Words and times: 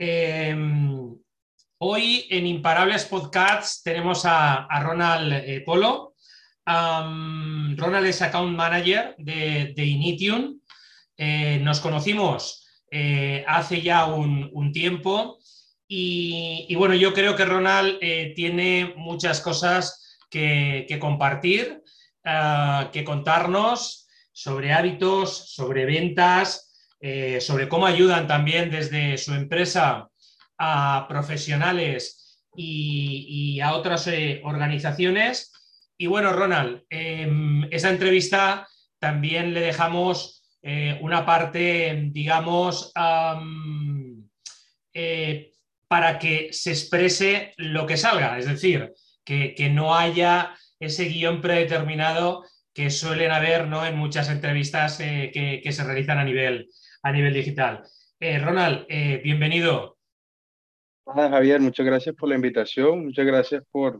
Em, 0.00 1.18
hoy 1.78 2.26
en 2.30 2.46
Imparables 2.46 3.04
Podcasts 3.04 3.82
tenemos 3.82 4.22
a, 4.24 4.68
Ronald 4.80 5.32
eh, 5.32 5.60
Polo. 5.66 6.14
Ronald 6.64 8.06
es 8.06 8.22
Account 8.22 8.56
Manager 8.56 9.16
de, 9.18 9.84
Initium. 9.84 10.60
Eh, 11.16 11.58
nos 11.62 11.80
conocimos 11.80 12.64
eh, 12.92 13.44
hace 13.48 13.82
ya 13.82 14.06
un, 14.06 14.70
tiempo 14.72 15.38
y, 15.88 16.72
bueno, 16.76 16.94
yo 16.94 17.12
creo 17.12 17.34
que 17.34 17.46
Ronald 17.46 17.98
tiene 18.36 18.94
muchas 18.96 19.40
cosas 19.40 20.16
que, 20.30 20.98
compartir, 21.00 21.82
ah, 22.24 22.90
que 22.92 23.02
contarnos 23.02 24.06
sobre 24.32 24.72
hábitos, 24.72 25.54
sobre 25.54 25.86
ventas, 25.86 26.67
eh, 27.00 27.40
sobre 27.40 27.68
cómo 27.68 27.86
ayudan 27.86 28.26
también 28.26 28.70
desde 28.70 29.18
su 29.18 29.32
empresa 29.32 30.08
a 30.58 31.06
profesionales 31.08 32.42
y, 32.56 33.60
a 33.60 33.74
otras 33.74 34.08
eh, 34.08 34.40
organizaciones. 34.44 35.52
Y 35.96 36.08
bueno, 36.08 36.32
Ronald, 36.32 36.82
em, 36.90 37.64
esa 37.70 37.90
entrevista 37.90 38.66
también 38.98 39.54
le 39.54 39.60
dejamos 39.60 40.42
eh, 40.62 40.98
una 41.00 41.24
parte, 41.24 42.08
digamos, 42.10 42.92
para 45.88 46.18
que 46.18 46.48
se 46.52 46.70
exprese 46.70 47.54
lo 47.56 47.86
que 47.86 47.96
salga, 47.96 48.38
es 48.38 48.46
decir, 48.46 48.92
que, 49.24 49.70
no 49.70 49.94
haya 49.94 50.54
ese 50.80 51.04
guion 51.04 51.40
predeterminado 51.40 52.44
que 52.74 52.90
suelen 52.90 53.30
haber 53.30 53.66
¿no? 53.68 53.86
en 53.86 53.96
muchas 53.96 54.28
entrevistas 54.28 54.98
que, 54.98 55.60
que, 55.62 55.72
se 55.72 55.84
realizan 55.84 56.18
a 56.18 56.24
nivel, 56.24 56.68
a 57.02 57.12
nivel 57.12 57.34
digital. 57.34 57.84
Eh, 58.20 58.38
Ronald, 58.38 58.86
eh, 58.88 59.20
bienvenido. 59.22 59.96
Hola 61.04 61.30
Javier, 61.30 61.60
muchas 61.60 61.86
gracias 61.86 62.14
por 62.14 62.28
la 62.28 62.34
invitación, 62.34 63.06
muchas 63.06 63.24
gracias 63.24 63.62
por 63.70 63.98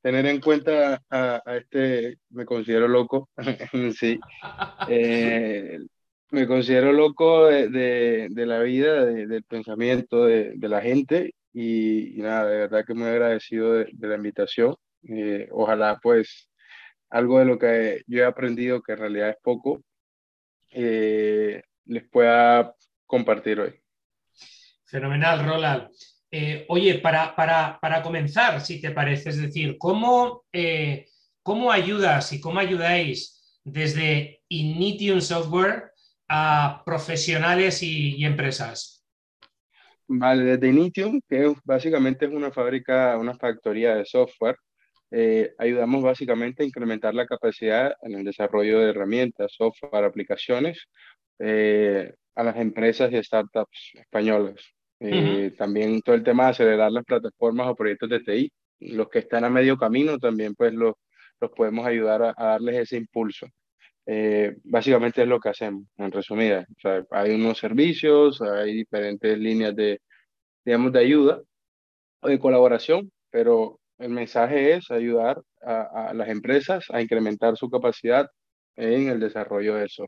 tener 0.00 0.26
en 0.26 0.40
cuenta 0.40 1.02
a, 1.10 1.42
este, 1.46 2.18
me 2.30 2.44
considero 2.44 2.86
loco, 2.86 3.30
sí, 3.98 4.20
eh, 4.88 5.78
me 6.30 6.46
considero 6.46 6.92
loco 6.92 7.46
de, 7.46 8.28
la 8.30 8.60
vida, 8.60 9.04
del 9.04 9.42
pensamiento 9.44 10.26
de, 10.26 10.56
la 10.60 10.80
gente 10.80 11.34
y, 11.52 12.14
nada, 12.18 12.46
de 12.46 12.58
verdad 12.58 12.84
que 12.84 12.94
muy 12.94 13.08
agradecido 13.08 13.72
de, 13.72 13.88
la 13.98 14.16
invitación. 14.16 14.76
ojalá 15.50 15.98
pues 16.00 16.48
algo 17.08 17.38
de 17.38 17.44
lo 17.44 17.58
que 17.58 18.02
yo 18.06 18.20
he 18.20 18.24
aprendido, 18.24 18.82
que 18.82 18.92
en 18.92 18.98
realidad 18.98 19.30
es 19.30 19.36
poco, 19.42 19.82
les 21.86 22.08
pueda 22.08 22.74
compartir 23.06 23.60
hoy. 23.60 23.74
Fenomenal, 24.84 25.44
Roland. 25.44 25.88
Eh, 26.30 26.66
oye, 26.68 26.98
para, 26.98 27.34
para, 27.34 27.78
para, 27.80 28.02
comenzar, 28.02 28.60
si 28.60 28.80
te 28.80 28.90
parece, 28.90 29.30
es 29.30 29.40
decir, 29.40 29.76
¿cómo, 29.78 30.44
eh, 30.52 31.06
¿cómo 31.42 31.70
ayudas 31.70 32.32
y 32.32 32.40
cómo 32.40 32.58
ayudáis 32.58 33.60
desde 33.64 34.42
Initium 34.48 35.20
Software 35.20 35.92
a 36.28 36.82
profesionales 36.84 37.82
y, 37.82 38.24
empresas? 38.24 39.04
Vale, 40.08 40.44
desde 40.44 40.68
Initium, 40.68 41.20
que 41.28 41.52
básicamente 41.64 42.26
es 42.26 42.32
una 42.32 42.50
fábrica, 42.50 43.16
una 43.18 43.34
factoría 43.34 43.94
de 43.96 44.04
software, 44.04 44.56
eh, 45.12 45.54
ayudamos 45.58 46.02
básicamente 46.02 46.62
a 46.62 46.66
incrementar 46.66 47.14
la 47.14 47.26
capacidad 47.26 47.94
en 48.02 48.14
el 48.14 48.24
desarrollo 48.24 48.80
de 48.80 48.90
herramientas, 48.90 49.54
software, 49.56 50.04
aplicaciones 50.04 50.88
eh, 51.38 52.14
a 52.34 52.42
las 52.42 52.56
empresas 52.56 53.12
y 53.12 53.22
startups 53.22 53.92
españolas. 53.94 54.56
Eh, 55.00 55.52
también 55.58 56.00
todo 56.00 56.14
el 56.14 56.24
tema 56.24 56.44
de 56.44 56.50
acelerar 56.50 56.90
las 56.90 57.04
plataformas 57.04 57.68
o 57.68 57.76
proyectos 57.76 58.08
de 58.08 58.20
TI. 58.20 58.52
Los 58.80 59.08
que 59.08 59.20
están 59.20 59.44
a 59.44 59.50
medio 59.50 59.76
camino 59.76 60.18
también 60.18 60.54
pues 60.54 60.72
los, 60.74 60.94
los 61.40 61.50
podemos 61.50 61.86
ayudar 61.86 62.22
a, 62.22 62.34
darles 62.36 62.76
ese 62.76 62.96
impulso. 62.96 63.46
Eh, 64.06 64.56
básicamente 64.64 65.22
es 65.22 65.28
lo 65.28 65.40
que 65.40 65.48
hacemos, 65.48 65.84
en 65.96 66.12
resumida. 66.12 66.66
O 66.76 66.80
sea, 66.80 67.04
hay 67.10 67.34
unos 67.34 67.58
servicios, 67.58 68.40
hay 68.40 68.74
diferentes 68.74 69.38
líneas 69.38 69.74
de, 69.74 70.00
digamos, 70.64 70.92
de 70.92 71.00
ayuda 71.00 71.42
o 72.20 72.28
de 72.28 72.38
colaboración, 72.38 73.10
pero 73.30 73.80
el 73.98 74.10
mensaje 74.10 74.74
es 74.74 74.90
ayudar 74.90 75.40
a, 75.62 76.10
a 76.10 76.14
las 76.14 76.28
empresas 76.28 76.86
a 76.90 77.00
incrementar 77.02 77.56
su 77.56 77.68
capacidad 77.70 78.28
en 78.76 79.08
el 79.08 79.20
desarrollo 79.20 79.74
de 79.76 79.86
eso. 79.86 80.06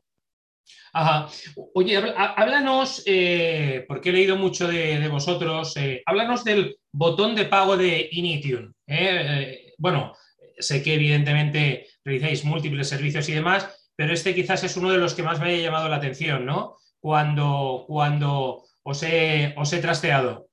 Ajá. 0.92 1.28
Oye, 1.74 1.96
háblanos, 1.96 3.02
eh, 3.06 3.84
porque 3.86 4.10
he 4.10 4.12
leído 4.12 4.36
mucho 4.36 4.66
de, 4.66 5.06
vosotros, 5.08 5.76
eh, 5.76 6.02
háblanos 6.06 6.44
del 6.44 6.76
botón 6.92 7.34
de 7.34 7.44
pago 7.44 7.76
de 7.76 8.08
Initium. 8.12 8.72
¿eh? 8.86 9.74
bueno, 9.78 10.14
sé 10.58 10.82
que 10.82 10.94
evidentemente 10.94 11.86
realizáis 12.04 12.44
múltiples 12.44 12.88
servicios 12.88 13.28
y 13.28 13.34
demás, 13.34 13.90
pero 13.94 14.12
este 14.12 14.34
quizás 14.34 14.64
es 14.64 14.76
uno 14.76 14.90
de 14.90 14.98
los 14.98 15.14
que 15.14 15.22
más 15.22 15.40
me 15.40 15.50
haya 15.50 15.62
llamado 15.62 15.88
la 15.88 15.96
atención, 15.96 16.46
¿no? 16.46 16.76
Cuando, 17.00 17.84
cuando 17.86 18.64
os, 18.82 19.02
he, 19.02 19.54
os 19.56 19.72
he 19.72 19.78
trasteado. 19.78 20.48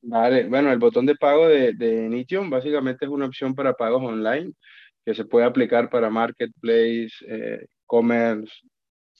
Vale, 0.00 0.44
bueno, 0.44 0.70
el 0.70 0.78
botón 0.78 1.06
de 1.06 1.16
pago 1.16 1.48
de, 1.48 1.72
de 1.72 2.06
Initium 2.06 2.48
básicamente 2.48 3.04
es 3.04 3.10
una 3.10 3.26
opción 3.26 3.54
para 3.54 3.74
pagos 3.74 4.02
online 4.02 4.52
que 5.08 5.14
se 5.14 5.24
puede 5.24 5.46
aplicar 5.46 5.88
para 5.88 6.10
marketplace, 6.10 7.08
e-commerce, 7.26 8.52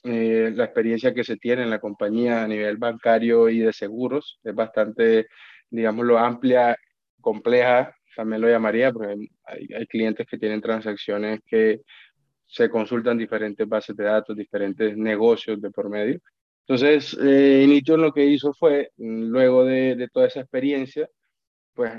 eh, 0.03 0.51
la 0.55 0.65
experiencia 0.65 1.13
que 1.13 1.23
se 1.23 1.37
tiene 1.37 1.63
en 1.63 1.69
la 1.69 1.79
compañía 1.79 2.43
a 2.43 2.47
nivel 2.47 2.77
bancario 2.77 3.49
y 3.49 3.59
de 3.59 3.73
seguros 3.73 4.39
es 4.43 4.55
bastante, 4.55 5.27
digámoslo, 5.69 6.17
amplia, 6.17 6.75
compleja, 7.21 7.95
también 8.15 8.41
lo 8.41 8.49
llamaría, 8.49 8.91
porque 8.91 9.29
hay, 9.45 9.87
clientes 9.87 10.27
que 10.27 10.37
tienen 10.37 10.61
transacciones 10.61 11.41
que 11.45 11.81
se 12.45 12.69
consultan 12.69 13.17
diferentes 13.17 13.67
bases 13.67 13.95
de 13.95 14.03
datos, 14.05 14.35
diferentes 14.35 14.97
negocios 14.97 15.61
de 15.61 15.71
por 15.71 15.89
medio. 15.89 16.19
Entonces, 16.67 17.17
eh, 17.21 17.81
lo 17.87 18.11
que 18.13 18.25
hizo 18.25 18.53
fue, 18.53 18.91
luego 18.97 19.65
de 19.65 20.09
toda 20.11 20.27
esa 20.27 20.41
experiencia, 20.41 21.09
pues 21.73 21.91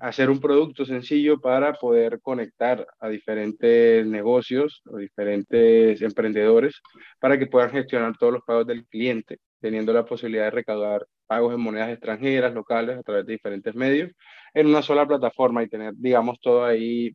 hacer 0.00 0.30
un 0.30 0.40
producto 0.40 0.84
sencillo 0.84 1.40
para 1.40 1.72
poder 1.74 2.20
conectar 2.20 2.86
a 3.00 3.08
diferentes 3.08 4.06
negocios 4.06 4.82
o 4.86 4.96
diferentes 4.96 6.00
emprendedores 6.02 6.80
para 7.18 7.38
que 7.38 7.46
puedan 7.46 7.70
gestionar 7.70 8.16
todos 8.16 8.32
los 8.34 8.42
pagos 8.44 8.66
del 8.66 8.86
cliente, 8.86 9.38
teniendo 9.60 9.92
la 9.92 10.04
posibilidad 10.04 10.44
de 10.44 10.50
recaudar 10.50 11.06
pagos 11.26 11.54
en 11.54 11.60
monedas 11.60 11.90
extranjeras, 11.90 12.54
locales, 12.54 12.98
a 12.98 13.02
través 13.02 13.26
de 13.26 13.32
diferentes 13.32 13.74
medios, 13.74 14.12
en 14.54 14.66
una 14.66 14.82
sola 14.82 15.06
plataforma 15.06 15.62
y 15.62 15.68
tener, 15.68 15.94
digamos, 15.96 16.38
todo 16.40 16.64
ahí 16.64 17.14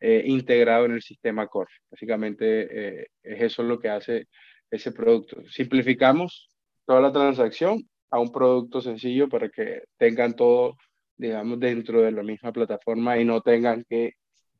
eh, 0.00 0.22
integrado 0.26 0.84
en 0.84 0.92
el 0.92 1.02
sistema 1.02 1.46
core. 1.46 1.72
Básicamente 1.90 3.00
eh, 3.00 3.06
es 3.22 3.42
eso 3.42 3.62
lo 3.62 3.78
que 3.78 3.88
hace 3.88 4.28
ese 4.70 4.92
producto. 4.92 5.42
Simplificamos 5.50 6.48
toda 6.86 7.00
la 7.00 7.12
transacción 7.12 7.82
a 8.10 8.18
un 8.18 8.32
producto 8.32 8.80
sencillo 8.80 9.28
para 9.28 9.48
que 9.48 9.82
tengan 9.96 10.34
todo 10.34 10.76
digamos, 11.18 11.60
dentro 11.60 12.02
de 12.02 12.12
la 12.12 12.22
misma 12.22 12.52
plataforma 12.52 13.18
y 13.18 13.24
no 13.24 13.40
tengan 13.42 13.84
que, 13.88 14.14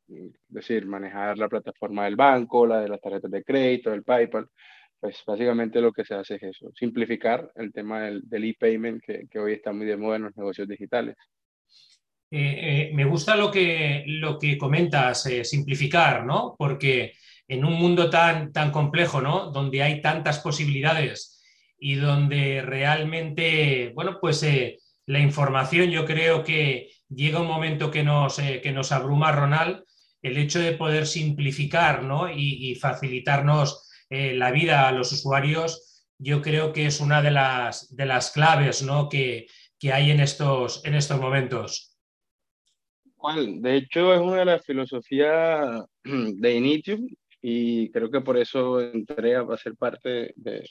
mm, 0.07 0.27
decir, 0.49 0.85
manejar 0.85 1.37
la 1.37 1.49
plataforma 1.49 2.05
del 2.05 2.15
banco, 2.15 2.67
la 2.67 2.81
de 2.81 2.89
las 2.89 3.01
tarjetas 3.01 3.31
de 3.31 3.43
crédito, 3.43 3.93
el 3.93 4.03
PayPal. 4.03 4.47
Pues 4.99 5.23
básicamente 5.25 5.79
lo 5.81 5.93
que 5.93 6.03
se 6.03 6.13
hace 6.15 6.35
es 6.35 6.43
eso, 6.43 6.71
simplificar 6.75 7.49
el 7.55 7.71
tema 7.71 8.01
del, 8.01 8.21
del 8.27 8.43
e-payment 8.43 9.01
que, 9.01 9.27
que, 9.29 9.39
hoy 9.39 9.53
está 9.53 9.71
muy 9.71 9.85
de 9.85 9.95
moda 9.95 10.17
en 10.17 10.23
los 10.23 10.35
negocios 10.35 10.67
digitales. 10.67 11.15
Eh, 12.31 12.89
eh, 12.89 12.91
me 12.93 13.05
gusta 13.05 13.35
lo 13.35 13.49
que, 13.49 14.03
lo 14.05 14.37
que 14.37 14.57
comentas, 14.57 15.25
eh, 15.25 15.43
simplificar, 15.43 16.25
¿no? 16.25 16.55
Porque 16.57 17.13
en 17.47 17.65
un 17.65 17.73
mundo 17.73 18.09
tan, 18.09 18.51
tan 18.51 18.71
complejo, 18.71 19.19
¿no? 19.21 19.51
Donde 19.51 19.81
hay 19.81 20.01
tantas 20.01 20.39
posibilidades 20.39 21.41
y 21.79 21.95
donde 21.95 22.61
realmente, 22.61 23.91
bueno, 23.95 24.19
pues 24.21 24.43
la 25.09 25.19
información, 25.19 25.89
yo 25.89 26.05
creo 26.05 26.43
que 26.43 26.91
llega 27.09 27.41
un 27.41 27.47
momento 27.47 27.89
que 27.89 28.03
nos, 28.03 28.37
eh, 28.37 28.61
que 28.61 28.71
nos 28.71 28.91
abruma, 28.91 29.31
Ronald, 29.31 29.83
el 30.21 30.37
hecho 30.37 30.59
de 30.59 30.73
poder 30.73 31.07
simplificar 31.07 32.07
y, 32.35 32.75
facilitarnos 32.75 33.89
eh, 34.11 34.35
la 34.35 34.51
vida 34.51 34.87
a 34.87 34.91
los 34.91 35.11
usuarios, 35.11 36.05
yo 36.19 36.43
creo 36.43 36.73
que 36.73 36.85
es 36.85 36.99
una 36.99 37.23
de 37.23 37.31
las, 37.31 37.95
de 37.95 38.05
las 38.05 38.29
claves 38.29 38.83
¿no? 38.83 39.09
que, 39.09 39.47
que, 39.79 39.91
hay 39.93 40.11
en 40.11 40.19
estos, 40.19 40.85
en 40.85 40.93
estos 40.93 41.19
momentos. 41.19 41.97
De 43.61 43.77
hecho, 43.77 44.13
es 44.13 44.21
una 44.21 44.37
de 44.37 44.45
las 44.45 44.63
filosofías 44.63 45.85
de 46.03 46.53
Initium 46.53 47.07
y 47.41 47.89
creo 47.89 48.11
que 48.11 48.21
por 48.21 48.37
eso 48.37 48.79
entré 48.79 49.35
a 49.35 49.57
ser 49.57 49.75
parte 49.75 50.33
de, 50.35 50.69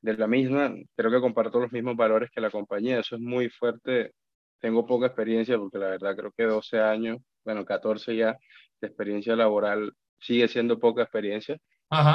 de 0.00 0.16
la 0.16 0.26
misma, 0.26 0.74
creo 0.96 1.10
que 1.10 1.20
comparto 1.20 1.60
los 1.60 1.72
mismos 1.72 1.96
valores 1.96 2.30
que 2.30 2.40
la 2.40 2.50
compañía, 2.50 3.00
eso 3.00 3.16
es 3.16 3.20
muy 3.20 3.48
fuerte, 3.50 4.12
tengo 4.60 4.86
poca 4.86 5.06
experiencia 5.06 5.58
porque 5.58 5.78
la 5.78 5.88
verdad 5.88 6.16
creo 6.16 6.32
que 6.32 6.44
12 6.44 6.80
años, 6.80 7.18
bueno, 7.44 7.64
14 7.64 8.16
ya 8.16 8.36
de 8.80 8.88
experiencia 8.88 9.36
laboral 9.36 9.92
sigue 10.18 10.48
siendo 10.48 10.78
poca 10.78 11.02
experiencia. 11.02 11.58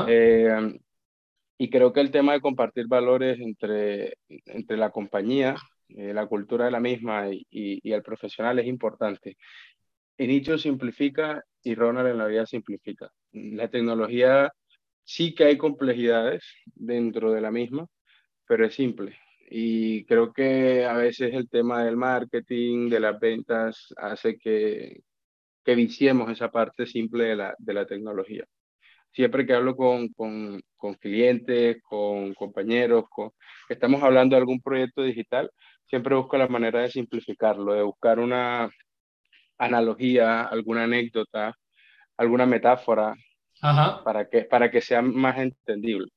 Eh, 0.07 0.79
y 1.57 1.69
creo 1.69 1.93
que 1.93 2.01
el 2.01 2.11
tema 2.11 2.33
de 2.33 2.41
compartir 2.41 2.87
valores 2.87 3.39
entre, 3.39 4.17
entre 4.45 4.77
la 4.77 4.91
compañía 4.91 5.55
eh, 5.89 6.13
la 6.13 6.25
cultura 6.27 6.65
de 6.65 6.71
la 6.71 6.79
misma 6.79 7.29
y, 7.29 7.45
y, 7.51 7.91
el 7.91 8.01
profesional 8.01 8.59
es 8.59 8.67
importante. 8.67 9.37
Inicio 10.17 10.57
simplifica 10.57 11.43
y 11.63 11.75
Ronald 11.75 12.09
en 12.09 12.17
la 12.17 12.27
vida 12.27 12.45
simplifica. 12.45 13.11
La 13.31 13.69
tecnología 13.69 14.51
sí 15.05 15.33
que 15.35 15.45
hay 15.45 15.57
complejidades 15.57 16.43
dentro 16.65 17.31
de 17.31 17.41
la 17.41 17.51
misma, 17.51 17.87
pero 18.47 18.65
es 18.65 18.75
simple. 18.75 19.17
Y 19.49 20.05
creo 20.05 20.33
que 20.33 20.85
a 20.85 20.93
veces 20.93 21.33
el 21.33 21.49
tema 21.49 21.83
del 21.83 21.97
marketing, 21.97 22.89
de 22.89 22.99
las 22.99 23.19
ventas, 23.19 23.93
hace 23.97 24.37
que, 24.37 25.01
que 25.63 25.75
viciemos 25.75 26.31
esa 26.31 26.51
parte 26.51 26.85
simple 26.87 27.25
de 27.25 27.35
la, 27.35 27.55
de 27.59 27.73
la 27.73 27.85
tecnología. 27.85 28.45
Siempre 29.13 29.45
que 29.45 29.53
hablo 29.53 29.75
con, 29.75 30.09
con, 30.09 30.61
con 30.75 30.95
clientes, 30.95 31.77
con 31.83 32.33
compañeros, 32.33 33.05
con, 33.09 33.31
estamos 33.69 34.03
hablando 34.03 34.35
de 34.35 34.41
algún 34.41 34.61
proyecto 34.61 35.03
digital, 35.03 35.49
siempre 35.85 36.15
busco 36.15 36.37
la 36.37 36.47
manera 36.47 36.81
de 36.81 36.91
simplificarlo, 36.91 37.73
de 37.73 37.83
buscar 37.83 38.19
una 38.19 38.69
analogía, 39.57 40.43
alguna 40.43 40.83
anécdota, 40.83 41.53
alguna 42.17 42.45
metáfora 42.45 43.15
Para, 44.03 44.29
que, 44.29 44.43
para 44.43 44.71
que 44.71 44.81
sea 44.81 45.01
más 45.01 45.37
entendible. 45.37 46.07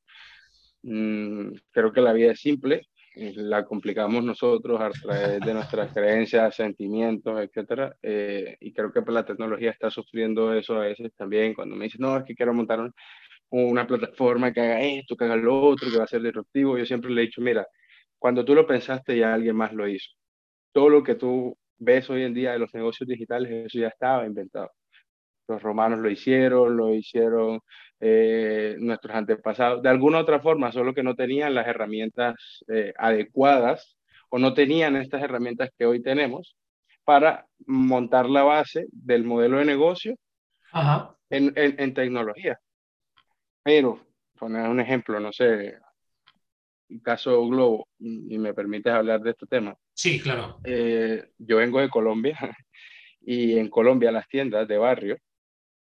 Mm, 0.82 1.54
creo 1.70 1.92
que 1.92 2.00
la 2.00 2.12
vida 2.12 2.32
es 2.32 2.40
simple, 2.40 2.88
la 3.14 3.64
complicamos 3.64 4.22
nosotros 4.22 4.80
a 4.80 4.90
través 4.90 5.40
de 5.40 5.54
nuestras 5.54 5.92
creencias, 5.92 6.54
sentimientos, 6.54 7.40
etcétera. 7.40 7.96
Eh, 8.02 8.56
y 8.60 8.72
creo 8.72 8.92
que 8.92 9.00
la 9.10 9.24
tecnología 9.24 9.70
está 9.70 9.90
sufriendo 9.90 10.54
eso 10.54 10.76
a 10.76 10.80
veces 10.80 11.12
también. 11.16 11.54
Cuando 11.54 11.74
me 11.76 11.84
dicen, 11.84 12.00
no, 12.02 12.16
es 12.16 12.24
que 12.24 12.34
quiero 12.34 12.54
montar 12.54 12.90
una 13.50 13.86
plataforma 13.86 14.52
que 14.52 14.60
haga 14.60 14.80
esto, 14.82 15.16
que 15.16 15.24
haga 15.24 15.36
lo 15.36 15.60
otro, 15.60 15.90
que 15.90 15.98
va 15.98 16.04
a 16.04 16.08
ser 16.08 16.22
disruptivo, 16.22 16.78
yo 16.78 16.86
siempre 16.86 17.10
le 17.10 17.22
he 17.22 17.26
dicho, 17.26 17.40
mira, 17.40 17.66
cuando 18.18 18.44
tú 18.44 18.54
lo 18.54 18.66
pensaste 18.66 19.16
ya 19.18 19.34
alguien 19.34 19.56
más 19.56 19.72
lo 19.72 19.88
hizo. 19.88 20.10
Todo 20.72 20.90
lo 20.90 21.02
que 21.02 21.14
tú 21.14 21.56
ves 21.78 22.08
hoy 22.10 22.24
en 22.24 22.34
día 22.34 22.52
de 22.52 22.58
los 22.58 22.74
negocios 22.74 23.08
digitales, 23.08 23.50
eso 23.66 23.78
ya 23.78 23.88
estaba 23.88 24.26
inventado. 24.26 24.70
Los 25.48 25.62
romanos 25.62 25.98
lo 25.98 26.10
hicieron, 26.10 26.76
lo 26.76 26.94
hicieron 26.94 27.60
eh, 28.00 28.76
nuestros 28.78 29.16
antepasados, 29.16 29.82
de 29.82 29.88
alguna 29.88 30.18
otra 30.18 30.40
forma, 30.40 30.70
solo 30.70 30.94
que 30.94 31.02
no 31.02 31.16
tenían 31.16 31.54
las 31.54 31.66
herramientas 31.66 32.62
eh, 32.68 32.92
adecuadas 32.96 33.96
o 34.28 34.38
no 34.38 34.54
tenían 34.54 34.94
estas 34.96 35.22
herramientas 35.22 35.70
que 35.76 35.86
hoy 35.86 36.00
tenemos 36.02 36.56
para 37.04 37.46
montar 37.66 38.28
la 38.28 38.42
base 38.44 38.86
del 38.92 39.24
modelo 39.24 39.58
de 39.58 39.64
negocio 39.64 40.14
En, 41.30 41.52
en, 41.56 41.94
tecnología. 41.94 42.58
Pero, 43.62 44.00
poner 44.38 44.68
un 44.68 44.80
ejemplo, 44.80 45.18
no 45.18 45.32
sé, 45.32 45.78
el 46.88 47.02
caso 47.02 47.46
Globo, 47.48 47.88
y 47.98 48.38
me 48.38 48.54
permites 48.54 48.92
hablar 48.92 49.20
de 49.20 49.30
este 49.30 49.46
tema. 49.46 49.74
Sí, 49.94 50.20
claro. 50.20 50.58
Eh, 50.64 51.30
yo 51.38 51.56
vengo 51.56 51.80
de 51.80 51.88
Colombia 51.88 52.38
y 53.20 53.58
en 53.58 53.68
Colombia 53.68 54.12
las 54.12 54.28
tiendas 54.28 54.68
de 54.68 54.78
barrio 54.78 55.18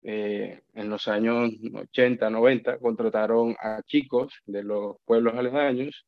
eh, 0.04 0.60
en 0.74 0.90
los 0.90 1.08
años 1.08 1.50
80, 1.74 2.28
90, 2.28 2.78
contrataron 2.78 3.56
a 3.58 3.82
chicos 3.82 4.34
de 4.44 4.62
los 4.62 4.96
pueblos 5.06 5.34
aledaños 5.34 6.06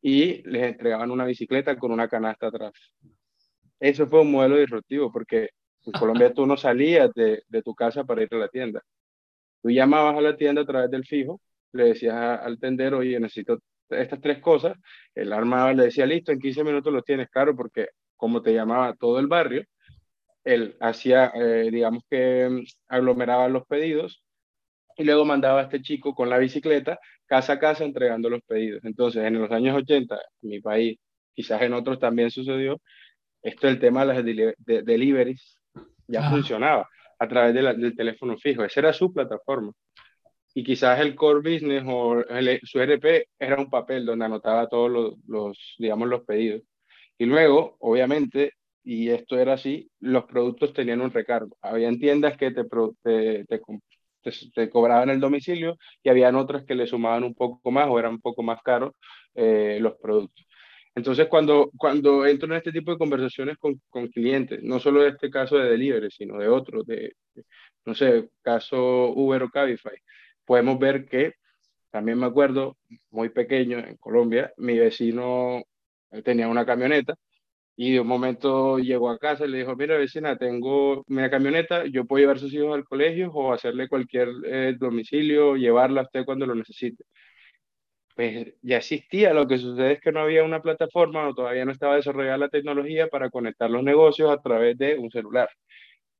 y 0.00 0.42
les 0.48 0.62
entregaban 0.64 1.10
una 1.10 1.26
bicicleta 1.26 1.76
con 1.76 1.92
una 1.92 2.08
canasta 2.08 2.46
atrás. 2.46 2.72
Eso 3.78 4.06
fue 4.06 4.22
un 4.22 4.32
modelo 4.32 4.56
disruptivo 4.56 5.12
porque 5.12 5.50
en 5.84 5.92
Colombia 5.92 6.32
tú 6.32 6.46
no 6.46 6.56
salías 6.56 7.12
de, 7.14 7.42
de 7.46 7.62
tu 7.62 7.74
casa 7.74 8.04
para 8.04 8.22
ir 8.22 8.28
a 8.32 8.38
la 8.38 8.48
tienda. 8.48 8.82
Tú 9.62 9.70
llamabas 9.70 10.16
a 10.16 10.22
la 10.22 10.36
tienda 10.36 10.62
a 10.62 10.66
través 10.66 10.90
del 10.90 11.04
fijo, 11.04 11.38
le 11.72 11.84
decías 11.84 12.14
al 12.14 12.58
tendero, 12.58 12.98
oye, 12.98 13.20
necesito 13.20 13.58
estas 13.90 14.20
tres 14.22 14.38
cosas, 14.38 14.76
el 15.14 15.32
armaba 15.32 15.74
le 15.74 15.84
decía, 15.84 16.06
listo, 16.06 16.32
en 16.32 16.38
15 16.38 16.64
minutos 16.64 16.92
los 16.92 17.04
tienes, 17.04 17.28
claro, 17.28 17.54
porque 17.54 17.88
como 18.16 18.40
te 18.40 18.54
llamaba 18.54 18.94
todo 18.94 19.18
el 19.18 19.26
barrio, 19.26 19.64
él 20.44 20.76
hacía, 20.80 21.32
eh, 21.34 21.70
digamos 21.72 22.04
que 22.10 22.48
mm, 22.48 22.64
aglomeraba 22.88 23.48
los 23.48 23.66
pedidos 23.66 24.22
y 24.96 25.04
luego 25.04 25.24
mandaba 25.24 25.60
a 25.60 25.64
este 25.64 25.82
chico 25.82 26.14
con 26.14 26.30
la 26.30 26.38
bicicleta 26.38 26.98
casa 27.26 27.54
a 27.54 27.58
casa 27.58 27.84
entregando 27.84 28.30
los 28.30 28.42
pedidos. 28.42 28.84
Entonces, 28.84 29.24
en 29.24 29.40
los 29.40 29.50
años 29.50 29.76
80, 29.76 30.14
en 30.42 30.48
mi 30.48 30.60
país, 30.60 30.98
quizás 31.34 31.62
en 31.62 31.72
otros 31.74 31.98
también 31.98 32.30
sucedió, 32.30 32.80
esto 33.42 33.68
el 33.68 33.78
tema 33.78 34.04
de 34.04 34.14
las 34.14 34.84
deliveries 34.84 35.58
ya 36.06 36.30
funcionaba 36.30 36.88
a 37.18 37.28
través 37.28 37.54
del 37.54 37.96
teléfono 37.96 38.36
fijo. 38.38 38.64
Esa 38.64 38.80
era 38.80 38.92
su 38.92 39.12
plataforma. 39.12 39.72
Y 40.54 40.62
quizás 40.62 41.00
el 41.00 41.14
core 41.14 41.40
business 41.40 41.82
o 41.86 42.22
su 42.62 42.80
RP 42.80 43.28
era 43.38 43.56
un 43.58 43.68
papel 43.68 44.06
donde 44.06 44.24
anotaba 44.24 44.68
todos 44.68 44.90
los, 44.90 45.14
los, 45.26 45.74
digamos, 45.78 46.08
los 46.08 46.24
pedidos. 46.24 46.62
Y 47.18 47.26
luego, 47.26 47.76
obviamente, 47.80 48.52
y 48.84 49.08
esto 49.10 49.38
era 49.38 49.54
así, 49.54 49.90
los 50.00 50.24
productos 50.24 50.74
tenían 50.74 51.00
un 51.00 51.10
recargo. 51.10 51.56
Había 51.62 51.90
tiendas 51.92 52.36
que 52.36 52.50
te, 52.50 52.64
te, 53.02 53.60
te, 54.54 54.70
cobraban 54.70 55.10
el 55.10 55.20
domicilio 55.20 55.78
y 56.02 56.10
habían 56.10 56.36
otras 56.36 56.64
que 56.64 56.74
le 56.74 56.86
sumaban 56.86 57.24
un 57.24 57.34
poco 57.34 57.70
más 57.70 57.88
o 57.88 57.98
eran 57.98 58.12
un 58.12 58.20
poco 58.20 58.42
más 58.42 58.60
caros 58.62 58.92
eh, 59.34 59.78
los 59.80 59.94
productos. 59.96 60.46
Entonces, 60.94 61.26
cuando, 61.28 61.70
cuando 61.76 62.26
entro 62.26 62.46
en 62.48 62.58
este 62.58 62.72
tipo 62.72 62.92
de 62.92 62.98
conversaciones 62.98 63.56
con, 63.58 63.80
con 63.88 64.08
clientes, 64.08 64.62
no 64.62 64.78
solo 64.78 65.02
de 65.02 65.08
este 65.10 65.30
caso 65.30 65.56
de 65.58 65.70
delivery, 65.70 66.10
sino 66.10 66.38
de 66.38 66.48
otros, 66.48 66.86
de, 66.86 67.14
no 67.86 67.94
sé, 67.94 68.28
caso 68.42 69.08
Uber 69.12 69.42
o 69.42 69.50
Cabify, 69.50 69.96
podemos 70.44 70.78
ver 70.78 71.06
que, 71.06 71.34
también 71.90 72.18
me 72.18 72.26
acuerdo, 72.26 72.76
muy 73.10 73.30
pequeño 73.30 73.78
en 73.78 73.96
Colombia, 73.96 74.52
mi 74.58 74.78
vecino 74.78 75.62
tenía 76.22 76.48
una 76.48 76.66
camioneta 76.66 77.14
y 77.76 77.92
de 77.92 78.00
un 78.00 78.06
momento 78.06 78.78
llegó 78.78 79.10
a 79.10 79.18
casa 79.18 79.46
y 79.46 79.48
le 79.48 79.58
dijo, 79.58 79.74
mira 79.76 79.96
vecina, 79.96 80.36
tengo 80.38 81.04
mi 81.08 81.28
camioneta, 81.28 81.84
yo 81.86 82.04
puedo 82.04 82.20
llevar 82.20 82.36
a 82.36 82.40
sus 82.40 82.52
hijos 82.54 82.74
al 82.74 82.84
colegio 82.84 83.32
o 83.32 83.52
hacerle 83.52 83.88
cualquier 83.88 84.28
eh, 84.44 84.76
domicilio, 84.78 85.56
llevarla 85.56 86.02
a 86.02 86.04
usted 86.04 86.24
cuando 86.24 86.46
lo 86.46 86.54
necesite. 86.54 87.04
Pues 88.14 88.54
ya 88.62 88.76
existía, 88.76 89.34
lo 89.34 89.46
que 89.48 89.58
sucede 89.58 89.94
es 89.94 90.00
que 90.00 90.12
no 90.12 90.20
había 90.20 90.44
una 90.44 90.62
plataforma 90.62 91.28
o 91.28 91.34
todavía 91.34 91.64
no 91.64 91.72
estaba 91.72 91.96
desarrollada 91.96 92.38
la 92.38 92.48
tecnología 92.48 93.08
para 93.08 93.28
conectar 93.30 93.68
los 93.70 93.82
negocios 93.82 94.30
a 94.30 94.40
través 94.40 94.78
de 94.78 94.96
un 94.96 95.10
celular. 95.10 95.48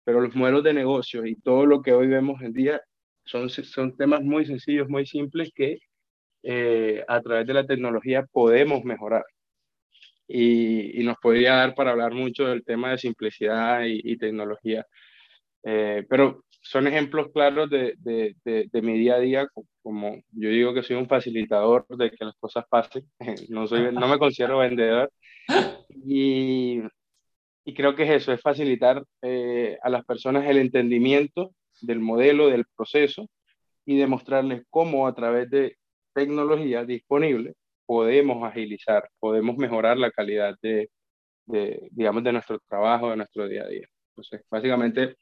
Pero 0.04 0.20
los 0.20 0.34
modelos 0.36 0.64
de 0.64 0.74
negocios 0.74 1.26
y 1.26 1.36
todo 1.36 1.66
lo 1.66 1.82
que 1.82 1.92
hoy 1.92 2.08
vemos 2.08 2.42
en 2.42 2.52
día 2.52 2.82
son, 3.24 3.48
son 3.50 3.96
temas 3.96 4.22
muy 4.22 4.46
sencillos, 4.46 4.88
muy 4.88 5.06
simples 5.06 5.52
que 5.54 5.78
eh, 6.42 7.04
a 7.08 7.20
través 7.22 7.46
de 7.46 7.54
la 7.54 7.66
tecnología 7.66 8.26
podemos 8.32 8.84
mejorar 8.84 9.24
y, 10.26 11.02
nos 11.04 11.16
podría 11.19 11.54
dar 11.57 11.75
para 11.75 11.93
hablar 11.93 12.12
mucho 12.12 12.47
del 12.47 12.64
tema 12.64 12.90
de 12.90 12.99
simplicidad 12.99 13.83
y, 13.87 14.16
tecnología. 14.16 14.87
Eh, 15.64 16.04
pero 16.09 16.45
son 16.49 16.87
ejemplos 16.87 17.28
claros 17.33 17.69
de, 17.71 17.95
de, 17.99 18.35
de, 18.45 18.83
mi 18.83 18.99
día 18.99 19.16
a 19.16 19.21
día, 19.21 19.49
como 19.83 20.16
yo 20.33 20.49
digo 20.49 20.73
que 20.75 20.83
soy 20.83 20.97
un 20.97 21.09
facilitador 21.09 21.87
de 21.88 22.11
que 22.11 22.25
las 22.25 22.37
cosas 22.37 22.64
pasen, 22.69 23.04
no, 23.50 23.66
soy, 23.66 23.93
no 23.93 24.09
me 24.09 24.19
considero 24.19 24.59
vendedor. 24.59 25.11
Y, 26.07 26.81
y 27.64 27.75
creo 27.75 27.95
que 27.95 28.04
es 28.04 28.11
eso, 28.11 28.33
es 28.33 28.40
facilitar 28.40 29.04
eh, 29.23 29.78
a 29.83 29.90
las 29.90 30.04
personas 30.04 30.47
el 30.47 30.59
entendimiento 30.59 31.54
del 31.83 32.00
modelo, 32.00 32.49
del 32.49 32.64
proceso 32.76 33.28
y 33.85 33.99
demostrarles 33.99 34.62
cómo 34.71 35.07
a 35.07 35.14
través 35.14 35.50
de 35.50 35.76
tecnología 36.14 36.85
disponible 36.85 37.54
podemos 37.87 38.43
agilizar, 38.45 39.09
podemos 39.19 39.57
mejorar 39.57 39.97
la 39.99 40.11
calidad 40.11 40.57
de, 40.62 40.91
de, 41.47 41.88
digamos, 41.91 42.25
de 42.25 42.33
nuestro 42.33 42.59
trabajo, 42.69 43.11
de 43.11 43.17
nuestro 43.17 43.49
día 43.49 43.64
a 43.64 43.69
día. 43.69 43.87
Entonces, 44.11 44.43
básicamente, 44.50 45.17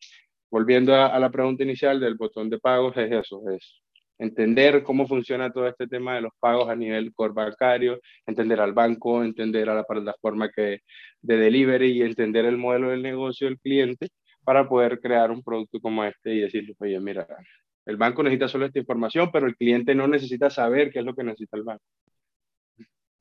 volviendo 0.50 0.95
a, 0.95 1.19
la 1.19 1.31
pregunta 1.31 1.62
inicial 1.62 1.99
del 2.00 2.16
botón 2.16 2.50
de 2.50 2.59
pagos, 2.59 2.97
es 2.97 3.11
eso, 3.11 3.42
es 3.50 3.83
entender 4.19 4.83
cómo 4.83 5.07
funciona 5.07 5.50
todo 5.50 5.66
este 5.66 5.87
tema 5.88 6.14
de 6.14 6.23
los 6.23 6.33
pagos 6.38 6.69
a 6.69 6.76
nivel 6.76 7.12
core 7.14 7.33
bancario, 7.33 8.00
entender 8.26 8.61
al 8.61 8.73
banco, 8.73 9.25
entender 9.25 9.69
a 9.71 9.75
la 9.75 9.85
plataforma 9.85 10.50
que, 10.50 10.81
de 11.23 11.37
delivery 11.37 11.92
y 11.92 12.02
entender 12.02 12.45
el 12.45 12.59
modelo 12.59 12.90
del 12.90 13.02
negocio 13.02 13.49
del 13.49 13.59
cliente 13.59 14.09
para 14.45 14.69
poder 14.69 15.00
crear 15.00 15.31
un 15.31 15.42
producto 15.42 15.81
como 15.81 16.04
este 16.04 16.35
y 16.35 16.40
decirle, 16.40 16.75
oye, 16.78 17.00
mira, 17.00 17.26
el 17.87 17.97
banco 17.97 18.23
necesita 18.23 18.49
solo 18.49 18.66
esta 18.66 18.78
información, 18.78 19.31
pero 19.33 19.47
el 19.47 19.57
cliente 19.57 19.95
no 19.95 20.07
necesita 20.07 20.50
saber 20.50 20.90
qué 20.92 21.00
es 21.00 21.04
lo 21.04 21.14
que 21.14 21.25
necesita 21.25 21.57
el 21.57 21.64
banco 21.64 21.85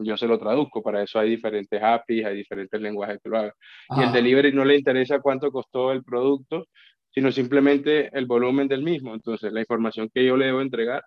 yo 0.04 0.18
se 0.18 0.28
lo 0.28 0.40
traduzco, 0.40 0.82
para 0.82 1.04
eso 1.04 1.20
hay 1.20 1.30
diferentes 1.30 1.82
APIs, 1.82 2.26
hay 2.26 2.36
diferentes 2.36 2.80
lenguajes 2.80 3.20
que 3.24 3.30
lo 3.30 3.38
hagan. 3.38 3.54
Y 3.98 4.04
el 4.04 4.12
delivery 4.12 4.54
no 4.54 4.66
le 4.66 4.78
interesa 4.78 5.20
cuánto 5.20 5.52
costó 5.52 5.92
el 5.92 6.04
producto, 6.04 6.68
sino 7.12 7.32
simplemente 7.32 8.10
el 8.18 8.26
volumen 8.26 8.68
del 8.68 8.84
mismo. 8.84 9.14
Entonces, 9.14 9.52
la 9.52 9.60
información 9.60 10.10
que 10.14 10.26
yo 10.26 10.38
le 10.38 10.46
debo 10.46 10.62
entregar 10.62 11.04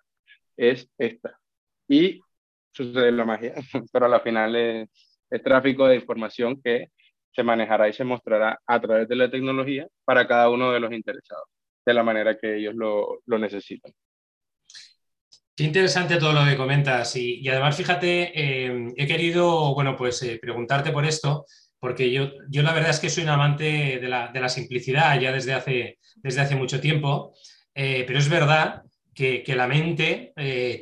es 0.57 0.89
esta. 0.97 1.37
Y 1.87 2.21
sucede 2.71 3.11
la 3.11 3.25
magia, 3.25 3.53
pero 3.91 4.05
a 4.05 4.09
la 4.09 4.19
final 4.19 4.55
es, 4.55 4.89
tráfico 5.43 5.87
de 5.87 5.95
información 5.95 6.61
que 6.61 6.87
se 7.31 7.43
manejará 7.43 7.89
y 7.89 7.93
se 7.93 8.05
mostrará 8.05 8.59
a 8.65 8.79
través 8.79 9.07
de 9.09 9.15
la 9.17 9.29
tecnología 9.29 9.87
para 10.05 10.27
cada 10.27 10.49
uno 10.49 10.71
de 10.71 10.79
los 10.79 10.93
interesados, 10.93 11.45
de 11.85 11.93
la 11.93 12.03
manera 12.03 12.37
que 12.37 12.55
ellos 12.57 12.73
lo, 12.75 13.19
lo 13.25 13.37
necesitan. 13.37 13.91
Qué 15.55 15.63
interesante 15.63 16.17
todo 16.17 16.33
lo 16.33 16.43
que 16.43 16.57
comentas 16.57 17.15
y, 17.15 17.47
además 17.47 17.77
fíjate, 17.77 18.33
eh, 18.35 18.93
he 18.97 19.07
querido, 19.07 19.73
bueno, 19.73 19.95
pues 19.95 20.21
eh, 20.21 20.37
preguntarte 20.41 20.91
por 20.91 21.05
esto, 21.05 21.45
porque 21.79 22.11
yo, 22.11 22.29
yo 22.49 22.61
la 22.61 22.73
verdad 22.73 22.89
es 22.89 22.99
que 22.99 23.09
soy 23.09 23.23
un 23.23 23.29
amante 23.29 23.99
de 24.01 24.09
la, 24.09 24.49
simplicidad 24.49 25.17
ya 25.17 25.31
desde 25.31 25.53
hace, 25.53 25.99
desde 26.17 26.41
hace 26.41 26.57
mucho 26.57 26.81
tiempo, 26.81 27.33
eh, 27.73 28.03
pero 28.05 28.19
es 28.19 28.27
verdad 28.27 28.83
que, 29.13 29.45
la 29.55 29.67
mente 29.67 30.33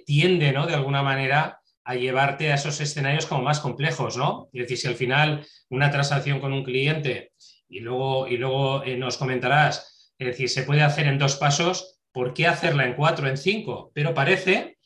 tiende, 0.08 0.52
¿no? 0.52 0.66
De 0.66 0.74
alguna 0.74 1.04
manera 1.04 1.60
a 1.84 1.94
llevarte 1.94 2.52
a 2.52 2.56
esos 2.56 2.82
escenarios 2.82 3.28
como 3.28 3.44
más 3.44 3.60
complejos, 3.60 4.18
¿no? 4.18 4.50
Es 4.54 4.62
decir, 4.62 4.78
si 4.80 4.88
al 4.88 4.96
final 4.96 5.46
una 5.70 5.92
transacción 5.92 6.40
con 6.40 6.52
un 6.52 6.64
cliente 6.64 7.34
y 7.70 7.82
luego, 7.82 8.28
y 8.28 8.38
luego 8.38 8.84
nos 8.98 9.18
comentarás, 9.18 10.12
es 10.18 10.28
decir, 10.28 10.50
se 10.50 10.64
puede 10.64 10.82
hacer 10.82 11.06
en 11.06 11.20
dos 11.20 11.36
pasos, 11.36 11.93
¿por 12.14 12.34
qué 12.34 12.48
hacerla 12.48 12.86
en 12.86 12.94
cuatro, 12.94 13.28
en 13.28 13.38
cinco? 13.38 13.92
Pero 13.94 14.14
parece 14.14 14.78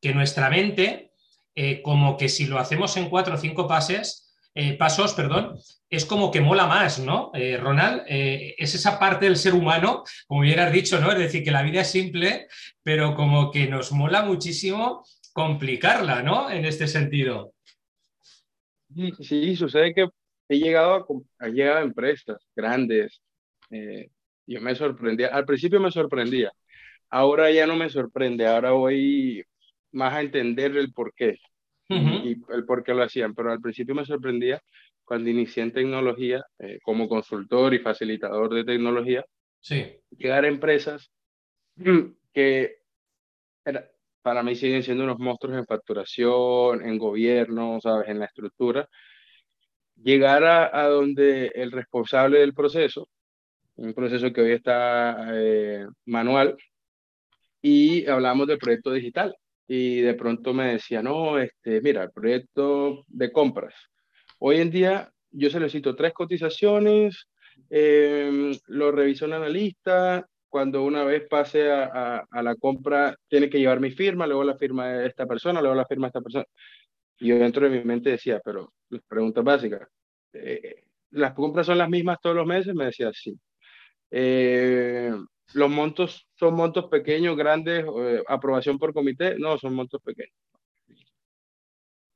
que 0.00 0.14
nuestra 0.14 0.48
mente, 0.48 1.10
eh, 1.54 1.82
como 1.82 2.16
que 2.16 2.28
si 2.28 2.46
lo 2.46 2.58
hacemos 2.58 2.96
en 2.96 3.10
cuatro 3.10 3.34
o 3.34 3.38
cinco 3.38 3.66
pases, 3.66 4.34
eh, 4.54 4.74
pasos, 4.78 5.12
perdón, 5.12 5.58
es 5.90 6.06
como 6.06 6.30
que 6.30 6.40
mola 6.40 6.66
más, 6.66 6.98
¿no? 6.98 7.30
Eh, 7.34 7.58
Ronald, 7.58 8.04
es 8.06 8.74
esa 8.74 8.98
parte 8.98 9.26
del 9.26 9.36
ser 9.36 9.52
humano, 9.52 10.04
como 10.26 10.40
hubieras 10.40 10.72
dicho, 10.72 10.98
¿no? 10.98 11.12
Es 11.12 11.18
decir, 11.18 11.44
que 11.44 11.50
la 11.50 11.62
vida 11.62 11.82
es 11.82 11.90
simple, 11.90 12.46
pero 12.82 13.14
como 13.14 13.50
que 13.50 13.66
nos 13.66 13.92
mola 13.92 14.22
muchísimo 14.22 15.04
complicarla, 15.34 16.22
¿no? 16.22 16.50
En 16.50 16.64
este 16.64 16.86
sentido. 16.86 17.52
Sí, 19.20 19.56
sucede 19.56 19.92
que 19.92 20.08
he 20.48 20.58
llegado 20.58 21.06
a, 21.38 21.48
llegado 21.48 21.78
a 21.78 21.82
empresas 21.82 22.38
grandes. 22.54 23.20
yo 24.46 24.60
me 24.60 24.74
sorprendía, 24.74 25.28
al 25.28 25.44
principio 25.44 25.80
me 25.80 25.90
sorprendía, 25.90 26.50
ahora 27.10 27.50
ya 27.50 27.66
no 27.66 27.76
me 27.76 27.88
sorprende, 27.88 28.46
ahora 28.46 28.72
voy 28.72 29.44
más 29.92 30.14
a 30.14 30.20
entender 30.20 30.76
el 30.76 30.92
por 30.92 31.12
qué 31.14 31.38
y 31.88 32.36
el 32.52 32.64
por 32.66 32.82
qué 32.82 32.94
lo 32.94 33.04
hacían, 33.04 33.34
pero 33.34 33.52
al 33.52 33.60
principio 33.60 33.94
me 33.94 34.04
sorprendía 34.04 34.60
cuando 35.04 35.30
inicié 35.30 35.62
en 35.62 35.72
tecnología 35.72 36.44
eh, 36.58 36.80
como 36.82 37.08
consultor 37.08 37.74
y 37.74 37.78
facilitador 37.78 38.52
de 38.52 38.64
tecnología, 38.64 39.24
sí. 39.60 39.86
llegar 40.10 40.44
a 40.44 40.48
empresas 40.48 41.12
que 42.32 42.78
para 44.22 44.42
mí 44.42 44.56
siguen 44.56 44.82
siendo 44.82 45.04
unos 45.04 45.20
monstruos 45.20 45.56
en 45.56 45.66
facturación, 45.66 46.84
en 46.84 46.98
gobierno, 46.98 47.78
¿sabes? 47.80 48.08
en 48.08 48.18
la 48.18 48.24
estructura, 48.24 48.88
llegar 49.94 50.42
a, 50.42 50.76
a 50.76 50.88
donde 50.88 51.52
el 51.54 51.70
responsable 51.70 52.40
del 52.40 52.52
proceso, 52.52 53.08
un 53.76 53.94
proceso 53.94 54.32
que 54.32 54.40
hoy 54.40 54.52
está 54.52 55.28
eh, 55.32 55.86
manual, 56.06 56.56
y 57.66 58.06
hablamos 58.06 58.46
del 58.46 58.58
proyecto 58.58 58.92
digital. 58.92 59.36
Y 59.66 60.00
de 60.00 60.14
pronto 60.14 60.54
me 60.54 60.74
decía, 60.74 61.02
no, 61.02 61.36
este, 61.40 61.80
mira, 61.80 62.04
el 62.04 62.12
proyecto 62.12 63.04
de 63.08 63.32
compras. 63.32 63.74
Hoy 64.38 64.60
en 64.60 64.70
día 64.70 65.10
yo 65.32 65.50
solicito 65.50 65.96
tres 65.96 66.12
cotizaciones, 66.12 67.26
em, 67.68 68.52
lo 68.68 68.92
revisa 68.92 69.24
un 69.26 69.32
analista, 69.32 70.24
cuando 70.48 70.84
una 70.84 71.02
vez 71.02 71.26
pase 71.28 71.72
a, 71.72 72.24
a, 72.30 72.42
la 72.42 72.54
compra 72.54 73.16
tiene 73.28 73.50
que 73.50 73.58
llevar 73.58 73.80
mi 73.80 73.90
firma, 73.90 74.28
luego 74.28 74.44
la 74.44 74.56
firma 74.56 74.86
de 74.88 75.08
esta 75.08 75.26
persona, 75.26 75.60
luego 75.60 75.74
la 75.74 75.86
firma 75.86 76.06
de 76.06 76.10
esta 76.10 76.20
persona. 76.20 76.44
Y 77.18 77.28
yo 77.28 77.38
dentro 77.38 77.68
de 77.68 77.78
mi 77.78 77.84
mente 77.84 78.10
decía, 78.10 78.40
pero 78.44 78.72
pregunta 79.08 79.42
básica, 79.42 79.88
eh, 80.34 80.84
¿las 81.10 81.34
compras 81.34 81.66
son 81.66 81.78
las 81.78 81.88
mismas 81.88 82.18
todos 82.22 82.36
los 82.36 82.46
meses? 82.46 82.74
Me 82.76 82.86
decía, 82.86 83.10
sí. 83.12 83.36
Eh, 84.10 85.12
los 85.54 85.70
montos 85.70 86.28
son 86.34 86.54
montos 86.54 86.86
pequeños, 86.86 87.36
grandes, 87.36 87.84
eh, 87.84 88.22
aprobación 88.26 88.78
por 88.78 88.92
comité, 88.92 89.38
no, 89.38 89.58
son 89.58 89.74
montos 89.74 90.00
pequeños. 90.02 90.34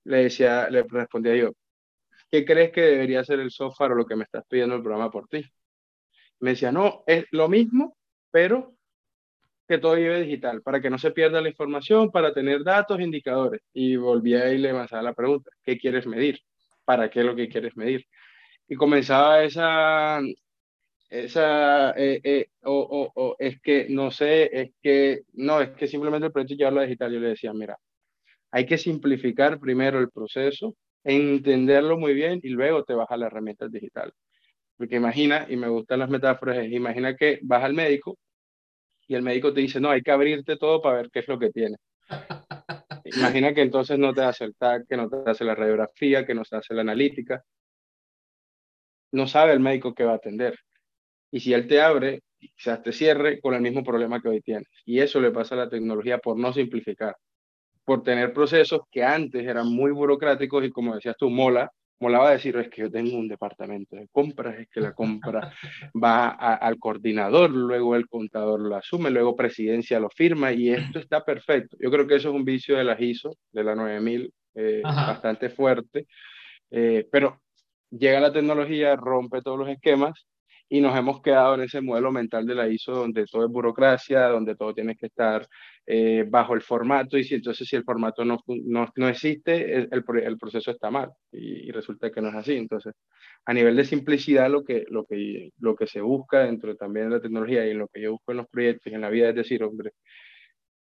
Le 0.04 0.24
decía, 0.24 0.68
le 0.70 0.82
respondía 0.82 1.36
yo, 1.36 1.52
¿qué 2.30 2.44
crees 2.44 2.72
que 2.72 2.82
debería 2.82 3.24
ser 3.24 3.40
el 3.40 3.50
software 3.50 3.92
o 3.92 3.94
lo 3.94 4.06
que 4.06 4.16
me 4.16 4.24
estás 4.24 4.44
pidiendo 4.48 4.74
el 4.76 4.82
programa 4.82 5.10
por 5.10 5.28
ti? 5.28 5.44
Me 6.40 6.50
decía, 6.50 6.72
no, 6.72 7.04
es 7.06 7.26
lo 7.32 7.48
mismo, 7.48 7.96
pero 8.30 8.74
que 9.68 9.78
todo 9.78 9.96
lleve 9.96 10.22
digital, 10.22 10.62
para 10.62 10.80
que 10.80 10.90
no 10.90 10.98
se 10.98 11.12
pierda 11.12 11.40
la 11.40 11.48
información, 11.48 12.10
para 12.10 12.34
tener 12.34 12.64
datos, 12.64 13.00
indicadores. 13.00 13.60
Y 13.72 13.94
volví 13.96 14.34
a 14.34 14.52
irle 14.52 14.72
más 14.72 14.92
a 14.92 15.00
la 15.00 15.14
pregunta, 15.14 15.50
¿qué 15.62 15.78
quieres 15.78 16.06
medir? 16.08 16.40
¿Para 16.84 17.08
qué 17.08 17.22
lo 17.22 17.36
que 17.36 17.48
quieres 17.48 17.76
medir? 17.76 18.04
Y 18.66 18.74
comenzaba 18.74 19.44
esa, 19.44 20.20
esa, 21.10 21.90
eh, 21.96 22.20
eh, 22.22 22.46
o, 22.62 23.12
o, 23.14 23.36
es 23.38 23.60
que, 23.60 23.88
no 23.90 24.10
sé, 24.10 24.48
es 24.52 24.70
que, 24.82 25.22
no, 25.34 25.60
es 25.60 25.70
que 25.70 25.88
simplemente 25.88 26.26
el 26.26 26.32
proyecto 26.32 26.54
llevarlo 26.54 26.80
a 26.80 26.84
digital. 26.84 27.12
Yo 27.12 27.20
le 27.20 27.28
decía, 27.30 27.52
mira, 27.52 27.76
hay 28.52 28.66
que 28.66 28.78
simplificar 28.78 29.60
primero 29.60 29.98
el 29.98 30.10
proceso, 30.10 30.76
entenderlo 31.04 31.98
muy 31.98 32.14
bien 32.14 32.40
y 32.42 32.50
luego 32.50 32.84
te 32.84 32.94
vas 32.94 33.10
a 33.10 33.16
la 33.16 33.26
herramienta 33.26 33.68
digital. 33.68 34.12
Porque 34.76 34.96
imagina, 34.96 35.46
y 35.48 35.56
me 35.56 35.68
gustan 35.68 36.00
las 36.00 36.10
metáforas, 36.10 36.66
imagina 36.66 37.16
que 37.16 37.40
vas 37.42 37.64
al 37.64 37.74
médico 37.74 38.18
y 39.08 39.14
el 39.16 39.22
médico 39.22 39.52
te 39.52 39.60
dice, 39.60 39.80
no, 39.80 39.90
hay 39.90 40.02
que 40.02 40.12
abrirte 40.12 40.56
todo 40.56 40.80
para 40.80 40.98
ver 40.98 41.10
qué 41.10 41.20
es 41.20 41.28
lo 41.28 41.38
que 41.38 41.50
tienes. 41.50 41.78
Imagina 43.04 43.52
que 43.52 43.62
entonces 43.62 43.98
no 43.98 44.12
te 44.14 44.22
hace 44.22 44.44
el 44.44 44.54
TAC, 44.54 44.86
que 44.88 44.96
no 44.96 45.08
te 45.08 45.28
hace 45.28 45.44
la 45.44 45.54
radiografía, 45.56 46.24
que 46.24 46.34
no 46.34 46.42
te 46.42 46.56
hace 46.56 46.74
la 46.74 46.82
analítica. 46.82 47.42
No 49.12 49.26
sabe 49.26 49.52
el 49.52 49.60
médico 49.60 49.94
qué 49.94 50.04
va 50.04 50.12
a 50.12 50.16
atender. 50.16 50.56
Y 51.30 51.40
si 51.40 51.52
él 51.52 51.66
te 51.66 51.80
abre, 51.80 52.22
quizás 52.38 52.82
te 52.82 52.92
cierre 52.92 53.40
con 53.40 53.54
el 53.54 53.60
mismo 53.60 53.84
problema 53.84 54.20
que 54.20 54.28
hoy 54.28 54.40
tienes. 54.40 54.68
Y 54.84 55.00
eso 55.00 55.20
le 55.20 55.30
pasa 55.30 55.54
a 55.54 55.58
la 55.58 55.68
tecnología 55.68 56.18
por 56.18 56.38
no 56.38 56.52
simplificar, 56.52 57.16
por 57.84 58.02
tener 58.02 58.32
procesos 58.32 58.82
que 58.90 59.04
antes 59.04 59.46
eran 59.46 59.68
muy 59.68 59.90
burocráticos 59.92 60.64
y 60.64 60.70
como 60.70 60.94
decías 60.94 61.16
tú, 61.18 61.30
mola, 61.30 61.70
molaba 62.00 62.30
decir, 62.30 62.56
es 62.56 62.68
que 62.70 62.82
yo 62.82 62.90
tengo 62.90 63.16
un 63.18 63.28
departamento 63.28 63.94
de 63.94 64.08
compras, 64.08 64.58
es 64.58 64.68
que 64.68 64.80
la 64.80 64.94
compra 64.94 65.52
va 65.94 66.30
al 66.30 66.78
coordinador, 66.78 67.50
luego 67.50 67.94
el 67.94 68.08
contador 68.08 68.60
lo 68.60 68.74
asume, 68.76 69.10
luego 69.10 69.36
presidencia 69.36 70.00
lo 70.00 70.08
firma 70.08 70.52
y 70.52 70.70
esto 70.70 70.98
está 70.98 71.24
perfecto. 71.24 71.76
Yo 71.78 71.90
creo 71.90 72.06
que 72.06 72.16
eso 72.16 72.30
es 72.30 72.34
un 72.34 72.44
vicio 72.44 72.76
de 72.76 72.84
la 72.84 73.00
ISO, 73.00 73.36
de 73.52 73.64
la 73.64 73.74
9000, 73.74 74.32
eh, 74.54 74.80
bastante 74.82 75.50
fuerte, 75.50 76.06
eh, 76.70 77.06
pero 77.12 77.40
llega 77.90 78.18
la 78.18 78.32
tecnología, 78.32 78.96
rompe 78.96 79.42
todos 79.42 79.58
los 79.58 79.68
esquemas 79.68 80.26
y 80.72 80.80
nos 80.80 80.96
hemos 80.96 81.20
quedado 81.20 81.54
en 81.56 81.62
ese 81.62 81.80
modelo 81.80 82.12
mental 82.12 82.46
de 82.46 82.54
la 82.54 82.68
ISO 82.68 82.92
donde 82.92 83.26
todo 83.26 83.44
es 83.44 83.50
burocracia, 83.50 84.28
donde 84.28 84.54
todo 84.54 84.72
tiene 84.72 84.94
que 84.94 85.06
estar 85.06 85.46
eh, 85.84 86.24
bajo 86.28 86.54
el 86.54 86.62
formato 86.62 87.18
y 87.18 87.24
si 87.24 87.34
entonces 87.34 87.66
si 87.68 87.74
el 87.74 87.82
formato 87.82 88.24
no, 88.24 88.38
no, 88.46 88.86
no 88.94 89.08
existe, 89.08 89.74
el, 89.74 89.88
el, 89.90 90.38
proceso 90.38 90.70
está 90.70 90.88
mal 90.88 91.10
y, 91.32 91.72
resulta 91.72 92.12
que 92.12 92.20
no 92.20 92.28
es 92.28 92.36
así. 92.36 92.56
Entonces, 92.56 92.94
a 93.44 93.52
nivel 93.52 93.74
de 93.74 93.84
simplicidad, 93.84 94.48
lo 94.48 94.62
que, 94.62 94.84
lo 94.88 95.04
que, 95.06 95.50
lo 95.58 95.74
que 95.74 95.88
se 95.88 96.00
busca 96.00 96.44
dentro 96.44 96.76
también 96.76 97.08
de 97.08 97.16
la 97.16 97.22
tecnología 97.22 97.66
y 97.66 97.74
lo 97.74 97.88
que 97.88 98.02
yo 98.02 98.12
busco 98.12 98.30
en 98.30 98.38
los 98.38 98.46
proyectos 98.48 98.92
y 98.92 98.94
en 98.94 99.00
la 99.00 99.10
vida 99.10 99.30
es 99.30 99.34
decir, 99.34 99.64
hombre, 99.64 99.90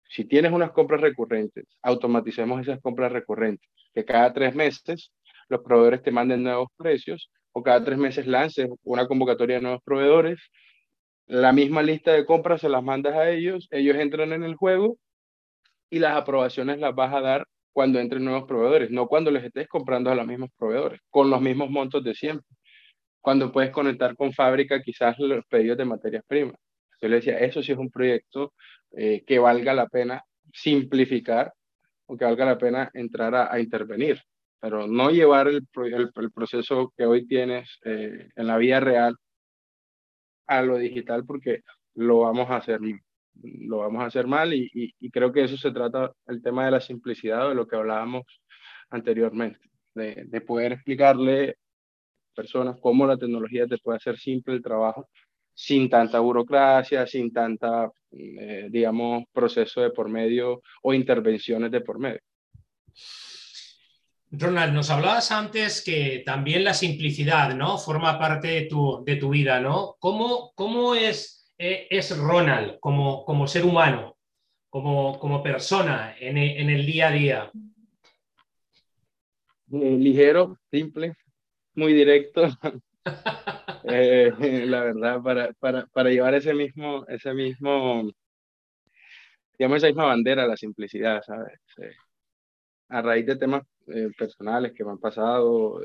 si 0.07 0.25
tienes 0.25 0.51
unas 0.51 0.71
compras 0.71 1.01
recurrentes, 1.01 1.65
automaticemos 1.81 2.61
esas 2.61 2.79
compras 2.79 3.11
recurrentes, 3.11 3.67
que 3.93 4.05
cada 4.05 4.31
tres 4.33 4.53
meses 4.53 5.11
los 5.47 5.61
proveedores 5.61 6.03
te 6.03 6.11
manden 6.11 6.43
nuevos 6.43 6.69
precios 6.77 7.31
o 7.59 7.63
cada 7.63 7.83
tres 7.83 7.97
meses 7.97 8.25
lances 8.25 8.69
una 8.83 9.07
convocatoria 9.07 9.57
de 9.57 9.61
nuevos 9.61 9.81
proveedores, 9.83 10.39
la 11.27 11.51
misma 11.51 11.83
lista 11.83 12.13
de 12.13 12.25
compras 12.25 12.61
se 12.61 12.69
las 12.69 12.83
mandas 12.83 13.15
a 13.15 13.29
ellos, 13.29 13.67
ellos 13.71 13.97
entran 13.97 14.33
en 14.33 14.43
el 14.43 14.55
juego 14.55 14.97
y 15.89 15.99
las 15.99 16.15
aprobaciones 16.15 16.79
las 16.79 16.95
vas 16.95 17.13
a 17.13 17.21
dar 17.21 17.45
cuando 17.73 17.99
entren 17.99 18.23
nuevos 18.25 18.45
proveedores, 18.47 18.91
no 18.91 19.07
cuando 19.07 19.29
les 19.31 19.43
estés 19.43 19.67
comprando 19.67 20.09
a 20.09 20.15
los 20.15 20.25
mismos 20.25 20.49
proveedores, 20.57 21.01
con 21.09 21.29
los 21.29 21.41
mismos 21.41 21.69
montos 21.69 22.03
de 22.03 22.15
siempre. 22.15 22.47
Cuando 23.21 23.51
puedes 23.51 23.71
conectar 23.71 24.15
con 24.15 24.33
fábrica 24.33 24.81
quizás 24.81 25.19
los 25.19 25.45
pedidos 25.45 25.77
de 25.77 25.85
materias 25.85 26.23
primas. 26.25 26.55
Yo 27.01 27.09
le 27.09 27.17
decía, 27.17 27.37
eso 27.39 27.61
sí 27.61 27.73
es 27.73 27.77
un 27.77 27.91
proyecto 27.91 28.53
eh, 28.91 29.23
que 29.25 29.39
valga 29.39 29.73
la 29.73 29.87
pena 29.87 30.23
simplificar 30.53 31.53
o 32.07 32.17
que 32.17 32.25
valga 32.25 32.45
la 32.45 32.57
pena 32.57 32.89
entrar 32.93 33.35
a 33.35 33.59
intervenir 33.59 34.19
pero 34.59 34.87
no 34.87 35.09
llevar 35.09 35.47
el, 35.47 35.67
el, 35.75 36.31
proceso 36.31 36.93
que 36.97 37.05
hoy 37.05 37.25
tienes 37.25 37.79
eh, 37.85 38.29
en 38.35 38.47
la 38.47 38.57
vida 38.57 38.79
real 38.79 39.15
a 40.47 40.61
lo 40.61 40.77
digital 40.77 41.25
porque 41.25 41.61
lo 41.95 42.19
vamos 42.19 42.49
a 42.49 42.57
hacer 42.57 42.79
lo 43.41 43.77
vamos 43.77 44.03
a 44.03 44.07
hacer 44.07 44.27
mal 44.27 44.53
y, 44.53 44.69
y, 44.73 45.09
creo 45.11 45.31
que 45.31 45.43
eso 45.43 45.55
se 45.55 45.71
trata 45.71 46.11
el 46.27 46.41
tema 46.41 46.65
de 46.65 46.71
la 46.71 46.81
simplicidad 46.81 47.47
de 47.47 47.55
lo 47.55 47.67
que 47.67 47.77
hablábamos 47.77 48.23
anteriormente 48.89 49.59
de, 49.95 50.25
de 50.25 50.41
poder 50.41 50.73
explicarle 50.73 51.51
a 51.51 51.53
personas 52.35 52.77
cómo 52.81 53.07
la 53.07 53.17
tecnología 53.17 53.65
te 53.67 53.77
puede 53.77 53.97
hacer 53.97 54.17
simple 54.17 54.55
el 54.55 54.61
trabajo 54.61 55.07
sin 55.59 55.89
tanta 55.89 56.21
burocracia, 56.21 57.05
sin 57.05 57.33
tanta, 57.33 57.91
eh, 58.11 58.69
digamos, 58.71 59.25
proceso 59.33 59.81
de 59.81 59.89
por 59.89 60.07
medio 60.07 60.61
o 60.81 60.93
intervenciones 60.93 61.69
de 61.69 61.81
por 61.81 61.99
medio. 61.99 62.21
Ronald, 64.31 64.73
nos 64.73 64.89
hablabas 64.89 65.31
antes 65.31 65.83
que 65.83 66.21
también 66.25 66.63
la 66.63 66.73
simplicidad, 66.73 67.55
¿no? 67.55 67.77
Forma 67.77 68.19
parte 68.19 68.47
de 68.47 68.61
tu, 68.63 69.03
de 69.03 69.15
tu 69.15 69.29
vida, 69.29 69.59
¿no? 69.59 69.95
¿Cómo, 69.99 70.51
cómo 70.55 70.95
es, 70.95 71.51
eh, 71.57 71.87
es 71.89 72.15
Ronald 72.17 72.79
como, 72.79 73.25
como 73.25 73.47
ser 73.47 73.65
humano? 73.65 74.15
como, 74.69 75.43
persona 75.43 76.15
en, 76.19 76.37
el 76.37 76.85
día 76.85 77.07
a 77.07 77.11
día? 77.11 77.51
Eh, 79.71 79.97
ligero, 79.97 80.57
simple, 80.71 81.15
muy 81.75 81.93
directo. 81.93 82.47
Eh, 83.91 84.31
la 84.67 84.83
verdad, 84.83 85.53
para, 85.59 85.85
para, 85.85 86.09
llevar 86.11 86.35
ese 86.35 86.53
mismo, 86.53 87.07
ese 87.07 87.33
mismo, 87.33 88.11
digamos, 89.57 89.77
esa 89.77 89.87
misma 89.87 90.05
bandera, 90.05 90.45
la 90.45 90.57
simplicidad, 90.57 91.23
¿sabes? 91.23 91.59
A 92.89 93.01
raíz 93.01 93.25
de 93.25 93.35
temas 93.35 93.63
eh, 93.87 94.09
personales 94.17 94.73
que 94.73 94.83
me 94.83 94.91
han 94.91 94.99
pasado, 94.99 95.81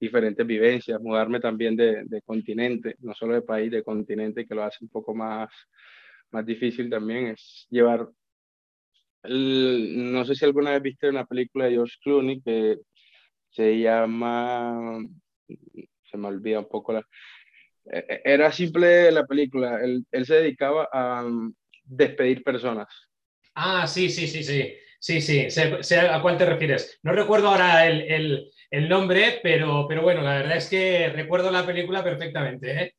diferentes 0.00 0.46
vivencias, 0.46 1.00
mudarme 1.00 1.40
también 1.40 1.76
de, 1.76 2.04
de, 2.04 2.22
continente, 2.22 2.96
no 3.00 3.14
solo 3.14 3.34
de 3.34 3.42
país, 3.42 3.70
de 3.70 3.82
continente, 3.82 4.46
que 4.46 4.54
lo 4.54 4.62
hace 4.62 4.78
un 4.82 4.88
poco 4.88 5.14
más, 5.14 5.50
más 6.30 6.46
difícil 6.46 6.88
también, 6.88 7.28
es 7.28 7.66
llevar, 7.70 8.08
no 9.24 10.24
sé 10.24 10.34
si 10.34 10.44
alguna 10.44 10.72
vez 10.72 10.82
viste 10.82 11.08
una 11.08 11.26
película 11.26 11.64
de 11.64 11.72
George 11.72 11.96
Clooney 12.02 12.40
que 12.42 12.78
se 13.50 13.78
llama, 13.78 15.00
se 16.10 16.16
me 16.16 16.28
olvida 16.28 16.60
un 16.60 16.68
poco 16.68 16.92
la, 16.92 17.02
e, 17.90 17.98
e, 17.98 18.20
era 18.24 18.52
simple 18.52 19.10
la 19.10 19.26
película, 19.26 19.82
él, 19.82 20.04
él 20.10 20.26
se 20.26 20.34
dedicaba 20.34 20.88
a 20.92 21.22
mm, 21.22 21.54
despedir 21.84 22.42
personas. 22.44 22.88
Ah, 23.54 23.86
sí, 23.88 24.08
sí, 24.08 24.28
sí, 24.28 24.44
sí. 24.44 24.74
Sí, 25.00 25.20
sí, 25.20 25.48
sé, 25.50 26.00
a 26.00 26.20
cuál 26.20 26.36
te 26.36 26.44
refieres. 26.44 26.98
No 27.02 27.12
recuerdo 27.12 27.48
ahora 27.48 27.86
el, 27.86 28.50
el, 28.70 28.88
nombre, 28.88 29.38
pero, 29.42 29.86
pero 29.88 30.02
bueno, 30.02 30.22
la 30.22 30.38
verdad 30.38 30.56
es 30.56 30.68
que 30.68 31.08
recuerdo 31.10 31.50
la 31.50 31.64
película 31.64 32.02
perfectamente. 32.02 32.82
¿eh? 32.82 32.94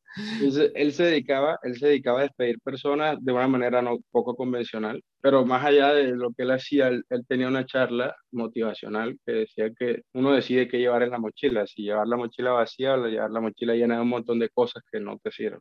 Él, 0.75 0.91
se 0.94 1.03
dedicaba, 1.03 1.60
él 1.63 1.77
se 1.77 1.88
dedicaba 1.88 2.20
a 2.20 2.24
despedir 2.24 2.60
personas 2.62 3.18
de 3.22 3.32
una 3.32 3.48
manera 3.48 3.82
no 3.82 4.00
poco 4.12 4.36
convencional, 4.36 5.03
pero 5.22 5.46
más 5.46 5.63
allá 5.63 5.94
de 5.94 6.15
lo 6.15 6.32
que 6.32 6.44
él 6.44 6.51
hacía, 6.51 6.88
él, 6.88 7.03
tenía 7.27 7.48
una 7.48 7.65
charla 7.65 8.15
motivacional 8.32 9.18
que 9.25 9.32
decía 9.34 9.70
que 9.77 10.01
uno 10.13 10.32
decide 10.32 10.68
qué 10.68 10.79
llevar 10.79 11.03
en 11.03 11.12
la 11.12 11.20
mochila, 11.20 11.68
si 11.68 11.84
llevar 11.84 12.08
la 12.08 12.18
mochila 12.18 12.51
vacía 12.51 12.96
o 12.96 13.08
llevar 13.08 13.32
la 13.32 13.41
mochila 13.41 13.75
llena 13.75 13.96
de 13.96 14.01
un 14.01 14.10
montón 14.10 14.39
de 14.39 14.50
cosas 14.50 14.84
que 14.91 15.00
no 15.00 15.20
te 15.20 15.32
sirven. 15.32 15.60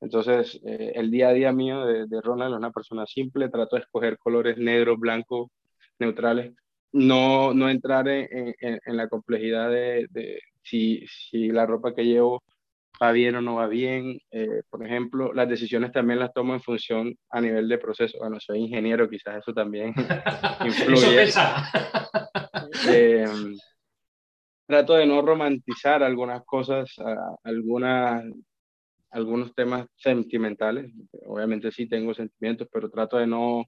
Entonces, 0.00 0.60
eh, 0.64 0.92
el 0.94 1.10
día 1.10 1.28
a 1.28 1.32
día 1.32 1.52
mío 1.52 1.84
de, 1.84 2.06
de, 2.06 2.20
Ronald 2.20 2.54
es 2.54 2.58
una 2.58 2.70
persona 2.70 3.06
simple, 3.06 3.48
trato 3.48 3.76
de 3.76 3.82
escoger 3.82 4.18
colores 4.18 4.56
negros, 4.56 4.98
blancos, 4.98 5.50
neutrales, 5.98 6.54
no, 6.92 7.52
no 7.52 7.68
entrar 7.68 8.08
en, 8.08 8.54
en, 8.60 8.96
la 8.96 9.08
complejidad 9.08 9.70
de, 9.70 10.06
de, 10.10 10.40
si, 10.62 11.04
si 11.06 11.48
la 11.48 11.66
ropa 11.66 11.94
que 11.94 12.04
llevo 12.04 12.42
va 13.02 13.12
bien 13.12 13.36
o 13.36 13.40
no 13.40 13.56
va 13.56 13.66
bien. 13.66 14.18
Eh, 14.30 14.62
por 14.70 14.84
ejemplo, 14.84 15.32
las 15.32 15.48
decisiones 15.48 15.92
también 15.92 16.18
las 16.18 16.32
tomo 16.32 16.54
en 16.54 16.62
función 16.62 17.14
a 17.30 17.40
nivel 17.40 17.68
de 17.68 17.78
proceso. 17.78 18.18
Bueno, 18.18 18.38
soy 18.40 18.60
ingeniero, 18.60 19.08
quizás 19.08 19.38
eso 19.38 19.52
también 19.52 19.94
influye. 20.64 21.22
Eso 21.22 21.40
eh, 22.88 23.26
trato 24.66 24.94
de 24.94 25.06
no 25.06 25.22
romantizar 25.22 26.02
algunas 26.02 26.44
cosas, 26.44 26.94
algunas 27.42 28.24
algunos 29.10 29.54
temas 29.54 29.86
sentimentales. 29.96 30.92
Obviamente 31.26 31.72
sí 31.72 31.88
tengo 31.88 32.14
sentimientos, 32.14 32.68
pero 32.72 32.90
trato 32.90 33.18
de 33.18 33.26
no, 33.26 33.64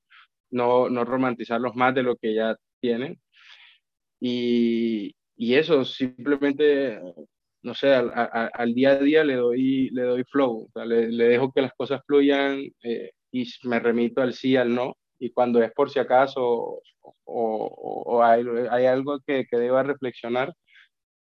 no, 0.50 0.88
no 0.88 1.04
romantizarlos 1.04 1.74
más 1.74 1.94
de 1.94 2.02
lo 2.02 2.16
que 2.16 2.34
ya 2.34 2.56
tienen. 2.80 3.20
Y, 4.20 5.14
y 5.36 5.54
eso, 5.54 5.84
simplemente, 5.84 7.00
no 7.62 7.74
sé, 7.74 7.94
al, 7.94 8.10
al, 8.14 8.74
día 8.74 8.90
a 8.92 8.98
día 8.98 9.24
le 9.24 9.36
doy, 9.36 9.90
le 9.90 10.02
doy 10.02 10.24
flow, 10.24 10.70
le, 10.74 11.10
le, 11.10 11.24
dejo 11.24 11.52
que 11.52 11.62
las 11.62 11.72
cosas 11.74 12.02
fluyan 12.06 12.62
eh, 12.82 13.12
y 13.32 13.46
me 13.64 13.80
remito 13.80 14.20
al 14.20 14.34
sí, 14.34 14.56
al 14.56 14.74
no. 14.74 14.96
Y 15.18 15.30
cuando 15.32 15.62
es 15.62 15.72
por 15.72 15.90
si 15.90 15.98
acaso 15.98 16.42
o, 16.42 16.82
o, 17.24 18.02
o 18.06 18.22
hay, 18.22 18.44
hay, 18.70 18.86
algo 18.86 19.20
que, 19.26 19.46
que 19.50 19.56
deba 19.58 19.82
reflexionar, 19.82 20.54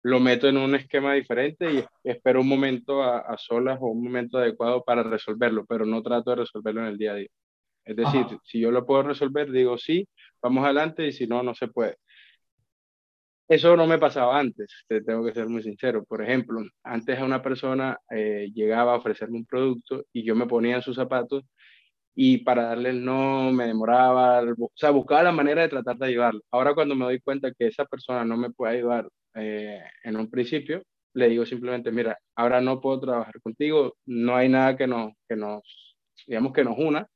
lo 0.05 0.21
meto 0.21 0.49
en 0.49 0.59
un 0.59 0.75
esquema 0.75 1.15
diferente 1.15 1.73
y 1.73 1.85
espero 2.05 2.43
un 2.43 2.49
momento 2.49 3.03
a, 3.03 3.37
solas 3.39 3.79
o 3.81 3.87
un 3.87 4.05
momento 4.05 4.37
adecuado 4.37 4.85
para 4.85 5.03
resolverlo, 5.03 5.65
pero 5.67 5.87
no 5.87 6.03
trato 6.03 6.31
de 6.31 6.37
resolverlo 6.37 6.83
en 6.83 6.89
el 6.89 6.99
día 6.99 7.13
a 7.13 7.15
día. 7.17 7.29
Es 7.87 7.97
decir, 7.97 8.27
si 8.45 8.61
yo 8.61 8.71
lo 8.71 8.85
puedo 8.85 9.03
resolver, 9.03 9.51
digo 9.51 9.79
sí, 9.79 10.07
vamos 10.43 10.65
adelante 10.65 11.07
y 11.07 11.13
si 11.13 11.27
no, 11.27 11.43
no 11.43 11.55
se 11.55 11.69
puede. 11.69 11.97
Eso 13.49 13.77
no 13.77 13.87
me 13.87 13.99
pasaba 13.99 14.39
antes, 14.39 14.85
te 14.89 15.03
tengo 15.03 15.25
que 15.25 15.33
ser 15.33 15.49
muy 15.49 15.63
sincero. 15.63 16.05
Por 16.05 16.23
ejemplo, 16.23 16.61
antes 16.83 17.19
a 17.19 17.25
una 17.25 17.43
persona 17.43 17.99
eh, 18.11 18.51
llegaba 18.55 18.93
a 18.93 18.97
ofrecerme 18.97 19.39
un 19.39 19.47
producto 19.47 20.05
y 20.13 20.23
yo 20.23 20.35
me 20.35 20.47
ponía 20.47 20.77
en 20.77 20.83
sus 20.83 20.97
zapatos 20.97 21.45
y 22.15 22.39
para 22.39 22.65
darle 22.65 22.91
el 22.91 23.05
no 23.05 23.53
me 23.53 23.67
demoraba, 23.67 24.43
o 24.43 24.71
sea, 24.75 24.91
buscaba 24.91 25.23
la 25.23 25.33
manera 25.33 25.63
de 25.63 25.69
tratar 25.69 25.97
de 25.97 26.07
ayudarlo. 26.09 26.41
Ahora 26.51 26.75
cuando 26.75 26.95
me 26.95 27.07
doy 27.07 27.21
cuenta 27.21 27.53
que 27.53 27.69
esa 27.69 27.87
persona 27.87 28.25
no 28.25 28.37
me 28.37 28.51
puede 28.51 28.77
ayudar 28.79 29.09
eh, 29.35 29.83
en 30.03 30.17
un 30.17 30.31
principio, 30.31 30.83
le 31.15 31.29
digo 31.29 31.47
simplemente, 31.47 31.93
mira, 31.93 32.19
ahora 32.35 32.61
no 32.61 32.81
puedo 32.81 33.01
trabajar 33.01 33.41
contigo, 33.41 33.97
no 34.07 34.37
hay 34.37 34.49
nada 34.49 34.77
que 34.77 34.87
nos, 34.87 35.13
que 35.29 35.37
nos, 35.37 35.97
digamos 36.27 36.53
que 36.53 36.65
nos 36.65 36.79
una, 36.79 37.07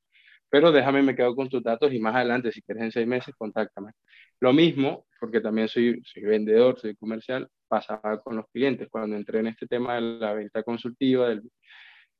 pero 0.50 0.72
déjame, 0.72 1.02
me 1.02 1.14
quedo 1.16 1.34
con 1.34 1.48
tus 1.48 1.62
datos 1.62 1.92
y 1.92 2.00
más 2.00 2.14
adelante, 2.16 2.52
si 2.52 2.62
quieres 2.62 2.84
en 2.84 2.92
seis 2.92 3.06
meses, 3.06 3.34
contáctame. 3.36 3.92
Lo 4.40 4.52
mismo, 4.52 5.06
porque 5.20 5.40
también 5.40 5.68
soy, 5.68 6.00
soy 6.04 6.22
vendedor, 6.24 6.78
soy 6.80 6.96
comercial, 6.96 7.48
pasaba 7.68 8.20
con 8.22 8.36
los 8.36 8.46
clientes. 8.52 8.88
Cuando 8.90 9.16
entré 9.16 9.40
en 9.40 9.48
este 9.48 9.66
tema 9.66 9.96
de 9.96 10.00
la 10.02 10.32
venta 10.34 10.62
consultiva, 10.62 11.28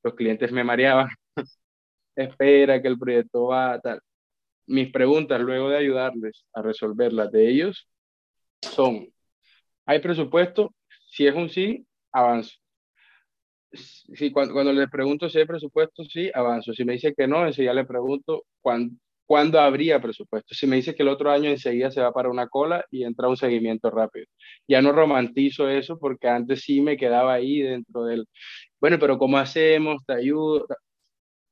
los 0.03 0.15
clientes 0.15 0.53
me 0.53 0.65
mareaban, 0.65 1.09
espera 2.17 2.83
que 2.83 2.89
el 2.89 2.99
proyecto 2.99 3.47
va, 3.47 3.81
tal. 3.81 4.01
Mis 4.67 4.93
preguntas, 4.93 5.41
luego 5.41 5.71
de 5.71 5.79
ayudarles 5.79 6.45
a 6.55 6.63
resolver 6.63 7.13
las 7.13 7.33
de 7.33 7.49
ellos, 7.49 7.89
son, 8.63 9.09
¿Hay 9.89 10.01
presupuesto? 10.01 10.75
Si 11.11 11.27
es 11.27 11.35
un 11.35 11.49
sí, 11.49 11.87
avanzo. 12.13 12.55
Si, 13.73 14.31
cuando, 14.31 14.53
cuando 14.53 14.73
les 14.73 14.91
pregunto 14.91 15.31
si 15.31 15.39
hay 15.39 15.47
presupuesto, 15.47 16.05
sí, 16.05 16.31
avanzo. 16.35 16.75
Si 16.75 16.85
me 16.85 16.93
dice 16.93 17.15
que 17.17 17.27
no, 17.27 17.47
enseguida 17.47 17.73
le 17.73 17.87
pregunto 17.87 18.45
cuándo, 18.61 18.95
cuándo 19.25 19.59
habría 19.59 19.99
presupuesto. 20.01 20.55
Si 20.55 20.67
me 20.67 20.77
dice 20.77 20.95
que 20.95 21.03
el 21.03 21.09
otro 21.09 21.31
año 21.31 21.49
enseguida 21.49 21.91
se 21.91 22.03
va 22.03 22.13
para 22.13 22.29
una 22.29 22.49
cola 22.49 22.85
y 22.91 23.05
entra 23.05 23.29
un 23.29 23.39
seguimiento 23.39 23.91
rápido. 23.91 24.27
Ya 24.69 24.83
no 24.83 24.93
romantizo 24.93 25.71
eso 25.71 25.99
porque 25.99 26.29
antes 26.29 26.63
sí 26.63 26.83
me 26.83 26.99
quedaba 26.99 27.33
ahí 27.33 27.63
dentro 27.63 28.05
del, 28.05 28.27
bueno, 28.81 28.99
pero 28.99 29.17
¿cómo 29.17 29.39
hacemos? 29.39 30.05
¿Te 30.07 30.13
ayudo? 30.15 30.67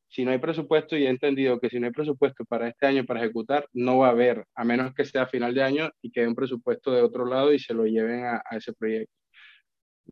Si 0.08 0.24
no 0.24 0.30
hay 0.30 0.38
presupuesto, 0.38 0.96
y 0.96 1.06
he 1.06 1.08
entendido 1.08 1.60
que 1.60 1.68
si 1.70 1.80
no 1.80 1.86
hay 1.86 1.92
presupuesto 1.92 2.44
para 2.44 2.68
este 2.68 2.86
año 2.86 3.04
para 3.04 3.20
ejecutar, 3.20 3.68
no 3.72 3.98
va 3.98 4.08
a 4.08 4.10
haber, 4.10 4.44
a 4.54 4.64
menos 4.64 4.94
que 4.94 5.04
sea 5.04 5.26
final 5.26 5.54
de 5.54 5.62
año 5.62 5.90
y 6.02 6.10
quede 6.10 6.28
un 6.28 6.34
presupuesto 6.34 6.92
de 6.92 7.02
otro 7.02 7.26
lado 7.26 7.52
y 7.52 7.58
se 7.58 7.74
lo 7.74 7.86
lleven 7.86 8.24
a, 8.24 8.42
ese 8.52 8.72
proyecto. 8.72 9.12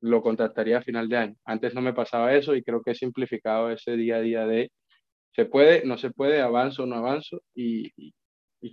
Lo 0.00 0.22
contactaría 0.22 0.78
a 0.78 0.82
final 0.82 1.08
de 1.08 1.16
año. 1.16 1.36
Antes 1.44 1.74
no 1.74 1.80
me 1.80 1.92
pasaba 1.94 2.34
eso 2.34 2.54
y 2.54 2.62
creo 2.62 2.82
que 2.82 2.92
he 2.92 2.94
simplificado 2.94 3.70
ese 3.70 3.96
día 3.96 4.16
a 4.16 4.20
día 4.20 4.46
de 4.46 4.70
se 5.32 5.46
puede, 5.46 5.84
no 5.84 5.98
se 5.98 6.10
puede, 6.10 6.40
avanzo 6.40 6.84
o 6.84 6.86
no 6.86 6.96
avanzo 6.96 7.42
y, 7.54 7.92
y, 7.96 8.14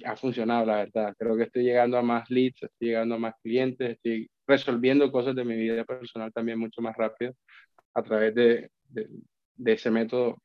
ha 0.05 0.15
funcionado, 0.15 0.65
la 0.65 0.77
verdad. 0.77 1.13
Creo 1.17 1.35
que 1.37 1.43
estoy 1.43 1.63
llegando 1.63 1.97
a 1.97 2.01
más 2.03 2.29
leads, 2.29 2.63
estoy 2.63 2.89
llegando 2.89 3.15
a 3.15 3.19
más 3.19 3.35
clientes, 3.43 3.91
estoy 3.91 4.29
resolviendo 4.47 5.11
cosas 5.11 5.35
de 5.35 5.45
mi 5.45 5.55
vida 5.55 5.83
personal 5.85 6.31
también 6.33 6.59
mucho 6.59 6.81
más 6.81 6.95
rápido 6.97 7.33
a 7.93 8.03
través 8.03 8.35
de, 8.35 8.69
de, 8.89 9.07
de 9.55 9.73
ese 9.73 9.91
método 9.91 10.41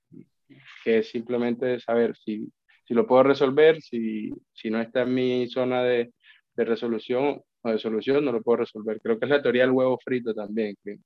que 0.85 0.98
es 0.98 1.11
simplemente 1.11 1.80
saber 1.80 2.16
si, 2.16 2.48
si 2.85 2.94
lo 2.94 3.06
puedo 3.06 3.22
resolver, 3.22 3.80
si, 3.82 4.30
si 4.52 4.70
no 4.70 4.80
está 4.80 5.02
en 5.02 5.14
mi 5.14 5.48
zona 5.48 5.82
de, 5.82 6.12
de 6.54 6.64
resolución 6.64 7.42
o 7.62 7.70
de 7.70 7.78
solución, 7.78 8.24
no 8.24 8.32
lo 8.32 8.42
puedo 8.42 8.59
resolver. 8.59 9.00
Creo 9.02 9.18
que 9.18 9.26
es 9.26 9.30
la 9.30 9.42
teoría 9.42 9.62
del 9.62 9.72
huevo 9.72 9.98
frito 10.02 10.35
también, 10.35 10.76
que 10.85 10.98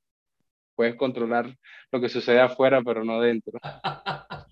puedes 0.74 0.94
controlar 0.94 1.54
lo 1.92 2.00
que 2.00 2.08
sucede 2.08 2.40
afuera, 2.40 2.82
pero 2.82 3.04
no 3.04 3.20
dentro. 3.20 3.58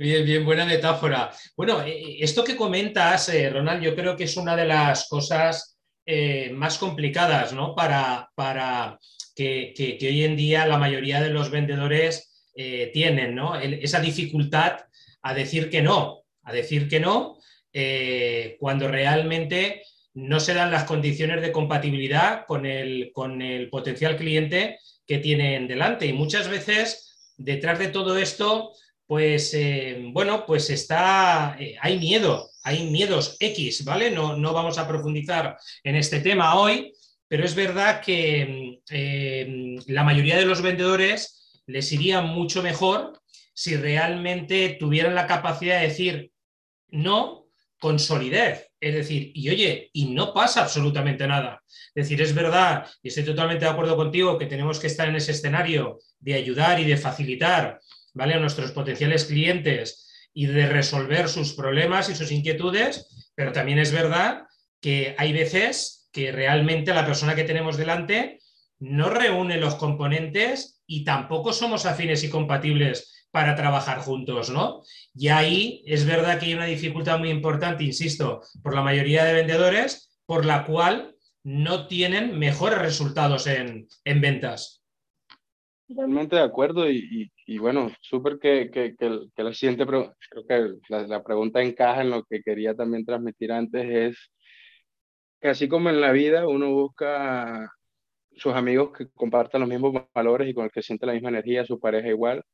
Bien, 0.00 0.24
bien, 0.24 0.44
buena 0.44 0.64
metáfora. 0.64 1.30
Bueno, 1.56 1.82
eh, 1.82 1.90
eh, 1.90 2.16
esto 2.20 2.44
que 2.44 2.56
comentas, 2.56 3.28
eh, 3.28 3.50
Ronald, 3.50 3.82
yo 3.82 3.94
creo 3.94 4.16
que 4.16 4.24
es 4.24 4.36
una 4.36 4.56
de 4.56 4.66
las 4.66 5.08
cosas 5.08 5.76
más 6.54 6.78
complicadas, 6.78 7.52
¿no? 7.52 7.74
Para, 7.74 8.30
para 8.34 8.98
que, 9.36 9.74
que, 9.76 9.98
que, 9.98 10.08
hoy 10.08 10.24
en 10.24 10.36
día 10.36 10.66
la 10.66 10.78
mayoría 10.78 11.20
de 11.20 11.28
los 11.28 11.50
vendedores 11.50 12.37
eh, 12.60 12.90
tienen, 12.92 13.36
¿no? 13.36 13.54
esa 13.54 14.00
dificultad 14.00 14.80
a 15.22 15.32
decir 15.32 15.70
que 15.70 15.80
no, 15.80 16.24
a 16.42 16.52
decir 16.52 16.88
que 16.88 16.98
no, 16.98 17.38
eh, 17.72 18.56
cuando 18.58 18.88
realmente 18.88 19.84
no 20.14 20.40
se 20.40 20.54
dan 20.54 20.72
las 20.72 20.82
condiciones 20.82 21.40
de 21.40 21.52
compatibilidad 21.52 22.46
con 22.46 22.66
el, 22.66 23.12
con 23.14 23.42
el 23.42 23.70
potencial 23.70 24.16
cliente 24.16 24.80
que 25.06 25.18
tienen 25.18 25.68
delante. 25.68 26.06
Y 26.06 26.12
muchas 26.12 26.48
veces, 26.48 27.32
detrás 27.36 27.78
de 27.78 27.90
todo 27.90 28.18
esto, 28.18 28.72
pues 29.06 29.54
eh, 29.54 30.00
bueno, 30.10 30.44
pues 30.44 30.68
está, 30.70 31.56
hay 31.80 31.98
miedo, 32.00 32.50
hay 32.64 32.90
miedos 32.90 33.36
X, 33.38 33.84
¿vale? 33.84 34.10
No, 34.10 34.36
no, 34.36 34.52
vamos 34.52 34.78
a 34.78 34.88
profundizar 34.88 35.56
en 35.84 35.94
este 35.94 36.18
tema 36.18 36.58
hoy, 36.58 36.92
pero 37.28 37.44
es 37.44 37.54
verdad 37.54 38.00
que 38.00 38.80
la 39.86 40.02
mayoría 40.02 40.36
de 40.36 40.44
los 40.44 40.60
vendedores 40.60 41.37
les 41.68 41.92
iría 41.92 42.22
mucho 42.22 42.62
mejor 42.62 43.20
si 43.52 43.76
realmente 43.76 44.76
tuvieran 44.80 45.14
la 45.14 45.26
capacidad 45.26 45.80
de 45.80 45.88
decir 45.88 46.32
no 46.88 47.46
con 47.78 47.98
solidez. 47.98 48.70
Es 48.80 48.94
decir, 48.94 49.32
y 49.34 49.50
oye, 49.50 49.90
y 49.92 50.06
no 50.06 50.32
pasa 50.32 50.62
absolutamente 50.62 51.26
nada. 51.26 51.62
Es 51.94 52.08
decir, 52.08 52.22
es 52.22 52.34
verdad, 52.34 52.86
y 53.02 53.08
estoy 53.08 53.24
totalmente 53.24 53.64
de 53.64 53.70
acuerdo 53.70 53.96
contigo, 53.96 54.38
que 54.38 54.46
tenemos 54.46 54.78
que 54.78 54.86
estar 54.86 55.08
en 55.08 55.16
ese 55.16 55.32
escenario 55.32 55.98
de 56.18 56.34
ayudar 56.34 56.80
y 56.80 56.84
de 56.84 56.96
facilitar 56.96 57.80
¿vale? 58.14 58.34
a 58.34 58.40
nuestros 58.40 58.72
potenciales 58.72 59.26
clientes 59.26 60.30
y 60.32 60.46
de 60.46 60.66
resolver 60.66 61.28
sus 61.28 61.52
problemas 61.52 62.08
y 62.08 62.14
sus 62.14 62.32
inquietudes, 62.32 63.30
pero 63.34 63.52
también 63.52 63.78
es 63.78 63.92
verdad 63.92 64.44
que 64.80 65.14
hay 65.18 65.32
veces 65.32 66.08
que 66.12 66.32
realmente 66.32 66.94
la 66.94 67.04
persona 67.04 67.34
que 67.34 67.44
tenemos 67.44 67.76
delante 67.76 68.37
no 68.80 69.10
reúne 69.10 69.58
los 69.58 69.74
componentes 69.74 70.82
y 70.86 71.04
tampoco 71.04 71.52
somos 71.52 71.86
afines 71.86 72.24
y 72.24 72.30
compatibles 72.30 73.28
para 73.30 73.54
trabajar 73.54 73.98
juntos, 73.98 74.50
¿no? 74.50 74.82
Y 75.14 75.28
ahí 75.28 75.82
es 75.86 76.06
verdad 76.06 76.38
que 76.38 76.46
hay 76.46 76.54
una 76.54 76.66
dificultad 76.66 77.18
muy 77.18 77.30
importante, 77.30 77.84
insisto, 77.84 78.40
por 78.62 78.74
la 78.74 78.82
mayoría 78.82 79.24
de 79.24 79.34
vendedores, 79.34 80.18
por 80.26 80.44
la 80.46 80.64
cual 80.64 81.14
no 81.44 81.86
tienen 81.86 82.38
mejores 82.38 82.78
resultados 82.78 83.46
en, 83.46 83.88
ventas. 84.04 84.82
Totalmente 85.86 86.36
de 86.36 86.42
acuerdo 86.42 86.90
y, 86.90 87.30
bueno, 87.58 87.90
súper 88.00 88.38
que, 88.38 88.70
que, 88.70 88.94
que, 88.96 89.42
la 89.42 89.54
siguiente, 89.54 89.86
creo 89.86 90.14
que 90.46 90.74
la, 90.88 91.06
la, 91.06 91.22
pregunta 91.22 91.62
encaja 91.62 92.02
en 92.02 92.10
lo 92.10 92.24
que 92.24 92.42
quería 92.42 92.74
también 92.74 93.06
transmitir 93.06 93.52
antes, 93.52 93.88
es 93.88 94.32
que 95.40 95.48
así 95.48 95.68
como 95.68 95.88
en 95.88 96.00
la 96.00 96.12
vida 96.12 96.46
uno 96.46 96.70
busca 96.72 97.70
sus 98.38 98.54
amigos 98.54 98.92
que 98.96 99.08
compartan 99.10 99.60
los 99.60 99.68
mismos 99.68 99.94
valores 100.14 100.48
y 100.48 100.54
con 100.54 100.64
el 100.64 100.70
que 100.70 100.82
siente 100.82 101.06
la 101.06 101.12
misma 101.12 101.30
energía, 101.30 101.64
su 101.64 101.78
pareja 101.78 102.08
igual, 102.08 102.44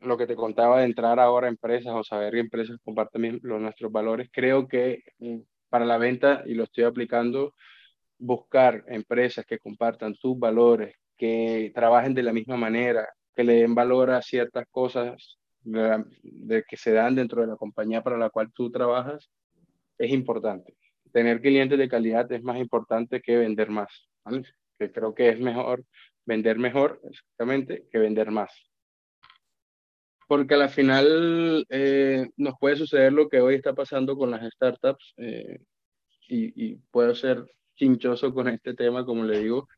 lo 0.00 0.16
que 0.18 0.26
te 0.26 0.36
contaba 0.36 0.80
de 0.80 0.86
entrar 0.86 1.18
ahora 1.18 1.46
a 1.46 1.50
empresas 1.50 1.92
o 1.94 2.04
saber 2.04 2.34
que 2.34 2.40
empresas 2.40 2.76
comparten 2.84 3.40
los, 3.42 3.60
nuestros 3.60 3.90
valores, 3.90 4.28
creo 4.32 4.68
que 4.68 5.02
mm, 5.18 5.38
para 5.68 5.84
la 5.84 5.98
venta, 5.98 6.42
y 6.46 6.54
lo 6.54 6.64
estoy 6.64 6.84
aplicando, 6.84 7.54
buscar 8.18 8.84
empresas 8.88 9.44
que 9.46 9.58
compartan 9.58 10.14
tus 10.14 10.38
valores, 10.38 10.94
que 11.16 11.72
trabajen 11.74 12.14
de 12.14 12.22
la 12.22 12.32
misma 12.32 12.56
manera, 12.56 13.08
que 13.34 13.44
le 13.44 13.54
den 13.54 13.74
valor 13.74 14.10
a 14.10 14.22
ciertas 14.22 14.66
cosas 14.70 15.38
de, 15.62 16.64
que 16.68 16.76
se 16.76 16.92
dan 16.92 17.14
dentro 17.14 17.40
de 17.40 17.48
la 17.48 17.56
compañía 17.56 18.02
para 18.02 18.18
la 18.18 18.30
cual 18.30 18.52
tú 18.52 18.70
trabajas, 18.70 19.30
es 19.98 20.10
importante. 20.10 20.74
Tener 21.12 21.40
clientes 21.40 21.78
de 21.78 21.88
calidad 21.88 22.30
es 22.32 22.42
más 22.42 22.58
importante 22.58 23.20
que 23.20 23.36
vender 23.36 23.70
más, 23.70 24.08
que 24.78 24.92
creo 24.92 25.14
que 25.14 25.30
es 25.30 25.40
mejor 25.40 25.84
vender 26.26 26.58
mejor, 26.58 27.00
exactamente, 27.04 27.86
que 27.90 27.98
vender 27.98 28.30
más 28.30 28.50
porque 30.26 30.54
al 30.54 30.68
final 30.70 31.66
eh, 31.68 32.26
nos 32.36 32.54
puede 32.58 32.76
suceder 32.76 33.12
lo 33.12 33.28
que 33.28 33.40
hoy 33.40 33.56
está 33.56 33.74
pasando 33.74 34.16
con 34.16 34.30
las 34.30 34.42
startups 34.54 35.14
eh, 35.16 35.60
y, 36.28 36.70
y, 36.72 36.76
puedo 36.90 37.14
ser 37.14 37.44
chinchoso 37.76 38.32
con 38.32 38.48
este 38.48 38.74
tema, 38.74 39.04
como 39.04 39.24
le 39.24 39.40
digo, 39.40 39.68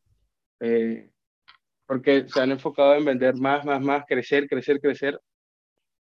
eh, 0.61 1.11
porque 1.87 2.29
se 2.29 2.41
han 2.41 2.53
enfocado 2.53 2.95
en 2.95 3.05
vender 3.05 3.35
más, 3.37 3.65
más, 3.65 3.81
más, 3.81 4.05
crecer, 4.07 4.49
crecer, 4.49 4.81
crecer. 4.81 5.21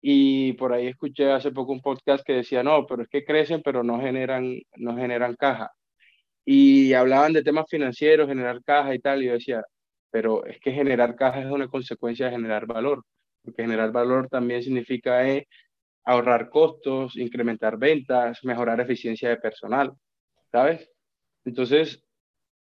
Y 0.01 0.53
por 0.55 0.73
ahí 0.73 0.89
escuché 0.89 1.33
hace 1.33 1.51
poco 1.53 1.73
un 1.73 1.81
podcast 1.81 2.25
que 2.25 2.35
decía, 2.35 2.63
no, 2.63 2.87
pero 2.87 3.03
es 3.03 3.09
que 3.09 3.25
crecen, 3.25 3.63
pero 3.63 3.83
no 3.83 4.01
generan, 4.01 4.59
no 4.77 4.97
generan 4.97 5.35
caja. 5.37 5.73
Y 6.47 6.95
hablaban 6.95 7.35
de 7.35 7.43
temas 7.43 7.67
financieros, 7.69 8.29
generar 8.29 8.63
caja 8.65 8.95
y 8.95 9.01
tal, 9.01 9.23
y 9.23 9.27
yo 9.27 9.35
decía, 9.35 9.65
pero 10.11 10.47
es 10.47 10.59
que 10.61 10.73
generar 10.73 11.17
caja 11.17 11.41
es 11.43 11.51
una 11.51 11.69
consecuencia 11.69 12.27
de 12.27 12.33
generar 12.33 12.67
valor 12.67 13.05
porque 13.47 13.63
generar 13.63 13.93
valor 13.93 14.29
también 14.29 14.63
significa 14.63 15.27
eh, 15.29 15.47
ahorrar 16.05 16.51
costos, 16.51 17.17
incrementar 17.17 17.79
ventas, 17.79 18.45
mejorar 18.45 18.81
eficiencia 18.81 19.29
de 19.31 19.37
personal, 19.37 19.93
¿sabes? 20.51 20.91
Entonces, 21.45 22.03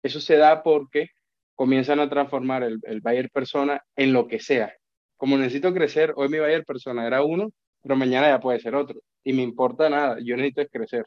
eso 0.03 0.19
se 0.19 0.37
da 0.37 0.63
porque 0.63 1.09
comienzan 1.55 1.99
a 1.99 2.09
transformar 2.09 2.63
el, 2.63 2.79
el 2.83 3.01
buyer 3.01 3.29
persona 3.29 3.83
en 3.95 4.11
lo 4.13 4.27
que 4.27 4.39
sea. 4.39 4.73
Como 5.17 5.37
necesito 5.37 5.73
crecer, 5.73 6.13
hoy 6.15 6.29
mi 6.29 6.39
buyer 6.39 6.65
persona 6.65 7.05
era 7.05 7.23
uno, 7.23 7.51
pero 7.83 7.95
mañana 7.95 8.29
ya 8.29 8.39
puede 8.39 8.59
ser 8.59 8.73
otro. 8.75 8.99
Y 9.23 9.33
me 9.33 9.43
importa 9.43 9.87
nada, 9.89 10.17
yo 10.19 10.35
necesito 10.35 10.61
es 10.61 10.69
crecer. 10.71 11.05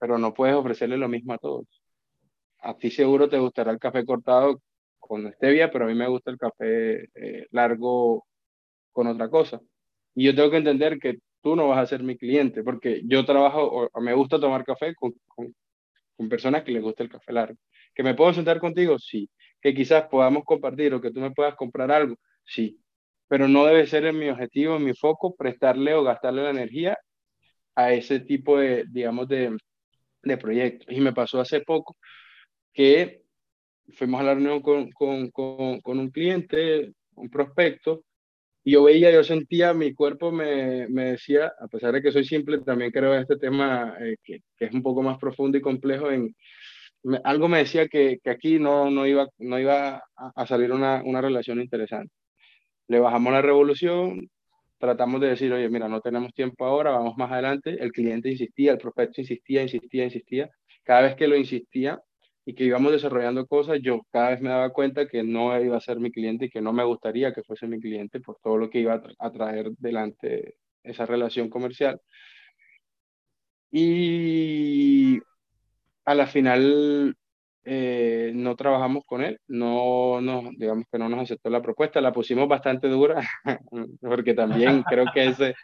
Pero 0.00 0.18
no 0.18 0.34
puedes 0.34 0.56
ofrecerle 0.56 0.96
lo 0.96 1.08
mismo 1.08 1.34
a 1.34 1.38
todos. 1.38 1.66
A 2.60 2.76
ti 2.76 2.90
seguro 2.90 3.28
te 3.28 3.38
gustará 3.38 3.70
el 3.72 3.78
café 3.78 4.04
cortado 4.04 4.60
con 4.98 5.32
stevia, 5.32 5.70
pero 5.70 5.86
a 5.86 5.88
mí 5.88 5.94
me 5.94 6.08
gusta 6.08 6.30
el 6.30 6.38
café 6.38 7.08
eh, 7.14 7.46
largo 7.50 8.26
con 8.92 9.06
otra 9.08 9.28
cosa. 9.30 9.60
Y 10.14 10.24
yo 10.26 10.34
tengo 10.34 10.50
que 10.50 10.58
entender 10.58 10.98
que 10.98 11.18
tú 11.42 11.56
no 11.56 11.68
vas 11.68 11.78
a 11.78 11.86
ser 11.86 12.02
mi 12.02 12.16
cliente, 12.16 12.62
porque 12.62 13.02
yo 13.04 13.24
trabajo 13.24 13.88
o, 13.92 14.00
me 14.00 14.14
gusta 14.14 14.40
tomar 14.40 14.64
café 14.64 14.94
con, 14.94 15.14
con, 15.26 15.54
personas 16.28 16.64
que 16.64 16.72
les 16.72 16.82
gusta 16.82 17.02
el 17.02 17.10
café 17.10 17.32
largo. 17.32 17.58
¿Que 17.94 18.02
me 18.02 18.14
puedo 18.14 18.32
sentar 18.34 18.60
contigo? 18.60 18.98
Sí. 18.98 19.30
¿Que 19.60 19.74
quizás 19.74 20.04
podamos 20.08 20.44
compartir 20.44 20.94
o 20.94 21.00
que 21.00 21.10
tú 21.10 21.20
me 21.20 21.30
puedas 21.32 21.54
comprar 21.56 21.90
algo? 21.90 22.16
Sí. 22.44 22.78
Pero 23.28 23.48
no 23.48 23.64
debe 23.66 23.86
ser 23.86 24.04
en 24.06 24.18
mi 24.18 24.28
objetivo, 24.28 24.76
en 24.76 24.84
mi 24.84 24.94
foco, 24.94 25.34
prestarle 25.36 25.94
o 25.94 26.04
gastarle 26.04 26.42
la 26.42 26.50
energía 26.50 26.98
a 27.74 27.92
ese 27.92 28.20
tipo 28.20 28.58
de, 28.58 28.84
digamos, 28.90 29.28
de, 29.28 29.56
de 30.22 30.36
proyectos. 30.36 30.88
Y 30.90 31.00
me 31.00 31.12
pasó 31.12 31.40
hace 31.40 31.60
poco 31.60 31.96
que 32.72 33.22
fuimos 33.94 34.20
a 34.20 34.24
la 34.24 34.34
reunión 34.34 34.60
con, 34.60 34.90
con, 34.92 35.30
con, 35.30 35.98
un 35.98 36.10
cliente, 36.10 36.92
un 37.14 37.30
prospecto, 37.30 38.04
y 38.62 38.72
yo 38.72 38.84
veía, 38.84 39.10
yo 39.10 39.24
sentía, 39.24 39.72
mi 39.72 39.94
cuerpo 39.94 40.30
me, 40.30 40.86
me 40.88 41.12
decía, 41.12 41.52
a 41.60 41.66
pesar 41.68 41.92
de 41.92 42.02
que 42.02 42.12
soy 42.12 42.24
simple, 42.24 42.58
también 42.58 42.90
creo 42.90 43.14
en 43.14 43.22
este 43.22 43.36
tema 43.36 43.96
eh, 44.00 44.16
que, 44.22 44.40
que, 44.56 44.66
es 44.66 44.74
un 44.74 44.82
poco 44.82 45.02
más 45.02 45.18
profundo 45.18 45.56
y 45.56 45.62
complejo, 45.62 46.10
en, 46.10 46.34
algo 47.24 47.48
me 47.48 47.58
decía 47.58 47.88
que, 47.88 48.18
que, 48.22 48.30
aquí 48.30 48.58
no, 48.58 48.90
no 48.90 49.06
iba, 49.06 49.28
no 49.38 49.58
iba 49.58 50.02
a, 50.16 50.46
salir 50.46 50.72
una, 50.72 51.02
una 51.04 51.20
relación 51.20 51.60
interesante. 51.60 52.12
Le 52.88 53.00
bajamos 53.00 53.32
la 53.32 53.42
revolución, 53.42 54.28
tratamos 54.80 55.20
de 55.20 55.28
decir, 55.28 55.52
oye, 55.52 55.68
mira, 55.68 55.88
no 55.88 56.00
tenemos 56.00 56.34
tiempo 56.34 56.64
ahora, 56.64 56.90
vamos 56.90 57.16
más 57.16 57.30
adelante. 57.30 57.76
El 57.80 57.92
cliente 57.92 58.30
insistía, 58.30 58.72
el 58.72 58.78
prospecto 58.78 59.20
insistía, 59.20 59.62
insistía, 59.62 60.04
insistía. 60.04 60.50
Cada 60.84 61.02
vez 61.02 61.16
que 61.16 61.28
lo 61.28 61.36
insistía, 61.36 62.00
y 62.44 62.54
que 62.54 62.64
íbamos 62.64 62.92
desarrollando 62.92 63.46
cosas, 63.46 63.78
yo 63.82 64.00
cada 64.10 64.30
vez 64.30 64.40
me 64.40 64.48
daba 64.48 64.70
cuenta 64.70 65.06
que 65.06 65.22
no 65.22 65.58
iba 65.62 65.76
a 65.76 65.80
ser 65.80 66.00
mi 66.00 66.10
cliente 66.10 66.46
y 66.46 66.50
que 66.50 66.60
no 66.60 66.72
me 66.72 66.84
gustaría 66.84 67.32
que 67.32 67.42
fuese 67.44 67.66
mi 67.68 67.80
cliente 67.80 68.20
por 68.20 68.38
todo 68.42 68.56
lo 68.58 68.70
que 68.70 68.80
iba 68.80 69.00
a 69.18 69.30
traer 69.30 69.70
delante 69.78 70.56
esa 70.82 71.06
relación 71.06 71.48
comercial. 71.50 72.00
Y 73.70 75.18
a 76.04 76.14
la 76.14 76.26
final 76.26 77.16
eh, 77.64 78.32
no 78.34 78.56
trabajamos 78.56 79.04
con 79.04 79.22
él, 79.22 79.38
no, 79.48 80.20
no, 80.20 80.50
digamos 80.56 80.84
que 80.90 80.98
no 80.98 81.08
nos 81.08 81.20
aceptó 81.20 81.50
la 81.50 81.62
propuesta, 81.62 82.00
la 82.00 82.12
pusimos 82.12 82.48
bastante 82.48 82.88
dura, 82.88 83.20
porque 84.00 84.34
también 84.34 84.82
creo 84.82 85.06
que 85.12 85.26
ese, 85.26 85.54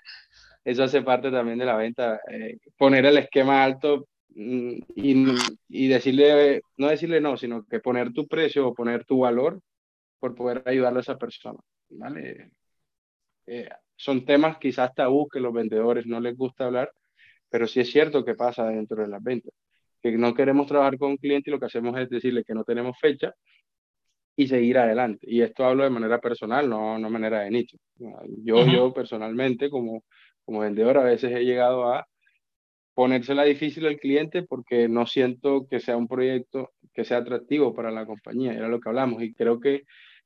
eso 0.65 0.85
hace 0.85 1.03
parte 1.03 1.31
también 1.31 1.59
de 1.59 1.65
la 1.65 1.77
venta, 1.77 2.21
eh, 2.31 2.59
poner 2.77 3.07
el 3.07 3.19
esquema 3.19 3.65
alto 3.65 4.07
Mm, 4.37 4.81
y, 4.95 5.25
y, 5.69 5.89
decirle, 5.89 6.61
no 6.77 6.89
decirle 6.89 7.23
no, 7.23 7.39
sino 7.39 7.65
que 7.65 7.81
poner 7.81 8.13
tu 8.13 8.27
precio 8.29 8.69
o 8.69 8.75
poner 8.75 9.05
tu 9.07 9.21
valor 9.21 9.63
por 10.21 10.35
poder 10.35 10.63
ayudarle 10.67 10.99
a 10.99 11.03
esa 11.03 11.19
persona. 11.19 11.59
¿vale? 11.91 12.51
Eh, 13.47 13.69
son 13.97 14.27
temas 14.27 14.59
quizás 14.59 14.95
tabú 14.95 15.29
que 15.29 15.41
los 15.41 15.55
vendedores 15.55 16.07
no 16.07 16.21
les 16.21 16.37
gusta 16.37 16.67
hablar, 16.67 16.93
pero 17.49 17.67
sí 17.67 17.81
es 17.81 17.91
cierto 17.91 18.25
que 18.25 18.35
pasa 18.35 18.67
dentro 18.67 19.03
de 19.03 19.09
las 19.09 19.23
ventas. 19.23 19.55
Que 20.12 20.19
no 20.19 20.35
queremos 20.35 20.66
trabajar 20.66 20.99
con 20.99 21.11
un 21.11 21.16
cliente 21.16 21.51
y 21.51 21.53
lo 21.53 21.61
que 21.61 21.66
hacemos 21.66 21.99
es 21.99 22.09
decirle 22.09 22.45
que 22.45 22.55
no 22.55 22.64
tenemos 22.64 22.99
fecha 23.01 23.35
y 24.37 24.49
seguir 24.49 24.79
adelante. 24.79 25.27
Y 25.29 25.40
esto 25.40 25.64
hablo 25.64 25.85
de 25.85 25.90
manera 25.90 26.21
personal, 26.21 26.69
no, 26.69 26.99
no 26.99 27.11
manera 27.11 27.40
de 27.40 27.51
nicho. 27.51 27.79
Yo, 28.45 28.66
yo 28.66 28.92
personalmente, 28.92 29.71
como, 29.71 30.05
como 30.45 30.61
vendedor, 30.61 30.99
a 30.99 31.05
veces 31.05 31.33
he 31.33 31.45
llegado 31.45 31.92
a 31.92 32.07
ponérsela 32.95 33.45
difícil 33.45 33.87
al 33.87 33.99
cliente 33.99 34.42
porque 34.42 34.88
no 34.88 35.07
siento 35.07 35.66
que 35.69 35.81
sea 35.81 35.97
un 35.97 36.09
proyecto 36.09 36.71
que 36.95 37.05
sea 37.05 37.19
atractivo 37.19 37.75
para 37.75 37.90
la 37.90 38.07
compañía, 38.07 38.55
era 38.55 38.69
lo 38.69 38.81
que 38.81 38.88
hablamos, 38.88 39.23
y 39.23 39.35
creo 39.35 39.61
que 39.61 39.83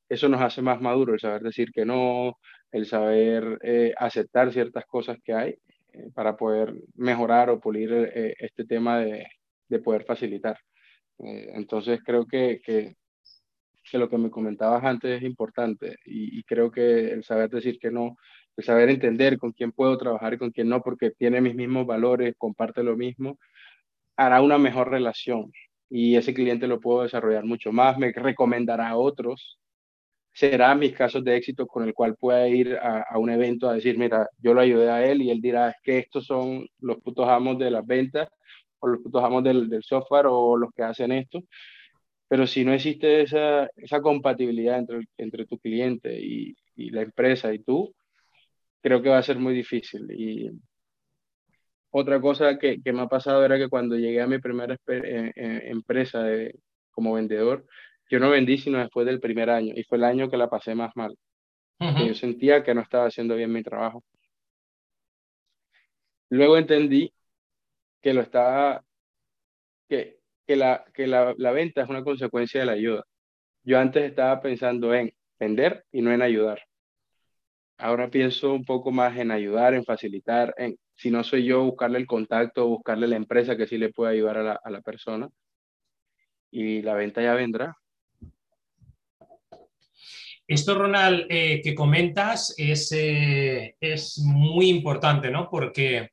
eso 0.08 0.28
nos 0.28 0.40
hace 0.40 0.62
más 0.62 0.80
maduros, 0.80 1.14
el 1.14 1.20
saber 1.20 1.42
decir 1.42 1.72
que 1.72 1.84
no, 1.84 2.38
el 2.70 2.86
saber 2.86 3.58
eh, 3.62 3.92
aceptar 3.96 4.52
ciertas 4.52 4.86
cosas 4.86 5.18
que 5.24 5.32
hay 5.32 5.50
eh, 5.92 6.10
para 6.14 6.36
poder 6.36 6.74
mejorar 6.94 7.50
o 7.50 7.58
pulir 7.58 7.92
eh, 7.92 8.34
este 8.38 8.64
tema 8.64 9.00
de, 9.00 9.26
de 9.70 9.78
poder 9.80 10.04
facilitar. 10.04 10.58
entonces 11.18 12.00
creo 12.04 12.26
que, 12.26 12.60
que, 12.64 12.96
que, 13.90 13.98
lo 13.98 14.08
que 14.08 14.18
me 14.18 14.30
comentabas 14.30 14.84
antes 14.84 15.18
es 15.18 15.22
importante 15.22 15.96
y, 16.04 16.42
creo 16.44 16.70
que 16.70 17.12
el 17.12 17.24
saber 17.24 17.50
decir 17.50 17.78
que 17.78 17.90
no 17.90 18.16
saber 18.58 18.90
entender 18.90 19.38
con 19.38 19.52
quién 19.52 19.72
puedo 19.72 19.96
trabajar 19.96 20.34
y 20.34 20.38
con 20.38 20.50
quién 20.50 20.68
no, 20.68 20.82
porque 20.82 21.12
tiene 21.12 21.40
mis 21.40 21.54
mismos 21.54 21.86
valores, 21.86 22.34
comparte 22.36 22.82
lo 22.82 22.96
mismo, 22.96 23.38
hará 24.16 24.42
una 24.42 24.58
mejor 24.58 24.90
relación 24.90 25.50
y 25.88 26.16
ese 26.16 26.34
cliente 26.34 26.66
lo 26.66 26.80
puedo 26.80 27.02
desarrollar 27.02 27.44
mucho 27.44 27.72
más, 27.72 27.98
me 27.98 28.12
recomendará 28.12 28.90
a 28.90 28.96
otros 28.96 29.60
será 30.32 30.74
mis 30.74 30.92
casos 30.92 31.24
de 31.24 31.36
éxito 31.36 31.66
con 31.66 31.84
el 31.84 31.94
cual 31.94 32.16
pueda 32.16 32.46
ir 32.48 32.78
a, 32.80 33.18
un 33.18 33.30
evento 33.30 33.68
a 33.68 33.74
decir, 33.74 33.98
mira, 33.98 34.28
yo 34.38 34.54
lo 34.54 34.60
ayudé 34.60 34.90
a 34.90 35.04
él 35.04 35.22
y 35.22 35.30
él 35.30 35.40
dirá, 35.40 35.70
es 35.70 35.76
que 35.82 35.98
estos 35.98 36.26
son 36.26 36.66
los 36.78 36.98
putos 36.98 37.28
amos 37.28 37.58
de 37.58 37.70
las 37.70 37.86
ventas 37.86 38.28
o 38.80 38.88
los 38.88 39.02
putos 39.02 39.22
amos 39.24 39.44
del, 39.44 39.68
del 39.68 39.82
software 39.82 40.26
o 40.28 40.56
los 40.56 40.70
que 40.72 40.82
hacen 40.82 41.12
esto. 41.12 41.40
Pero 42.28 42.46
si 42.46 42.64
no 42.64 42.72
existe 42.72 43.22
esa, 43.22 43.68
esa 43.76 44.00
compatibilidad 44.00 44.78
entre, 44.78 45.00
entre 45.18 45.46
tu 45.46 45.58
cliente 45.58 46.18
y, 46.20 46.54
y 46.76 46.90
la 46.90 47.02
empresa 47.02 47.52
y 47.52 47.60
tú, 47.60 47.94
creo 48.82 49.02
que 49.02 49.08
va 49.10 49.18
a 49.18 49.22
ser 49.22 49.38
muy 49.38 49.54
difícil. 49.54 50.06
Y 50.12 50.50
otra 51.90 52.20
cosa 52.20 52.58
que, 52.58 52.80
que 52.82 52.92
me 52.92 53.02
ha 53.02 53.08
pasado 53.08 53.44
era 53.44 53.58
que 53.58 53.68
cuando 53.68 53.96
llegué 53.96 54.20
a 54.20 54.26
mi 54.26 54.38
primera 54.38 54.74
eh, 54.74 55.32
eh, 55.34 55.62
empresa 55.64 56.22
de, 56.22 56.54
como 56.90 57.14
vendedor, 57.14 57.66
yo 58.08 58.18
no 58.20 58.30
vendí 58.30 58.58
sino 58.58 58.78
después 58.78 59.06
del 59.06 59.20
primer 59.20 59.50
año 59.50 59.72
y 59.76 59.84
fue 59.84 59.98
el 59.98 60.04
año 60.04 60.30
que 60.30 60.36
la 60.36 60.48
pasé 60.48 60.74
más 60.74 60.94
mal. 60.96 61.16
Yo 61.78 62.14
sentía 62.14 62.62
que 62.62 62.74
no 62.74 62.82
estaba 62.82 63.06
haciendo 63.06 63.36
bien 63.36 63.50
mi 63.52 63.62
trabajo. 63.62 64.04
Luego 66.28 66.58
entendí 66.58 67.12
que 68.02 68.14
lo 68.14 68.20
estaba, 68.20 68.84
que, 69.88 70.18
que, 70.46 70.56
la, 70.56 70.84
que 70.94 71.06
la, 71.06 71.34
la 71.36 71.52
venta 71.52 71.82
es 71.82 71.88
una 71.88 72.04
consecuencia 72.04 72.60
de 72.60 72.66
la 72.66 72.72
ayuda. 72.72 73.04
Yo 73.62 73.78
antes 73.78 74.04
estaba 74.04 74.40
pensando 74.40 74.94
en 74.94 75.12
vender 75.38 75.84
y 75.92 76.02
no 76.02 76.12
en 76.12 76.22
ayudar. 76.22 76.62
Ahora 77.78 78.10
pienso 78.10 78.52
un 78.52 78.64
poco 78.64 78.90
más 78.90 79.16
en 79.16 79.30
ayudar, 79.30 79.74
en 79.74 79.84
facilitar, 79.84 80.54
en 80.58 80.76
si 80.94 81.10
no 81.10 81.24
soy 81.24 81.44
yo, 81.44 81.64
buscarle 81.64 81.98
el 81.98 82.06
contacto, 82.06 82.68
buscarle 82.68 83.08
la 83.08 83.16
empresa 83.16 83.56
que 83.56 83.66
sí 83.66 83.78
le 83.78 83.90
pueda 83.90 84.10
ayudar 84.10 84.36
a 84.38 84.42
la, 84.42 84.60
a 84.62 84.70
la 84.70 84.82
persona. 84.82 85.28
Y 86.50 86.82
la 86.82 86.94
venta 86.94 87.22
ya 87.22 87.34
vendrá. 87.34 87.74
Esto, 90.50 90.74
Ronald, 90.74 91.26
eh, 91.28 91.60
que 91.62 91.76
comentas 91.76 92.54
es, 92.58 92.90
eh, 92.90 93.76
es, 93.78 94.18
muy 94.18 94.68
importante, 94.68 95.30
¿no? 95.30 95.48
Porque, 95.48 96.10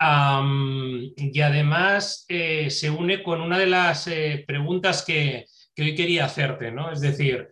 y 0.00 1.40
además 1.40 2.24
eh, 2.28 2.70
se 2.70 2.90
une 2.90 3.22
con 3.22 3.40
una 3.40 3.58
de 3.58 3.66
las 3.66 4.08
preguntas 4.46 5.02
que, 5.04 5.46
que, 5.74 5.82
hoy 5.82 5.94
quería 5.94 6.24
hacerte, 6.24 6.70
¿no? 6.70 6.92
Es 6.92 7.00
decir, 7.00 7.50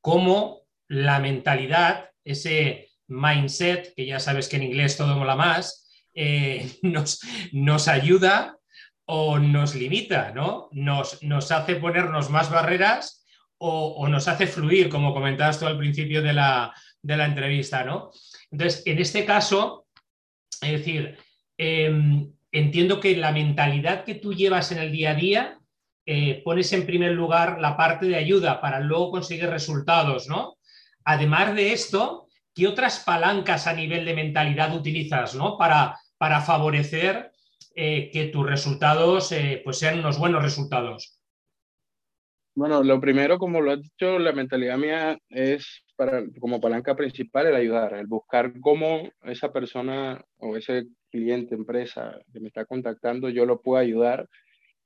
cómo 0.00 0.62
la 0.88 1.18
mentalidad, 1.20 2.10
ese 2.24 2.90
mindset, 3.08 3.94
que 3.94 4.06
ya 4.06 4.20
sabes 4.20 4.48
que 4.48 4.56
en 4.56 4.64
inglés 4.64 4.96
todo 4.96 5.16
mola 5.16 5.36
más, 5.36 5.88
nos, 6.82 7.20
nos 7.52 7.88
ayuda 7.88 8.58
o 9.06 9.38
nos 9.38 9.74
limita, 9.74 10.30
¿no? 10.32 10.68
Nos, 10.70 11.22
nos 11.22 11.50
hace 11.50 11.76
ponernos 11.76 12.30
más 12.30 12.50
barreras 12.50 13.20
o, 13.62 14.08
nos 14.08 14.26
hace 14.28 14.46
fluir, 14.46 14.88
como 14.88 15.12
comentabas 15.12 15.58
tú 15.58 15.66
al 15.66 15.76
principio 15.76 16.22
de 16.22 16.32
la, 16.32 16.72
entrevista, 17.02 17.84
¿no? 17.84 18.10
Entonces, 18.50 18.82
en 18.86 18.98
este 18.98 19.26
caso, 19.26 19.86
es 20.62 20.70
decir, 20.70 21.18
em, 21.60 22.32
entiendo 22.52 23.00
que 23.00 23.14
la 23.18 23.32
mentalidad 23.32 24.04
que 24.04 24.14
tú 24.14 24.32
llevas 24.32 24.72
en 24.72 24.78
el 24.78 24.90
día 24.90 25.10
a 25.10 25.14
día, 25.14 25.58
eh, 26.06 26.40
pones 26.42 26.72
en 26.72 26.86
primer 26.86 27.12
lugar 27.12 27.60
la 27.60 27.76
parte 27.76 28.06
de 28.06 28.16
ayuda 28.16 28.62
para 28.62 28.80
luego 28.80 29.10
conseguir 29.10 29.50
resultados, 29.50 30.26
¿no? 30.26 30.56
Además 31.04 31.54
de 31.54 31.74
esto, 31.74 32.28
¿qué 32.54 32.66
otras 32.66 33.00
palancas 33.00 33.66
a 33.66 33.74
nivel 33.74 34.06
de 34.06 34.14
mentalidad 34.14 34.74
utilizas, 34.74 35.34
¿no? 35.34 35.58
Para, 35.58 35.98
para 36.16 36.40
favorecer 36.40 37.30
eh, 37.74 38.10
que 38.10 38.28
tus 38.28 38.46
resultados 38.46 39.30
eh, 39.32 39.60
pues 39.62 39.78
sean 39.78 39.98
unos 39.98 40.18
buenos 40.18 40.42
resultados. 40.42 41.20
Bueno, 42.54 42.82
lo 42.82 42.98
primero, 43.00 43.38
como 43.38 43.60
lo 43.60 43.72
has 43.72 43.82
dicho, 43.82 44.18
la 44.18 44.32
mentalidad 44.32 44.78
mía 44.78 45.18
es 45.28 45.84
para, 45.94 46.22
como 46.40 46.58
palanca 46.58 46.96
principal 46.96 47.48
el 47.48 47.54
ayudar, 47.54 47.94
el 47.94 48.06
buscar 48.06 48.58
cómo 48.60 49.10
esa 49.24 49.52
persona 49.52 50.24
o 50.38 50.56
ese 50.56 50.86
cliente, 51.10 51.54
empresa 51.54 52.18
que 52.32 52.40
me 52.40 52.48
está 52.48 52.64
contactando, 52.64 53.28
yo 53.28 53.46
lo 53.46 53.60
puedo 53.60 53.78
ayudar 53.78 54.28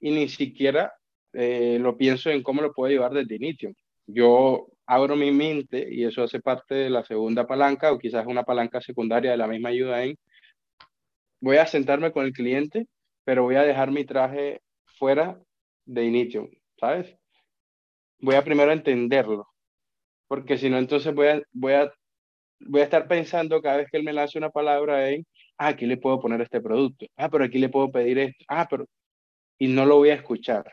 y 0.01 0.11
ni 0.11 0.29
siquiera 0.29 0.93
eh, 1.33 1.79
lo 1.81 1.97
pienso 1.97 2.31
en 2.31 2.43
cómo 2.43 2.63
lo 2.63 2.73
puedo 2.73 2.91
ayudar 2.91 3.13
desde 3.13 3.37
inicio. 3.37 3.73
Yo 4.07 4.67
abro 4.87 5.17
mi 5.17 5.31
mente 5.31 5.87
y 5.91 6.05
eso 6.05 6.23
hace 6.23 6.41
parte 6.41 6.75
de 6.75 6.91
la 6.91 7.05
segunda 7.05 7.47
palanca 7.47 7.93
o 7.93 7.99
quizás 7.99 8.27
una 8.27 8.45
palanca 8.45 8.81
secundaria 8.81 9.31
de 9.31 9.37
la 9.37 9.47
misma 9.47 9.71
ayuda 9.71 10.05
en 10.05 10.17
voy 11.41 11.59
a 11.59 11.67
sentarme 11.67 12.13
con 12.13 12.25
el 12.25 12.33
cliente, 12.33 12.87
pero 13.25 13.43
voy 13.43 13.57
a 13.57 13.63
dejar 13.63 13.91
mi 13.91 14.05
traje 14.05 14.61
fuera 14.99 15.39
de 15.85 16.05
inicio, 16.05 16.49
¿sabes? 16.79 17.17
voy 18.25 18.37
a 18.37 18.45
primero 18.45 18.73
entenderlo, 18.73 19.47
porque 20.29 20.57
si 20.59 20.71
no, 20.71 20.79
entonces 20.79 21.15
voy 21.15 21.29
a, 21.29 21.43
voy, 21.53 21.75
a, 21.75 21.93
voy 22.61 22.81
a 22.81 22.85
estar 22.85 23.07
pensando 23.07 23.61
cada 23.61 23.79
vez 23.79 23.91
que 23.91 23.99
él 23.99 24.05
me 24.05 24.13
lance 24.13 24.39
una 24.39 24.51
palabra 24.51 25.11
en, 25.11 25.27
ah, 25.59 25.69
aquí 25.69 25.87
le 25.87 25.97
puedo 25.97 26.21
poner 26.21 26.40
este 26.40 26.61
producto, 26.61 27.07
ah, 27.17 27.29
pero 27.31 27.45
aquí 27.45 27.59
le 27.59 27.69
puedo 27.69 27.90
pedir 27.90 28.19
esto, 28.19 28.45
ah, 28.49 28.67
pero, 28.69 28.87
y 29.59 29.69
no 29.69 29.87
lo 29.87 29.97
voy 29.97 30.11
a 30.11 30.14
escuchar. 30.14 30.64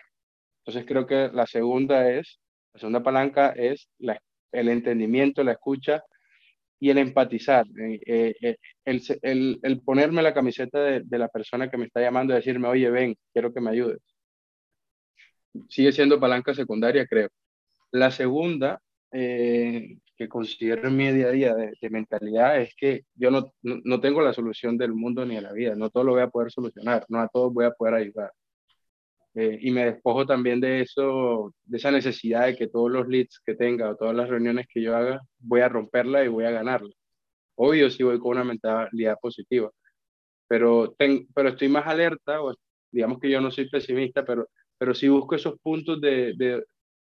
Entonces 0.59 0.85
creo 0.87 1.07
que 1.07 1.29
la 1.33 1.47
segunda 1.47 2.09
es, 2.11 2.39
la 2.73 2.79
segunda 2.79 3.03
palanca 3.03 3.49
es 3.49 3.89
la, 3.99 4.19
el 4.51 4.69
entendimiento, 4.69 5.43
la 5.43 5.53
escucha 5.53 6.03
y 6.79 6.89
el 6.89 6.97
empatizar, 6.97 7.65
eh, 7.79 7.99
eh, 8.05 8.35
eh, 8.41 8.57
el, 8.85 9.01
el, 9.21 9.59
el, 9.63 9.81
ponerme 9.81 10.21
la 10.23 10.33
camiseta 10.33 10.79
de, 10.83 11.01
de, 11.03 11.17
la 11.19 11.27
persona 11.29 11.69
que 11.69 11.77
me 11.77 11.85
está 11.85 12.01
llamando 12.01 12.33
y 12.33 12.37
decirme, 12.37 12.67
oye, 12.67 12.89
ven, 12.89 13.15
quiero 13.33 13.53
que 13.53 13.61
me 13.61 13.71
ayudes. 13.71 13.99
Sigue 15.69 15.91
siendo 15.91 16.19
palanca 16.19 16.53
secundaria, 16.53 17.05
creo. 17.07 17.29
La 17.91 18.11
segunda, 18.11 18.81
eh, 19.11 19.97
que 20.21 20.29
considero 20.29 20.87
en 20.87 20.95
mi 20.95 21.11
día 21.11 21.27
a 21.27 21.31
día 21.31 21.55
de, 21.55 21.89
mentalidad, 21.89 22.61
es 22.61 22.75
que 22.75 23.05
yo 23.15 23.31
no, 23.31 23.51
no, 23.63 23.99
tengo 23.99 24.21
la 24.21 24.33
solución 24.33 24.77
del 24.77 24.93
mundo 24.93 25.25
ni 25.25 25.33
de 25.35 25.41
la 25.41 25.51
vida, 25.51 25.73
no 25.75 25.89
todo 25.89 26.03
lo 26.03 26.11
voy 26.11 26.21
a 26.21 26.29
poder 26.29 26.51
solucionar, 26.51 27.05
no 27.09 27.19
a 27.19 27.27
todos 27.27 27.51
voy 27.51 27.65
a 27.65 27.71
poder 27.71 27.95
ayudar. 27.95 28.31
Eh, 29.33 29.57
y 29.61 29.71
me 29.71 29.85
despojo 29.85 30.27
también 30.27 30.59
de 30.61 30.81
eso, 30.81 31.55
de 31.63 31.77
esa 31.77 31.89
necesidad 31.89 32.45
de 32.45 32.55
que 32.55 32.67
todos 32.67 32.91
los 32.91 33.07
leads 33.07 33.41
que 33.43 33.55
tenga 33.55 33.89
o 33.89 33.95
todas 33.95 34.15
las 34.15 34.29
reuniones 34.29 34.67
que 34.71 34.83
yo 34.83 34.95
haga, 34.95 35.21
voy 35.39 35.61
a 35.61 35.69
romperla 35.69 36.23
y 36.23 36.27
voy 36.27 36.45
a 36.45 36.51
ganarla. 36.51 36.93
Obvio, 37.55 37.89
sí 37.89 38.03
voy 38.03 38.19
con 38.19 38.31
una 38.37 38.43
mentalidad 38.43 39.17
positiva, 39.19 39.71
pero, 40.47 40.95
pero 41.33 41.49
estoy 41.49 41.67
más 41.67 41.87
alerta, 41.87 42.43
o 42.43 42.53
digamos 42.91 43.19
que 43.19 43.31
yo 43.31 43.41
no 43.41 43.49
soy 43.49 43.67
pesimista, 43.69 44.23
pero, 44.23 44.47
pero 44.77 44.93
sí 44.93 45.07
busco 45.07 45.33
esos 45.33 45.59
puntos 45.61 45.99
de, 45.99 46.33
de, 46.37 46.63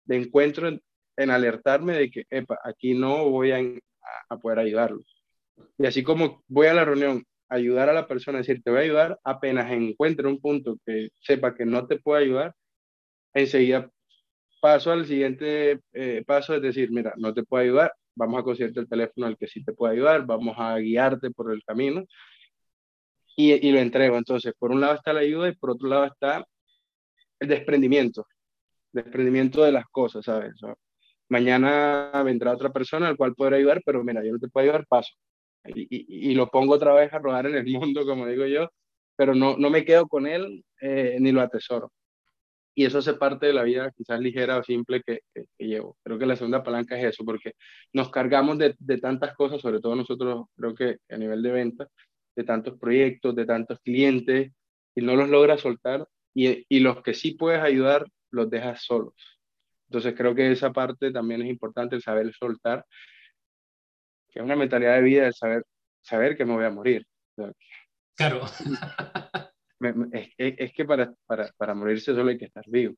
de 0.04 0.16
encuentro 0.18 0.68
en, 1.18 1.32
alertarme 1.32 1.94
de 1.98 2.12
que 2.12 2.26
aquí 2.64 2.94
no 2.94 3.30
voy 3.30 3.52
a, 3.52 3.60
a, 4.30 4.38
poder 4.38 4.60
ayudarlo. 4.60 5.02
Y 5.78 5.86
así 5.86 6.04
como 6.04 6.44
voy 6.48 6.68
a 6.68 6.74
la 6.74 6.86
reunión 6.86 7.24
ayudar 7.50 7.90
a 7.90 7.94
la 7.94 8.08
persona, 8.08 8.40
decir, 8.40 8.62
te 8.64 8.72
voy 8.72 8.80
a 8.80 8.84
ayudar, 8.84 9.20
apenas 9.24 9.72
encuentre 9.72 10.28
un 10.28 10.40
punto 10.40 10.78
que 10.86 11.10
sepa 11.22 11.56
que 11.56 11.66
no 11.66 11.88
te 11.88 12.00
puede 12.00 12.24
ayudar, 12.24 12.54
enseguida 13.34 13.90
paso 14.62 14.92
al 14.92 15.06
siguiente 15.06 15.80
eh, 15.94 16.24
paso, 16.26 16.56
es 16.56 16.62
decir, 16.62 16.92
mira, 16.92 17.14
no 17.18 17.34
te 17.34 17.44
puedo 17.44 17.64
ayudar, 17.64 17.94
vamos 18.16 18.40
a 18.40 18.44
conseguirte 18.44 18.80
el 18.80 18.90
teléfono 18.90 19.28
al 19.28 19.38
que 19.38 19.48
sí 19.48 19.64
te 19.64 19.74
puede 19.74 19.94
ayudar, 19.94 20.26
vamos 20.26 20.56
a 20.58 20.78
guiarte 20.78 21.32
por 21.32 21.54
el 21.54 21.64
camino 21.64 22.06
y, 23.36 23.54
y 23.54 23.72
lo 23.72 23.80
entrego. 23.80 24.18
Entonces, 24.18 24.54
por 24.58 24.72
un 24.72 24.82
lado 24.82 24.96
está 24.96 25.14
la 25.14 25.22
ayuda 25.22 25.50
y 25.50 25.56
por 25.56 25.72
otro 25.72 25.88
lado 25.88 26.06
está 26.06 26.46
el 27.40 27.48
desprendimiento 27.48 28.26
desprendimiento 28.92 29.64
de 29.64 29.72
las 29.72 29.86
cosas, 29.88 30.26
¿sabes? 30.26 30.54
Mañana 31.30 32.12
vendrá 32.24 32.54
otra 32.54 32.72
persona 32.72 33.08
al 33.08 33.18
cual 33.18 33.36
podré 33.36 33.58
ayudar, 33.58 33.82
pero 33.86 34.04
mira, 34.04 34.24
yo 34.24 34.34
no 34.34 34.40
te 34.40 34.48
puedo 34.50 34.66
ayudar, 34.66 34.86
paso. 34.88 35.14
Y, 35.66 36.32
y, 36.32 36.36
lo 36.36 36.48
pongo 36.48 36.76
otra 36.76 36.94
vez 36.94 37.14
a 37.14 37.20
rodar 37.20 37.46
en 37.48 37.56
el 37.56 37.66
mundo, 37.68 38.06
como 38.06 38.26
digo 38.26 38.46
yo, 38.46 38.70
pero 39.18 39.36
no, 39.36 39.58
no 39.58 39.70
me 39.70 39.84
quedo 39.84 40.08
con 40.08 40.28
él 40.28 40.64
eh, 40.82 41.18
ni 41.20 41.32
lo 41.32 41.42
atesoro. 41.42 41.92
Y 42.76 42.86
eso 42.86 43.00
hace 43.00 43.16
parte 43.16 43.48
de 43.48 43.54
la 43.54 43.64
vida 43.64 43.92
quizás 43.98 44.20
ligera 44.20 44.58
o 44.58 44.64
simple 44.64 45.02
que, 45.02 45.22
que, 45.34 45.46
llevo. 45.58 45.98
Creo 46.04 46.20
que 46.20 46.28
la 46.28 46.36
segunda 46.36 46.64
palanca 46.64 46.98
es 46.98 47.06
eso, 47.06 47.26
porque 47.26 47.54
nos 47.92 48.12
cargamos 48.12 48.60
de, 48.60 48.76
de 48.78 48.98
tantas 49.00 49.36
cosas, 49.36 49.62
sobre 49.62 49.80
todo 49.82 49.96
nosotros, 49.96 50.46
creo 50.56 50.76
que 50.76 50.98
a 51.10 51.18
nivel 51.18 51.42
de 51.42 51.52
venta, 51.52 51.88
de 52.36 52.44
tantos 52.44 52.78
proyectos, 52.80 53.36
de 53.36 53.46
tantos 53.46 53.80
clientes, 53.80 54.52
y 54.96 55.02
no 55.02 55.16
los 55.16 55.30
logras 55.30 55.62
soltar. 55.62 56.08
Y, 56.36 56.66
y 56.70 56.80
los 56.80 57.02
que 57.02 57.16
sí 57.16 57.32
puedes 57.32 57.62
ayudar, 57.62 58.06
los 58.30 58.50
dejas 58.50 58.84
solos. 58.84 59.37
Entonces 59.90 60.14
creo 60.16 60.36
que 60.36 60.52
esa 60.52 60.72
parte 60.72 61.12
también 61.12 61.42
es 61.42 61.48
importante, 61.48 61.96
el 61.96 62.02
saber 62.02 62.34
soltar, 62.34 62.86
que 64.30 64.40
es 64.40 64.46
una 64.46 64.56
mentalidad 64.56 64.96
de 64.96 65.02
vida, 65.02 65.28
el 65.28 65.34
saber, 65.34 65.64
saber 66.02 66.36
que 66.36 66.46
me 66.46 66.54
voy 66.54 66.66
a 66.66 66.70
morir. 66.70 67.06
Claro. 68.16 68.42
es, 70.12 70.30
es, 70.38 70.74
que 70.74 70.86
para, 70.86 71.14
para, 71.26 71.52
para, 71.58 71.74
morirse 71.74 72.14
solo 72.14 72.30
hay 72.30 72.38
que 72.38 72.46
estar 72.46 72.64
vivo. 72.68 72.96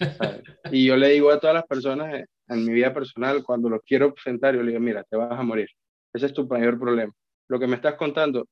Y 0.72 0.86
yo 0.86 0.96
le 0.96 1.08
digo 1.10 1.30
a 1.30 1.40
todas 1.40 1.54
las 1.54 1.66
personas 1.66 2.24
en 2.48 2.64
mi 2.64 2.72
vida 2.72 2.92
personal, 2.92 3.42
cuando 3.44 3.68
los 3.68 3.80
quiero 3.82 4.14
sentar, 4.22 4.54
yo 4.54 4.62
le 4.62 4.72
digo, 4.72 4.80
mira, 4.80 5.04
te 5.04 5.16
vas 5.16 5.38
a 5.38 5.42
morir. 5.42 5.68
Ese 6.12 6.26
es 6.26 6.32
tu 6.32 6.46
mayor 6.46 6.78
problema. 6.78 7.12
Lo 7.48 7.58
que 7.58 7.66
me 7.66 7.76
estás 7.76 7.94
contando, 7.94 8.46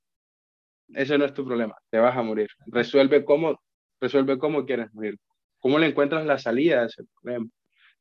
ese 0.88 1.18
no 1.18 1.24
es 1.24 1.34
tu 1.34 1.44
problema, 1.44 1.74
te 1.90 1.98
vas 1.98 2.16
a 2.16 2.22
morir. 2.22 2.48
Resuelve 2.66 3.24
cómo, 3.24 3.60
resuelve 4.00 4.38
cómo 4.38 4.64
quieres 4.64 4.92
morir. 4.94 5.16
¿Cómo 5.58 5.78
le 5.78 5.86
encuentras 5.86 6.26
la 6.26 6.38
salida 6.38 6.82
a 6.82 6.86
ese 6.86 7.04
problema? 7.20 7.48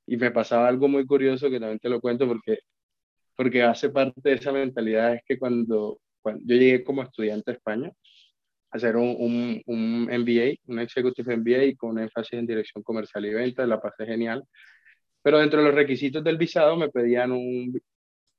Y 0.05 0.17
me 0.17 0.31
pasaba 0.31 0.67
algo 0.67 0.87
muy 0.87 1.05
curioso 1.05 1.49
que 1.49 1.59
también 1.59 1.79
te 1.79 1.89
lo 1.89 2.01
cuento 2.01 2.27
porque, 2.27 2.59
porque 3.35 3.63
hace 3.63 3.89
parte 3.89 4.21
de 4.23 4.33
esa 4.33 4.51
mentalidad, 4.51 5.15
es 5.15 5.21
que 5.25 5.37
cuando, 5.39 5.99
cuando 6.21 6.41
yo 6.45 6.55
llegué 6.55 6.83
como 6.83 7.03
estudiante 7.03 7.51
a 7.51 7.53
España, 7.55 7.87
a 8.71 8.77
hacer 8.77 8.95
un, 8.97 9.15
un, 9.19 9.61
un 9.67 10.03
MBA, 10.05 10.55
un 10.67 10.79
Executive 10.79 11.37
MBA 11.37 11.75
con 11.77 11.99
énfasis 11.99 12.39
en 12.39 12.47
dirección 12.47 12.83
comercial 12.83 13.25
y 13.25 13.33
venta, 13.33 13.65
la 13.67 13.81
pasé 13.81 14.05
genial, 14.05 14.43
pero 15.21 15.39
dentro 15.39 15.59
de 15.59 15.67
los 15.67 15.75
requisitos 15.75 16.23
del 16.23 16.37
visado 16.37 16.75
me 16.77 16.89
pedían 16.89 17.31
un, 17.31 17.79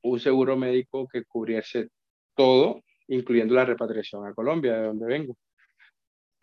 un 0.02 0.20
seguro 0.20 0.56
médico 0.56 1.08
que 1.08 1.24
cubriese 1.24 1.88
todo, 2.34 2.82
incluyendo 3.08 3.54
la 3.54 3.64
repatriación 3.64 4.26
a 4.26 4.34
Colombia, 4.34 4.74
de 4.74 4.86
donde 4.88 5.06
vengo. 5.06 5.36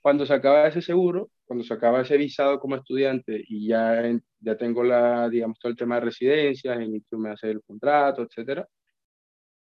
Cuando 0.02 0.26
se 0.26 0.34
acaba 0.34 0.68
ese 0.68 0.82
seguro, 0.82 1.30
cuando 1.46 1.64
se 1.64 1.74
acaba 1.74 2.02
ese 2.02 2.18
visado 2.18 2.60
como 2.60 2.76
estudiante 2.76 3.44
y 3.48 3.68
ya, 3.68 4.02
ya 4.40 4.58
tengo 4.58 4.84
la, 4.84 5.30
digamos, 5.30 5.60
todo 5.60 5.72
el 5.72 5.78
tema 5.78 5.96
de 5.96 6.02
residencia, 6.02 6.74
el 6.74 7.04
me 7.12 7.30
hace 7.32 7.52
el 7.52 7.62
contrato, 7.62 8.24
etcétera, 8.24 8.68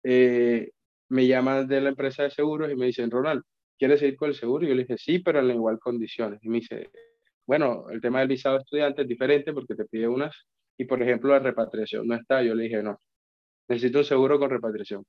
eh, 0.02 0.70
me 1.08 1.26
llaman 1.26 1.66
de 1.68 1.80
la 1.80 1.90
empresa 1.90 2.22
de 2.24 2.30
seguros 2.30 2.70
y 2.70 2.76
me 2.76 2.86
dicen, 2.86 3.10
Ronald, 3.10 3.42
¿quieres 3.78 4.02
ir 4.02 4.16
con 4.16 4.30
el 4.30 4.34
seguro? 4.34 4.64
Y 4.64 4.68
yo 4.68 4.74
le 4.74 4.82
dije, 4.82 4.96
sí, 4.98 5.18
pero 5.20 5.40
en 5.40 5.50
igual 5.50 5.78
condiciones. 5.78 6.40
Y 6.42 6.48
me 6.48 6.60
dice, 6.60 6.90
bueno, 7.46 7.86
el 7.90 8.00
tema 8.00 8.20
del 8.20 8.28
visado 8.28 8.58
estudiante 8.58 9.02
es 9.02 9.08
diferente 9.08 9.52
porque 9.52 9.74
te 9.74 9.84
pide 9.86 10.08
unas, 10.08 10.34
y 10.78 10.84
por 10.86 11.02
ejemplo 11.02 11.30
la 11.30 11.40
repatriación 11.40 12.06
no 12.06 12.14
está. 12.14 12.42
Yo 12.42 12.54
le 12.54 12.64
dije, 12.64 12.82
no, 12.82 13.00
necesito 13.68 13.98
un 13.98 14.04
seguro 14.04 14.38
con 14.38 14.50
repatriación 14.50 15.04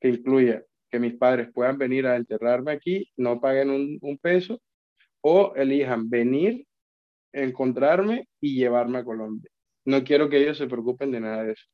que 0.00 0.08
incluya 0.08 0.62
que 0.90 0.98
mis 1.00 1.14
padres 1.16 1.50
puedan 1.54 1.78
venir 1.78 2.06
a 2.06 2.16
enterrarme 2.16 2.72
aquí, 2.72 3.10
no 3.16 3.40
paguen 3.40 3.70
un, 3.70 3.98
un 4.02 4.18
peso, 4.18 4.60
o 5.22 5.54
elijan 5.56 6.08
venir, 6.08 6.66
encontrarme 7.32 8.28
y 8.40 8.56
llevarme 8.56 8.98
a 8.98 9.04
Colombia. 9.04 9.50
No 9.84 10.04
quiero 10.04 10.28
que 10.28 10.38
ellos 10.38 10.58
se 10.58 10.66
preocupen 10.66 11.10
de 11.10 11.20
nada 11.20 11.44
de 11.44 11.52
eso. 11.52 11.66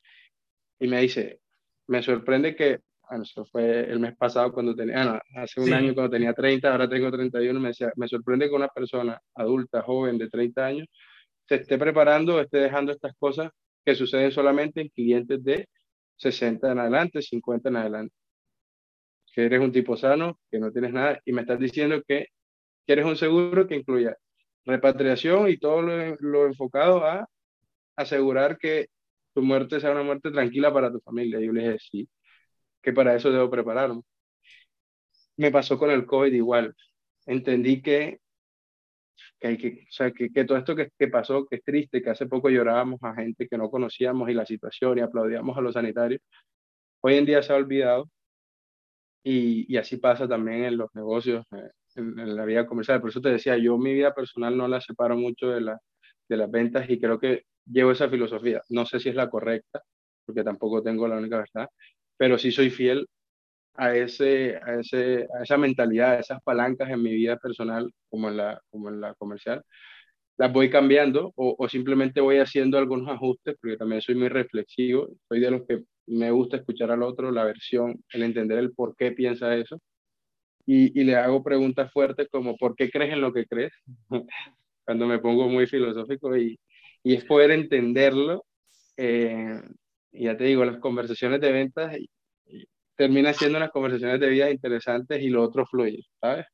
Y 0.78 0.88
me 0.88 1.00
dice, 1.00 1.40
me 1.86 2.02
sorprende 2.02 2.54
que, 2.54 2.80
bueno, 3.08 3.24
eso 3.24 3.44
fue 3.46 3.90
el 3.90 4.00
mes 4.00 4.16
pasado 4.16 4.52
cuando 4.52 4.74
tenía, 4.74 5.04
no, 5.04 5.20
hace 5.36 5.60
un 5.60 5.72
año 5.72 5.94
cuando 5.94 6.10
tenía 6.10 6.32
30, 6.34 6.70
ahora 6.70 6.88
tengo 6.88 7.10
31, 7.10 7.58
me 7.60 7.68
decía, 7.68 7.92
me 7.96 8.08
sorprende 8.08 8.48
que 8.48 8.54
una 8.54 8.68
persona 8.68 9.20
adulta, 9.34 9.82
joven, 9.82 10.18
de 10.18 10.28
30 10.28 10.66
años, 10.66 10.88
se 11.48 11.56
esté 11.56 11.78
preparando, 11.78 12.40
esté 12.40 12.58
dejando 12.58 12.92
estas 12.92 13.14
cosas 13.18 13.50
que 13.84 13.94
suceden 13.94 14.32
solamente 14.32 14.80
en 14.80 14.88
clientes 14.88 15.42
de 15.44 15.68
60 16.16 16.72
en 16.72 16.78
adelante, 16.78 17.22
50 17.22 17.68
en 17.68 17.76
adelante. 17.76 18.14
Que 19.32 19.44
eres 19.44 19.60
un 19.60 19.70
tipo 19.70 19.96
sano, 19.96 20.38
que 20.50 20.58
no 20.58 20.72
tienes 20.72 20.92
nada, 20.92 21.20
y 21.24 21.32
me 21.32 21.42
estás 21.42 21.60
diciendo 21.60 22.02
que 22.06 22.28
quieres 22.86 23.04
un 23.04 23.16
seguro 23.16 23.66
que 23.66 23.76
incluya 23.76 24.16
repatriación 24.66 25.48
y 25.48 25.58
todo 25.58 25.82
lo, 25.82 26.46
enfocado 26.46 27.04
a 27.06 27.28
asegurar 27.96 28.58
que 28.58 28.88
tu 29.34 29.42
muerte 29.42 29.80
sea 29.80 29.92
una 29.92 30.02
muerte 30.02 30.30
tranquila 30.30 30.72
para 30.72 30.92
tu 30.92 31.00
familia. 31.00 31.40
Yo 31.40 31.52
le 31.52 31.62
dije, 31.62 31.78
sí, 31.80 32.08
que 32.82 32.92
para 32.92 33.14
eso 33.16 33.30
debo 33.32 33.50
prepararme. 33.50 34.02
Me 35.36 35.50
pasó 35.50 35.78
con 35.78 35.90
el 35.90 36.06
COVID 36.06 36.32
igual. 36.32 36.74
Entendí 37.26 37.82
que, 37.82 38.20
que, 39.40 39.86
que 40.34 40.44
todo 40.44 40.58
esto 40.58 40.74
que, 40.76 40.90
que, 40.98 41.08
pasó, 41.08 41.46
que 41.46 41.56
es 41.56 41.64
triste, 41.64 42.02
que 42.02 42.10
hace 42.10 42.26
poco 42.26 42.48
llorábamos 42.50 43.00
a 43.02 43.14
gente 43.14 43.48
que 43.48 43.58
no 43.58 43.70
conocíamos 43.70 44.30
y 44.30 44.34
la 44.34 44.46
situación 44.46 44.98
y 44.98 45.00
aplaudíamos 45.02 45.56
a 45.56 45.60
los 45.60 45.74
sanitarios, 45.74 46.20
hoy 47.00 47.16
en 47.16 47.26
día 47.26 47.42
se 47.42 47.52
ha 47.52 47.56
olvidado 47.56 48.10
y, 49.22 49.72
y 49.72 49.76
así 49.78 49.96
pasa 49.98 50.28
también 50.28 50.64
en 50.64 50.76
los 50.78 50.94
negocios. 50.94 51.44
Eh, 51.52 51.70
en, 51.96 52.36
la 52.36 52.44
vida 52.44 52.66
comercial. 52.66 53.00
Por 53.00 53.10
eso 53.10 53.20
te 53.20 53.30
decía, 53.30 53.56
yo 53.56 53.78
mi 53.78 53.94
vida 53.94 54.14
personal 54.14 54.56
no 54.56 54.68
la 54.68 54.80
separo 54.80 55.16
mucho 55.16 55.48
de, 55.48 55.60
la, 55.60 55.78
de 56.28 56.36
las 56.36 56.50
ventas 56.50 56.88
y 56.88 56.98
creo 57.00 57.18
que 57.18 57.44
llevo 57.66 57.92
esa 57.92 58.08
filosofía. 58.08 58.62
No 58.70 58.86
sé 58.86 59.00
si 59.00 59.08
es 59.08 59.14
la 59.14 59.30
correcta, 59.30 59.82
porque 60.24 60.44
tampoco 60.44 60.82
tengo 60.82 61.08
la 61.08 61.18
única 61.18 61.38
verdad, 61.38 61.68
pero 62.16 62.38
sí 62.38 62.52
soy 62.52 62.70
fiel 62.70 63.06
a, 63.74 63.94
ese, 63.96 64.56
a, 64.56 64.80
ese, 64.80 65.26
a 65.38 65.42
esa 65.42 65.58
mentalidad, 65.58 66.14
a 66.14 66.20
esas 66.20 66.42
palancas 66.42 66.90
en 66.90 67.02
mi 67.02 67.14
vida 67.14 67.36
personal 67.36 67.90
como 68.08 68.28
en 68.28 68.36
la, 68.38 68.60
como 68.70 68.88
en 68.88 69.00
la 69.00 69.14
comercial. 69.14 69.62
Las 70.38 70.52
voy 70.52 70.70
cambiando 70.70 71.32
o, 71.36 71.56
o 71.58 71.68
simplemente 71.68 72.20
voy 72.20 72.38
haciendo 72.38 72.78
algunos 72.78 73.08
ajustes, 73.08 73.56
porque 73.60 73.76
también 73.76 74.02
soy 74.02 74.16
muy 74.16 74.28
reflexivo, 74.28 75.08
soy 75.28 75.40
de 75.40 75.50
los 75.50 75.66
que 75.66 75.82
me 76.06 76.30
gusta 76.30 76.58
escuchar 76.58 76.90
al 76.90 77.02
otro, 77.02 77.30
la 77.32 77.44
versión, 77.44 78.02
el 78.12 78.22
entender 78.22 78.58
el 78.58 78.72
por 78.72 78.94
qué 78.96 79.12
piensa 79.12 79.54
eso 79.56 79.80
y, 80.66 81.00
y, 81.00 81.04
le 81.04 81.14
hago 81.16 81.42
preguntas 81.42 81.92
fuertes 81.92 82.28
como 82.30 82.56
¿por 82.56 82.74
qué 82.74 82.90
crees 82.90 83.12
en 83.12 83.20
lo 83.20 83.32
que 83.32 83.46
crees? 83.46 83.72
Cuando 84.84 85.06
me 85.06 85.18
pongo 85.20 85.48
muy 85.48 85.66
filosófico 85.66 86.36
y, 86.36 86.58
y 87.02 87.14
es 87.14 87.24
poder 87.24 87.52
entenderlo. 87.52 88.44
Eh, 88.96 89.60
ya 90.12 90.36
te 90.36 90.44
digo, 90.44 90.64
las 90.64 90.78
conversaciones 90.78 91.40
de 91.40 91.52
ventas 91.52 91.96
terminan 92.96 93.34
siendo 93.34 93.58
unas 93.58 93.70
conversaciones 93.70 94.18
de 94.18 94.28
vida 94.28 94.50
interesantes 94.50 95.22
y 95.22 95.28
lo 95.28 95.42
otro 95.42 95.66
fluye, 95.66 96.02
¿sabes? 96.20 96.46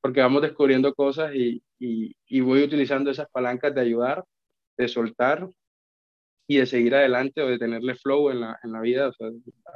Porque 0.00 0.20
vamos 0.20 0.42
descubriendo 0.42 0.94
cosas 0.94 1.34
y, 1.34 1.62
y, 1.80 2.14
y 2.28 2.40
voy 2.40 2.62
utilizando 2.62 3.10
esas 3.10 3.28
palancas 3.30 3.74
de 3.74 3.80
ayudar, 3.80 4.24
de 4.76 4.88
soltar 4.88 5.48
y 6.46 6.58
de 6.58 6.66
seguir 6.66 6.94
adelante 6.94 7.42
o 7.42 7.48
de 7.48 7.58
tenerle 7.58 7.96
flow 7.96 8.30
en 8.30 8.40
la, 8.40 8.58
en 8.62 8.72
la 8.72 8.80
vida, 8.80 9.08
o 9.08 9.12
sea, 9.12 9.28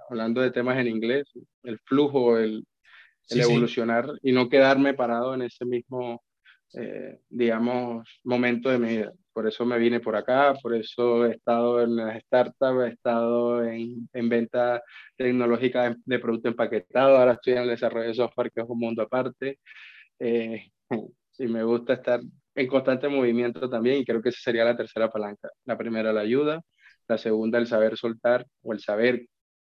hablando 0.09 0.40
de 0.40 0.53
temas 0.53 0.79
en 0.79 0.87
inglés, 0.88 1.29
el 1.64 1.79
flujo, 1.81 2.38
el, 2.38 2.64
el 3.31 3.40
evolucionar 3.40 4.07
y 4.23 4.33
no 4.33 4.49
quedarme 4.49 4.95
parado 4.95 5.35
en 5.35 5.43
ese 5.43 5.64
mismo, 5.64 6.23
eh, 6.75 7.19
digamos, 7.29 8.21
momento 8.25 8.71
de 8.71 8.79
mi 8.79 8.88
vida. 8.88 9.12
Por 9.33 9.47
eso 9.47 9.64
me 9.64 9.79
vine 9.79 10.01
por 10.01 10.16
acá, 10.16 10.55
por 10.61 10.75
eso 10.75 11.27
he 11.27 11.33
estado 11.33 11.83
en 11.83 11.97
las 11.97 12.21
startups, 12.25 12.85
he 12.85 12.88
estado 12.88 13.64
en, 13.64 14.09
en 14.12 14.29
venta 14.29 14.83
tecnológica 15.16 15.88
de, 15.88 15.97
de, 16.05 16.19
producto 16.19 16.49
empaquetado, 16.49 17.16
ahora 17.16 17.35
estoy 17.35 17.55
en 17.55 17.61
el 17.61 17.69
desarrollo 17.69 18.09
de 18.09 18.14
software, 18.14 18.51
que 18.53 18.61
es 18.62 18.69
un 18.69 18.79
mundo 18.79 19.03
aparte. 19.03 19.59
Eh, 20.19 20.71
y 21.38 21.47
me 21.47 21.62
gusta 21.64 21.95
estar 21.95 22.21
en 22.55 22.66
constante 22.66 23.09
movimiento 23.09 23.71
también 23.71 24.01
y 24.01 24.05
creo 24.05 24.21
que 24.21 24.31
esa 24.31 24.40
sería 24.43 24.64
la 24.64 24.77
tercera 24.77 25.11
palanca. 25.11 25.49
La 25.64 25.79
primera, 25.79 26.12
la 26.12 26.21
ayuda. 26.21 26.61
La 27.09 27.19
segunda, 27.19 27.59
el 27.59 27.66
saber 27.66 27.97
soltar 27.97 28.47
o 28.62 28.73
el 28.73 28.81
saber 28.81 29.27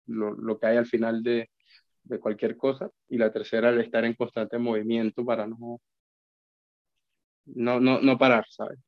lo, 0.06 0.32
lo 0.32 0.58
que 0.58 0.66
hay 0.66 0.76
al 0.76 0.86
final 0.86 1.22
de, 1.22 1.50
de 2.08 2.18
cualquier 2.18 2.56
cosa. 2.56 2.90
Y 3.08 3.18
la 3.18 3.32
tercera, 3.32 3.70
el 3.70 3.80
estar 3.80 4.04
en 4.04 4.14
constante 4.14 4.58
movimiento 4.58 5.24
para 5.24 5.46
no, 5.46 5.80
no, 7.46 7.80
no, 7.80 8.00
no 8.00 8.18
parar, 8.18 8.44
¿sabes? 8.48 8.78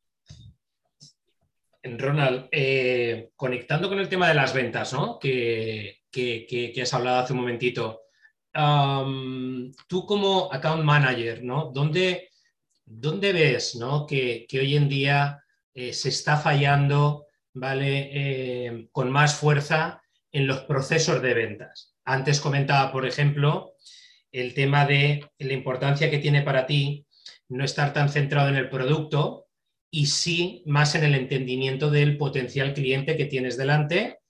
Ronald, 1.82 2.48
eh, 2.52 3.30
conectando 3.36 3.88
con 3.88 3.98
el 3.98 4.08
tema 4.08 4.28
de 4.28 4.34
las 4.34 4.52
ventas, 4.52 4.92
¿no? 4.92 5.18
Que, 5.18 6.00
que, 6.10 6.46
que, 6.46 6.82
has 6.82 6.92
hablado 6.92 7.20
hace 7.20 7.32
un 7.32 7.40
momentito. 7.40 8.02
Tú 8.52 10.06
como 10.06 10.52
account 10.52 10.84
manager, 10.84 11.42
¿no? 11.42 11.70
¿Dónde, 11.72 12.30
dónde 12.84 13.32
ves 13.32 13.76
¿no? 13.76 14.06
que, 14.06 14.44
que, 14.48 14.58
hoy 14.58 14.76
en 14.76 14.88
día 14.88 15.42
eh, 15.72 15.92
se 15.92 16.08
está 16.08 16.36
fallando 16.36 17.26
¿vale? 17.54 18.10
Eh, 18.12 18.88
con 18.92 19.10
más 19.10 19.34
fuerza 19.34 19.99
en 20.32 20.46
los 20.46 20.60
procesos 20.60 21.22
de 21.22 21.34
ventas? 21.34 21.94
Antes 22.04 22.40
comentaba, 22.40 22.92
por 22.92 23.06
ejemplo, 23.06 23.74
el 24.32 24.54
tema 24.54 24.86
de 24.86 25.28
la 25.38 25.52
importancia 25.52 26.10
que 26.10 26.18
tiene 26.18 26.42
para 26.42 26.66
ti 26.66 27.06
no 27.48 27.64
estar 27.64 27.92
tan 27.92 28.08
centrado 28.08 28.48
en 28.48 28.56
el 28.56 28.68
producto 28.68 29.48
y 29.90 30.06
sí 30.06 30.62
más 30.66 30.94
en 30.94 31.04
el 31.04 31.14
entendimiento 31.14 31.90
del 31.90 32.16
potencial 32.16 32.74
cliente 32.74 33.16
que 33.16 33.26
tienes 33.26 33.56
delante 33.56 34.20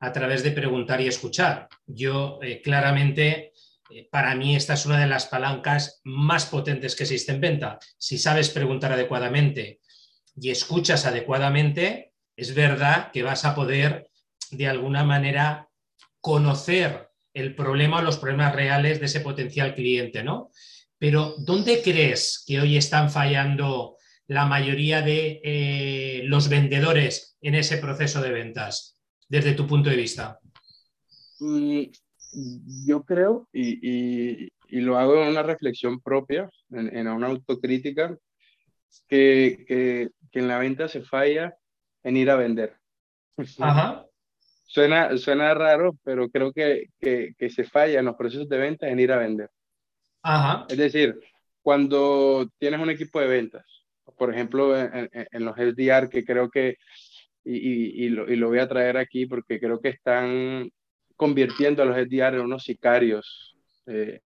a 0.00 0.12
través 0.12 0.42
de 0.42 0.50
preguntar 0.50 1.00
y 1.00 1.08
escuchar. 1.08 1.68
Yo 1.86 2.38
eh, 2.42 2.62
claramente, 2.62 3.52
eh, 3.90 4.08
para 4.10 4.34
mí 4.34 4.56
esta 4.56 4.74
es 4.74 4.86
una 4.86 4.98
de 4.98 5.06
las 5.06 5.26
palancas 5.26 6.00
más 6.04 6.46
potentes 6.46 6.96
que 6.96 7.02
existe 7.02 7.32
en 7.32 7.40
venta. 7.40 7.78
Si 7.98 8.16
sabes 8.16 8.48
preguntar 8.48 8.92
adecuadamente 8.92 9.80
y 10.40 10.50
escuchas 10.50 11.04
adecuadamente, 11.04 12.12
es 12.34 12.54
verdad 12.54 13.10
que 13.12 13.22
vas 13.22 13.44
a 13.44 13.54
poder 13.54 14.09
de 14.50 14.68
alguna 14.68 15.04
manera 15.04 15.68
conocer 16.20 17.08
el 17.34 17.54
problema 17.54 17.98
o 17.98 18.02
los 18.02 18.18
problemas 18.18 18.54
reales 18.54 19.00
de 19.00 19.06
ese 19.06 19.20
potencial 19.20 19.74
cliente, 19.74 20.22
¿no? 20.22 20.50
Pero 20.98 21.34
¿dónde 21.38 21.80
crees 21.82 22.44
que 22.46 22.60
hoy 22.60 22.76
están 22.76 23.10
fallando 23.10 23.96
la 24.26 24.46
mayoría 24.46 25.02
de 25.02 25.40
eh, 25.42 26.22
los 26.24 26.48
vendedores 26.48 27.36
en 27.40 27.54
ese 27.54 27.78
proceso 27.78 28.20
de 28.20 28.30
ventas, 28.30 28.98
desde 29.28 29.54
tu 29.54 29.66
punto 29.66 29.90
de 29.90 29.96
vista? 29.96 30.38
Mm, 31.40 31.84
yo 32.86 33.02
creo, 33.04 33.48
y, 33.52 33.78
y, 33.82 34.48
y 34.68 34.80
lo 34.80 34.98
hago 34.98 35.22
en 35.22 35.28
una 35.28 35.42
reflexión 35.42 36.00
propia, 36.00 36.50
en, 36.70 36.96
en 36.96 37.08
una 37.08 37.28
autocrítica, 37.28 38.16
que, 39.08 39.64
que, 39.66 40.10
que, 40.30 40.38
en 40.38 40.48
la 40.48 40.58
venta 40.58 40.88
se 40.88 41.02
falla 41.02 41.56
en 42.02 42.16
ir 42.16 42.30
a 42.30 42.36
vender. 42.36 42.76
Ajá. 43.58 44.06
Suena, 44.70 45.16
suena 45.18 45.52
raro, 45.52 45.98
pero 46.04 46.28
creo 46.28 46.52
que, 46.52 46.84
que, 47.00 47.32
que, 47.36 47.50
se 47.50 47.64
falla 47.64 47.98
en 47.98 48.04
los 48.04 48.14
procesos 48.14 48.48
de 48.48 48.56
venta 48.56 48.88
en 48.88 49.00
ir 49.00 49.10
a 49.10 49.18
vender. 49.18 49.50
Ajá. 50.22 50.64
Es 50.68 50.78
decir, 50.78 51.18
cuando 51.60 52.48
tienes 52.56 52.78
un 52.78 52.88
equipo 52.88 53.18
de 53.20 53.26
ventas, 53.26 53.64
por 54.16 54.32
ejemplo, 54.32 54.78
en, 54.78 55.10
en, 55.12 55.26
en 55.28 55.44
los 55.44 55.56
SDR, 55.56 56.08
que 56.08 56.24
creo 56.24 56.48
que 56.48 56.76
y, 57.42 58.04
y, 58.04 58.08
lo, 58.10 58.30
y, 58.30 58.36
lo, 58.36 58.46
voy 58.46 58.60
a 58.60 58.68
traer 58.68 58.96
aquí 58.96 59.26
porque 59.26 59.58
creo 59.58 59.80
que 59.80 59.88
están 59.88 60.70
convirtiendo 61.16 61.82
a 61.82 61.86
los 61.86 61.96
SDR 61.96 62.36
en 62.36 62.42
unos 62.42 62.62
sicarios. 62.62 63.56
Eh, 63.86 64.20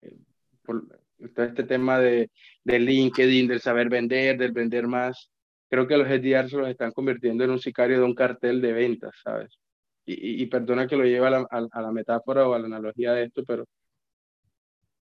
por 0.65 0.89
todo 1.37 1.47
este 1.47 1.63
tema 1.63 2.01
de, 2.01 2.33
de, 2.65 2.81
LinkedIn, 2.81 3.47
del 3.47 3.61
saber 3.61 3.89
vender, 3.89 4.39
del 4.39 4.51
vender 4.51 4.89
más. 4.89 5.31
Creo 5.71 5.87
que 5.87 5.97
los 5.97 6.09
SDR 6.09 6.51
se 6.51 6.57
los 6.57 6.69
están 6.69 6.91
convirtiendo 6.91 7.45
en 7.45 7.51
un 7.51 7.61
sicario 7.61 7.99
de 7.99 8.05
un 8.05 8.17
cartel 8.17 8.61
de 8.61 8.73
ventas, 8.73 9.15
¿sabes? 9.23 9.57
Y, 10.05 10.47
perdona 10.47 10.87
que 10.89 10.97
lo 10.97 11.05
lleve 11.05 11.27
a 11.27 11.31
la, 11.31 11.47
a 11.51 11.83
la 11.83 11.93
metáfora 11.93 12.49
o 12.49 12.55
a 12.55 12.59
la 12.59 12.67
analogía 12.67 13.13
de 13.13 13.25
esto, 13.25 13.45
pero 13.47 13.67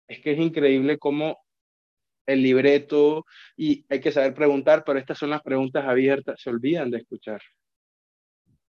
es 0.08 0.20
que 0.20 0.32
es 0.32 0.38
increíble 0.38 0.98
cómo 0.98 1.38
el 2.26 2.42
libreto 2.42 3.24
y 3.56 3.86
hay 3.88 4.00
que 4.00 4.12
saber 4.12 4.34
preguntar, 4.34 4.84
pero 4.84 4.98
estas 4.98 5.18
son 5.18 5.30
las 5.30 5.42
preguntas 5.42 5.84
abiertas, 5.84 6.40
se 6.40 6.50
olvidan 6.50 6.90
de 6.90 6.98
escuchar. 6.98 7.40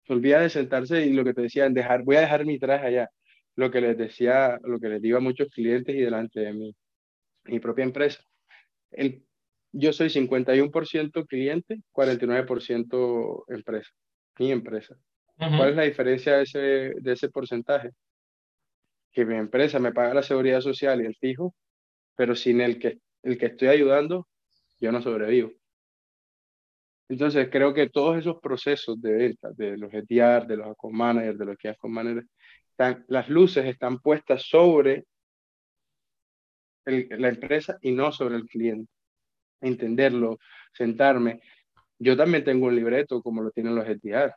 Se 0.05 0.13
olvida 0.13 0.41
de 0.41 0.49
sentarse 0.49 1.05
y 1.05 1.13
lo 1.13 1.24
que 1.24 1.34
te 1.34 1.41
decían, 1.41 1.74
dejar, 1.74 2.03
voy 2.03 2.15
a 2.15 2.22
dejar 2.22 2.45
mi 2.45 2.57
traje 2.59 2.88
allá. 2.88 3.09
Lo 3.55 3.69
que 3.69 3.82
les 3.82 3.97
decía, 3.97 4.59
lo 4.63 4.80
que 4.80 4.89
les 4.89 5.01
digo 5.01 5.17
a 5.17 5.22
muchos 5.22 5.49
clientes 5.49 5.95
y 5.95 5.99
delante 5.99 6.39
de 6.39 6.53
mí, 6.53 6.76
mi 7.45 7.59
propia 7.59 7.84
empresa. 7.84 8.24
El, 8.91 9.26
yo 9.74 9.93
soy 9.93 10.09
51% 10.09 11.26
cliente, 11.28 11.82
49% 11.93 13.45
empresa, 13.49 13.91
mi 14.39 14.51
empresa. 14.51 14.97
¿Cuál 15.49 15.69
es 15.69 15.75
la 15.75 15.83
diferencia 15.83 16.37
de 16.37 16.43
ese, 16.43 16.59
de 16.59 17.13
ese 17.13 17.29
porcentaje? 17.29 17.89
Que 19.11 19.25
mi 19.25 19.35
empresa 19.35 19.79
me 19.79 19.91
paga 19.91 20.13
la 20.13 20.23
seguridad 20.23 20.61
social 20.61 21.01
y 21.01 21.05
el 21.05 21.15
fijo, 21.15 21.55
pero 22.15 22.35
sin 22.35 22.61
el 22.61 22.77
que 22.77 22.99
el 23.23 23.37
que 23.37 23.47
estoy 23.47 23.69
ayudando, 23.69 24.27
yo 24.79 24.91
no 24.91 25.01
sobrevivo. 25.01 25.51
Entonces, 27.09 27.49
creo 27.51 27.73
que 27.73 27.89
todos 27.89 28.17
esos 28.17 28.39
procesos 28.39 29.01
de 29.01 29.11
venta, 29.11 29.51
de 29.51 29.77
los 29.77 29.93
ETR, 29.93 30.47
de 30.47 30.57
los 30.57 30.67
account 30.67 30.95
managers, 30.95 31.37
de 31.37 31.45
los 31.45 31.57
que 31.57 31.69
account 31.69 31.93
managers, 31.93 32.27
están, 32.69 33.05
las 33.09 33.29
luces 33.29 33.65
están 33.65 33.99
puestas 33.99 34.43
sobre 34.43 35.05
la 36.85 37.29
empresa 37.29 37.77
y 37.81 37.91
no 37.91 38.11
sobre 38.11 38.37
el 38.37 38.45
cliente. 38.45 38.91
Entenderlo, 39.59 40.39
sentarme. 40.73 41.41
Yo 41.99 42.17
también 42.17 42.43
tengo 42.43 42.67
un 42.67 42.75
libreto 42.75 43.21
como 43.21 43.43
lo 43.43 43.51
tienen 43.51 43.75
los 43.75 43.87
ETR 43.87 44.33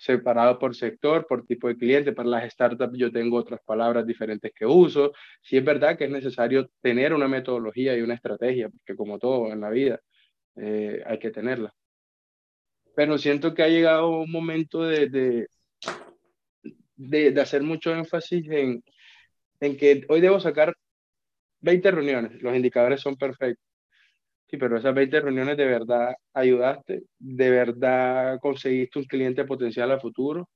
separado 0.00 0.58
por 0.58 0.74
sector, 0.74 1.26
por 1.26 1.46
tipo 1.46 1.68
de 1.68 1.76
cliente. 1.76 2.12
Para 2.12 2.28
las 2.30 2.52
startups 2.52 2.98
yo 2.98 3.12
tengo 3.12 3.36
otras 3.36 3.60
palabras 3.64 4.06
diferentes 4.06 4.52
que 4.54 4.66
uso. 4.66 5.12
Sí 5.42 5.58
es 5.58 5.64
verdad 5.64 5.98
que 5.98 6.04
es 6.04 6.10
necesario 6.10 6.70
tener 6.80 7.12
una 7.12 7.28
metodología 7.28 7.96
y 7.96 8.00
una 8.02 8.14
estrategia, 8.14 8.70
porque 8.70 8.96
como 8.96 9.18
todo 9.18 9.52
en 9.52 9.60
la 9.60 9.70
vida 9.70 10.00
eh, 10.56 11.02
hay 11.06 11.18
que 11.18 11.30
tenerla. 11.30 11.74
Pero 12.96 13.18
siento 13.18 13.54
que 13.54 13.62
ha 13.62 13.68
llegado 13.68 14.08
un 14.10 14.30
momento 14.32 14.84
de, 14.84 15.08
de, 15.08 15.46
de, 16.96 17.30
de 17.32 17.40
hacer 17.40 17.62
mucho 17.62 17.94
énfasis 17.94 18.48
en, 18.50 18.82
en 19.60 19.76
que 19.76 20.04
hoy 20.08 20.20
debo 20.20 20.40
sacar 20.40 20.74
20 21.60 21.90
reuniones, 21.90 22.42
los 22.42 22.56
indicadores 22.56 23.00
son 23.02 23.16
perfectos 23.16 23.69
Sí, 24.50 24.56
pero 24.56 24.78
esas 24.78 24.94
20 24.94 25.20
reuniones 25.20 25.56
de 25.56 25.66
verdad 25.66 26.14
ayudaste, 26.34 27.04
de 27.18 27.50
verdad 27.50 28.38
conseguiste 28.40 28.98
un 28.98 29.04
cliente 29.04 29.44
potencial 29.44 29.92
a 29.92 30.00
futuro, 30.00 30.48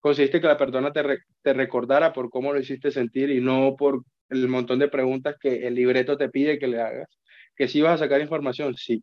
conseguiste 0.00 0.40
que 0.40 0.46
la 0.46 0.58
persona 0.58 0.92
te, 0.92 1.02
te 1.42 1.54
recordara 1.54 2.12
por 2.12 2.30
cómo 2.30 2.52
lo 2.52 2.60
hiciste 2.60 2.90
sentir 2.90 3.30
y 3.30 3.40
no 3.40 3.76
por 3.76 4.04
el 4.28 4.48
montón 4.48 4.78
de 4.78 4.88
preguntas 4.88 5.36
que 5.40 5.66
el 5.66 5.74
libreto 5.74 6.16
te 6.18 6.28
pide 6.28 6.58
que 6.58 6.68
le 6.68 6.80
hagas. 6.82 7.08
Que 7.56 7.68
si 7.68 7.80
vas 7.80 7.94
a 7.94 8.04
sacar 8.04 8.20
información, 8.20 8.74
sí. 8.76 9.02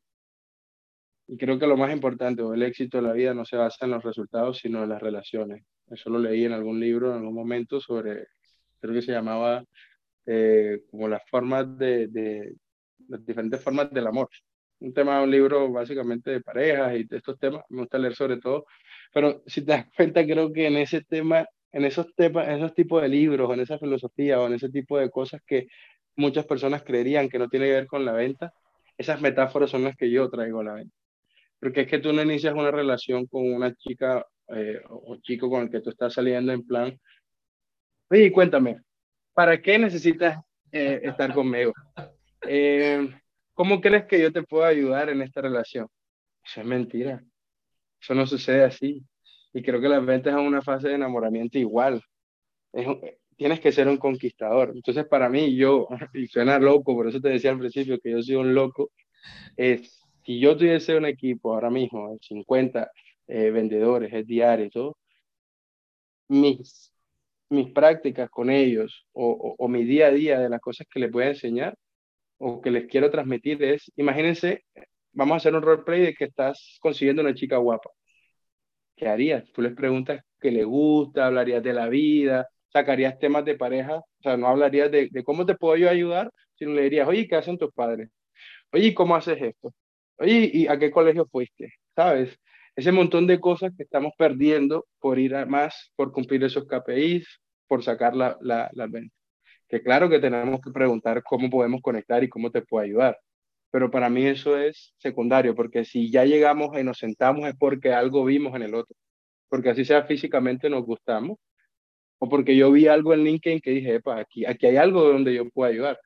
Y 1.27 1.37
creo 1.37 1.59
que 1.59 1.67
lo 1.67 1.77
más 1.77 1.91
importante 1.91 2.41
o 2.43 2.53
el 2.53 2.63
éxito 2.63 2.97
de 2.97 3.03
la 3.03 3.13
vida 3.13 3.33
no 3.33 3.43
se 3.43 3.57
basa 3.57 3.85
en 3.85 3.91
los 3.91 4.03
resultados, 4.03 4.59
sino 4.59 4.83
en 4.83 4.89
las 4.89 5.01
relaciones. 5.01 5.63
Eso 5.89 6.09
lo 6.09 6.19
leí 6.19 6.45
en 6.45 6.53
algún 6.53 6.79
libro 6.79 7.11
en 7.11 7.19
algún 7.19 7.35
momento 7.35 7.81
sobre, 7.81 8.27
creo 8.79 8.93
que 8.93 9.01
se 9.01 9.11
llamaba 9.11 9.63
eh, 10.25 10.81
como 10.91 11.07
las 11.07 11.21
formas 11.29 11.77
de, 11.77 12.07
de, 12.07 12.53
las 13.07 13.25
diferentes 13.25 13.61
formas 13.61 13.91
del 13.91 14.07
amor. 14.07 14.29
Un 14.79 14.93
tema, 14.93 15.21
un 15.21 15.31
libro 15.31 15.71
básicamente 15.71 16.31
de 16.31 16.41
parejas 16.41 16.95
y 16.95 17.03
de 17.05 17.17
estos 17.17 17.39
temas, 17.39 17.63
me 17.69 17.81
gusta 17.81 17.97
leer 17.97 18.15
sobre 18.15 18.37
todo, 18.37 18.65
pero 19.13 19.43
si 19.47 19.61
te 19.61 19.71
das 19.71 19.85
cuenta, 19.95 20.25
creo 20.25 20.51
que 20.51 20.67
en 20.67 20.77
ese 20.77 21.01
tema, 21.01 21.45
en 21.71 21.85
esos 21.85 22.13
temas, 22.15 22.47
en 22.47 22.55
esos 22.55 22.73
tipos 22.73 23.01
de 23.01 23.09
libros, 23.09 23.51
en 23.53 23.59
esa 23.61 23.77
filosofía 23.79 24.39
o 24.39 24.47
en 24.47 24.53
ese 24.53 24.69
tipo 24.69 24.97
de 24.97 25.09
cosas 25.09 25.41
que 25.45 25.67
muchas 26.15 26.45
personas 26.45 26.83
creerían 26.83 27.29
que 27.29 27.39
no 27.39 27.47
tiene 27.47 27.67
que 27.67 27.73
ver 27.73 27.87
con 27.87 28.05
la 28.05 28.13
venta, 28.13 28.51
esas 28.97 29.21
metáforas 29.21 29.69
son 29.69 29.83
las 29.83 29.95
que 29.95 30.09
yo 30.09 30.29
traigo 30.29 30.61
a 30.61 30.63
la 30.63 30.73
venta. 30.73 30.95
Porque 31.59 31.81
es 31.81 31.87
que 31.87 31.99
tú 31.99 32.13
no 32.13 32.21
inicias 32.21 32.53
una 32.53 32.71
relación 32.71 33.25
con 33.27 33.51
una 33.51 33.73
chica 33.75 34.25
eh, 34.49 34.81
o 34.89 35.17
chico 35.17 35.49
con 35.49 35.63
el 35.63 35.69
que 35.69 35.81
tú 35.81 35.89
estás 35.89 36.13
saliendo 36.13 36.51
en 36.51 36.65
plan, 36.65 36.99
oye, 38.09 38.31
cuéntame, 38.31 38.79
¿para 39.33 39.61
qué 39.61 39.77
necesitas 39.77 40.39
eh, 40.71 41.01
estar 41.03 41.33
conmigo? 41.33 41.73
Eh, 42.41 43.09
¿Cómo 43.53 43.81
crees 43.81 44.05
que 44.05 44.21
yo 44.21 44.31
te 44.31 44.43
puedo 44.43 44.65
ayudar 44.65 45.09
en 45.09 45.21
esta 45.21 45.41
relación? 45.41 45.87
Eso 46.45 46.61
es 46.61 46.67
mentira. 46.67 47.23
Eso 47.99 48.13
no 48.13 48.27
sucede 48.27 48.63
así. 48.63 49.03
Y 49.53 49.63
creo 49.63 49.81
que 49.81 49.89
las 49.89 50.05
ventas 50.05 50.35
es 50.35 50.39
una 50.39 50.61
fase 50.61 50.89
de 50.89 50.95
enamoramiento 50.95 51.57
igual. 51.57 52.01
tienes 53.35 53.59
que 53.59 53.71
ser 53.71 53.87
un 53.87 53.97
conquistador. 53.97 54.71
Entonces, 54.75 55.05
para 55.07 55.29
mí, 55.29 55.55
yo, 55.55 55.87
y 56.13 56.27
suena 56.27 56.59
loco, 56.59 56.95
por 56.95 57.07
eso 57.07 57.19
te 57.19 57.29
decía 57.29 57.51
al 57.51 57.59
principio 57.59 57.99
que 57.99 58.11
yo 58.11 58.21
soy 58.21 58.35
un 58.35 58.53
loco, 58.53 58.91
es, 59.57 60.01
si 60.25 60.39
yo 60.39 60.55
tuviese 60.57 60.95
un 60.95 61.05
equipo 61.05 61.53
ahora 61.53 61.69
mismo, 61.69 62.17
50 62.21 62.91
eh, 63.27 63.51
vendedores, 63.51 64.13
es 64.13 64.27
diario 64.27 64.65
y 64.65 64.69
todo, 64.69 64.97
mis, 66.29 66.93
mis 67.49 67.71
prácticas 67.71 68.29
con 68.29 68.49
ellos 68.49 69.07
o, 69.13 69.29
o, 69.31 69.55
o, 69.57 69.67
mi 69.67 69.83
día 69.83 70.07
a 70.07 70.11
día 70.11 70.39
de 70.39 70.49
las 70.49 70.61
cosas 70.61 70.87
que 70.91 70.99
les 70.99 71.11
voy 71.11 71.23
a 71.23 71.29
enseñar 71.29 71.77
o 72.39 72.61
que 72.61 72.71
les 72.71 72.87
quiero 72.87 73.09
transmitir 73.09 73.63
es, 73.63 73.91
imagínense, 73.95 74.63
vamos 75.13 75.35
a 75.35 75.37
hacer 75.37 75.55
un 75.55 75.61
roleplay 75.61 76.01
de 76.01 76.13
que 76.13 76.25
estás 76.25 76.77
consiguiendo 76.81 77.21
una 77.21 77.33
chica 77.35 77.57
guapa. 77.57 77.89
¿Qué 78.95 79.07
harías? 79.07 79.51
Tú 79.53 79.61
les 79.61 79.73
preguntas 79.73 80.23
qué 80.39 80.51
le 80.51 80.63
gusta, 80.63 81.27
hablarías 81.27 81.63
de 81.63 81.73
la 81.73 81.87
vida, 81.89 82.47
sacarías 82.69 83.19
temas 83.19 83.45
de 83.45 83.55
pareja, 83.55 83.97
o 83.97 84.05
sea, 84.21 84.37
no 84.37 84.47
hablarías 84.47 84.91
de, 84.91 85.09
cómo 85.23 85.45
te 85.45 85.55
puedo 85.55 85.89
ayudar, 85.89 86.31
sino 86.55 86.73
le 86.73 86.83
dirías, 86.83 87.07
oye, 87.07 87.27
¿qué 87.27 87.35
hacen 87.35 87.57
tus 87.57 87.71
padres? 87.73 88.09
Oye, 88.71 88.93
¿cómo 88.93 89.15
haces 89.15 89.41
esto? 89.41 89.73
Oye, 90.17 90.49
¿y 90.53 90.67
a 90.67 90.77
qué 90.79 90.91
colegio 90.91 91.27
fuiste? 91.31 91.73
¿Sabes? 91.95 92.37
Ese 92.75 92.91
montón 92.91 93.27
de 93.27 93.39
cosas 93.39 93.71
que 93.75 93.83
estamos 93.83 94.13
perdiendo 94.17 94.85
por 94.99 95.19
ir 95.19 95.35
a 95.35 95.45
más, 95.45 95.91
por 95.95 96.11
cumplir 96.11 96.43
esos 96.43 96.65
KPIs, 96.67 97.27
por 97.67 97.83
sacar 97.83 98.15
la, 98.15 98.37
la, 98.41 98.69
las 98.73 98.91
ventas 98.91 99.16
que 99.67 99.81
claro 99.81 100.09
que 100.09 100.19
tenemos 100.19 100.61
que 100.61 100.71
preguntar 100.71 101.23
cómo 101.23 101.49
podemos 101.49 101.81
conectar 101.81 102.23
y 102.23 102.29
cómo 102.29 102.51
te 102.51 102.61
puedo 102.61 102.83
ayudar. 102.83 103.19
Pero 103.71 103.91
para 103.91 104.09
mí 104.09 104.25
eso 104.25 104.57
es 104.57 104.93
secundario, 104.97 105.55
porque 105.55 105.85
si 105.85 106.09
ya 106.11 106.25
llegamos 106.25 106.77
y 106.77 106.83
nos 106.83 106.97
sentamos 106.99 107.47
es 107.47 107.55
porque 107.57 107.93
algo 107.93 108.23
vimos 108.25 108.55
en 108.55 108.63
el 108.63 108.75
otro. 108.75 108.95
Porque 109.49 109.69
así 109.69 109.85
sea 109.85 110.03
físicamente 110.03 110.69
nos 110.69 110.85
gustamos, 110.85 111.37
o 112.19 112.29
porque 112.29 112.55
yo 112.55 112.71
vi 112.71 112.87
algo 112.87 113.13
en 113.13 113.23
LinkedIn 113.23 113.59
que 113.61 113.71
dije, 113.71 113.95
Epa, 113.95 114.19
aquí, 114.19 114.45
aquí 114.45 114.67
hay 114.67 114.77
algo 114.77 115.03
donde 115.03 115.33
yo 115.33 115.49
puedo 115.49 115.71
ayudar. 115.71 115.99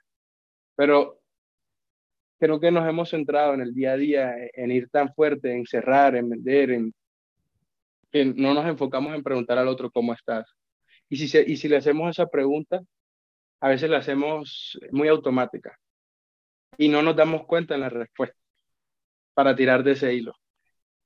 Pero 0.75 1.19
creo 2.39 2.59
que 2.59 2.71
nos 2.71 2.87
hemos 2.87 3.09
centrado 3.09 3.53
en 3.53 3.61
el 3.61 3.73
día 3.73 3.93
a 3.93 3.97
día 3.97 4.35
en 4.53 4.71
ir 4.71 4.89
tan 4.89 5.13
fuerte, 5.13 5.53
en 5.53 5.65
cerrar, 5.65 6.15
en 6.15 6.29
vender, 6.29 6.71
en 6.71 6.93
que 8.11 8.25
no 8.25 8.53
nos 8.53 8.65
enfocamos 8.65 9.15
en 9.15 9.23
preguntar 9.23 9.57
al 9.57 9.67
otro 9.67 9.91
cómo 9.91 10.13
estás. 10.13 10.45
Y 11.09 11.17
si, 11.17 11.37
y 11.37 11.57
si 11.57 11.67
le 11.69 11.77
hacemos 11.77 12.09
esa 12.09 12.27
pregunta, 12.27 12.81
a 13.61 13.69
veces 13.69 13.89
la 13.89 13.99
hacemos 13.99 14.79
muy 14.91 15.07
automática 15.07 15.77
y 16.77 16.89
no 16.89 17.01
nos 17.01 17.15
damos 17.15 17.45
cuenta 17.45 17.75
en 17.75 17.81
la 17.81 17.89
respuesta 17.89 18.37
para 19.33 19.55
tirar 19.55 19.83
de 19.83 19.93
ese 19.93 20.13
hilo. 20.13 20.33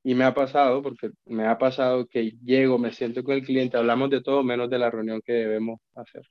Y 0.03 0.15
me 0.15 0.23
ha 0.25 0.33
pasado, 0.33 0.81
porque 0.81 1.11
me 1.25 1.47
ha 1.47 1.57
pasado 1.57 2.07
que 2.07 2.31
llego, 2.43 2.77
me 2.77 2.93
siento 2.93 3.23
con 3.23 3.35
el 3.35 3.43
cliente, 3.43 3.77
hablamos 3.77 4.09
de 4.09 4.21
todo 4.21 4.43
menos 4.43 4.69
de 4.69 4.79
la 4.79 4.91
reunión 4.91 5.21
que 5.23 5.33
debemos 5.33 5.79
hacer. 5.95 6.23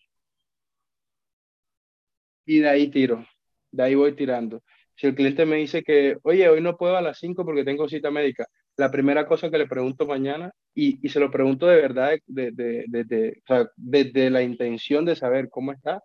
Y 2.47 2.61
de 2.61 2.69
ahí 2.69 2.91
tiro, 2.91 3.27
de 3.71 3.83
ahí 3.83 3.95
voy 3.95 4.15
tirando. 4.15 4.63
Si 4.97 5.07
el 5.09 5.15
cliente 5.15 5.45
me 5.47 5.57
dice 5.57 5.83
que, 5.83 6.19
oye, 6.23 6.49
hoy 6.49 6.61
no 6.61 6.77
puedo 6.77 6.97
a 6.97 7.03
las 7.03 7.19
5 7.19 7.45
porque 7.45 7.65
tengo 7.65 7.89
cita 7.89 8.11
médica, 8.11 8.47
la 8.77 8.91
primera 8.91 9.27
cosa 9.27 9.51
que 9.51 9.59
le 9.59 9.67
pregunto 9.67 10.07
mañana, 10.07 10.53
y, 10.75 11.09
se 11.09 11.21
lo 11.21 11.31
pregunto 11.31 11.67
de 11.67 11.77
verdad, 11.77 12.19
desde 12.27 12.85
de, 12.89 13.05
de, 13.05 13.43
o 13.45 13.47
sea, 13.47 13.71
de, 13.77 14.31
la 14.31 14.43
intención 14.43 15.05
de 15.05 15.17
saber 15.17 15.49
cómo 15.49 15.73
está, 15.73 16.03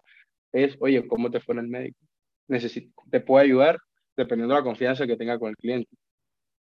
es, 0.52 0.78
oye, 0.80 1.08
¿cómo 1.08 1.32
te 1.32 1.40
fue 1.40 1.56
en 1.56 1.60
el 1.60 1.68
médico? 1.68 2.00
Necesito, 2.48 2.92
¿Te 3.12 3.22
puedo 3.22 3.44
ayudar? 3.44 3.80
Dependiendo 4.16 4.54
de 4.54 4.62
la 4.62 4.66
confianza 4.66 5.08
que 5.08 5.18
tenga 5.18 5.40
con 5.40 5.50
el 5.50 5.58
cliente. 5.58 5.90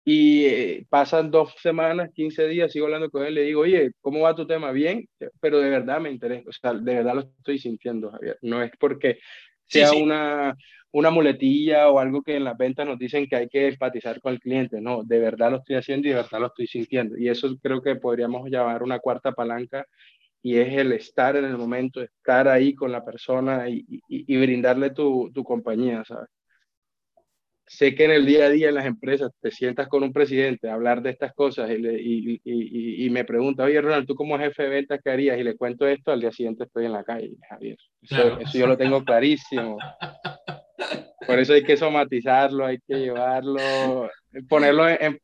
Y 0.06 0.46
eh, 0.46 0.86
pasan 0.90 1.32
dos 1.32 1.56
semanas, 1.62 2.10
15 2.14 2.48
días, 2.48 2.72
sigo 2.72 2.86
hablando 2.86 3.10
con 3.10 3.24
él, 3.26 3.36
le 3.36 3.44
digo, 3.44 3.62
oye, 3.62 3.92
¿cómo 4.02 4.22
va 4.22 4.36
tu 4.36 4.46
tema? 4.46 4.72
Bien, 4.72 5.08
pero 5.40 5.60
de 5.60 5.70
verdad 5.70 6.02
me 6.02 6.12
interesa, 6.12 6.50
o 6.50 6.52
sea, 6.52 6.74
de 6.74 6.96
verdad 6.96 7.16
lo 7.16 7.22
estoy 7.22 7.60
sintiendo, 7.60 8.12
Javier. 8.12 8.38
No 8.42 8.62
es 8.62 8.72
porque 8.80 9.20
sea 9.68 9.94
una, 9.94 10.56
una 10.92 11.10
muletilla 11.10 11.90
o 11.90 12.00
algo 12.00 12.22
que 12.22 12.36
en 12.36 12.44
las 12.44 12.58
ventas 12.58 12.88
nos 12.88 13.00
dicen 13.00 13.28
que 13.28 13.36
hay 13.36 13.50
que 13.50 13.68
empatizar 13.70 14.22
con 14.22 14.34
el 14.34 14.40
cliente. 14.40 14.80
No, 14.80 15.04
de 15.04 15.20
verdad 15.20 15.52
lo 15.52 15.58
estoy 15.58 15.76
haciendo 15.76 16.08
y 16.08 16.12
de 16.12 16.18
verdad 16.18 16.40
lo 16.40 16.48
estoy 16.48 16.68
sintiendo. 16.68 17.18
Y 17.18 17.30
eso 17.30 17.56
creo 17.62 17.82
que 17.82 17.96
podríamos 17.96 18.50
llamar 18.50 18.84
una 18.84 19.00
cuarta 19.00 19.32
palanca 19.32 19.86
y 20.44 20.58
es 20.58 20.74
el 20.78 20.92
estar 20.92 21.36
en 21.36 21.46
el 21.46 21.58
momento, 21.58 22.02
estar 22.02 22.48
ahí 22.48 22.76
con 22.76 22.92
la 22.92 23.04
persona 23.04 23.70
y, 23.70 23.86
y, 24.08 24.38
brindarle 24.38 24.90
tu, 24.90 25.32
tu, 25.34 25.44
compañía, 25.44 26.04
¿sabes? 26.06 26.28
Sé 27.66 27.96
que 27.96 28.06
en 28.06 28.12
el 28.12 28.26
día 28.26 28.46
a 28.46 28.50
día 28.50 28.70
en 28.70 28.76
las 28.76 28.86
empresas 28.86 29.32
te 29.42 29.50
sientas 29.50 29.88
con 29.88 30.04
un 30.04 30.12
presidente 30.12 30.70
a 30.70 30.74
hablar 30.74 31.02
de 31.02 31.12
estas 31.12 31.34
cosas 31.34 31.70
y, 31.72 32.42
y, 32.44 33.10
me 33.10 33.24
pregunta, 33.24 33.64
oye 33.64 33.80
Ronald, 33.80 34.06
¿tú 34.06 34.16
como 34.16 34.38
jefe 34.38 34.64
de 34.64 34.70
ventas 34.70 35.00
qué 35.04 35.12
harías? 35.12 35.40
Y 35.40 35.44
le 35.44 35.56
cuento 35.56 35.88
esto, 35.88 36.12
al 36.12 36.20
día 36.20 36.32
siguiente 36.32 36.66
estoy 36.66 36.86
en 36.86 36.92
la 36.92 37.04
calle, 37.04 37.32
Javier. 37.50 37.78
Eso, 38.02 38.40
eso 38.40 38.58
yo 38.58 38.68
lo 38.68 38.78
tengo 38.78 39.04
clarísimo. 39.04 39.78
Por 41.28 41.40
eso 41.40 41.54
hay 41.54 41.64
que 41.64 41.78
somatizarlo, 41.78 42.66
hay 42.66 42.80
que 42.86 42.96
llevarlo, 42.96 44.10
ponerlo 44.50 44.90
en, 44.90 45.20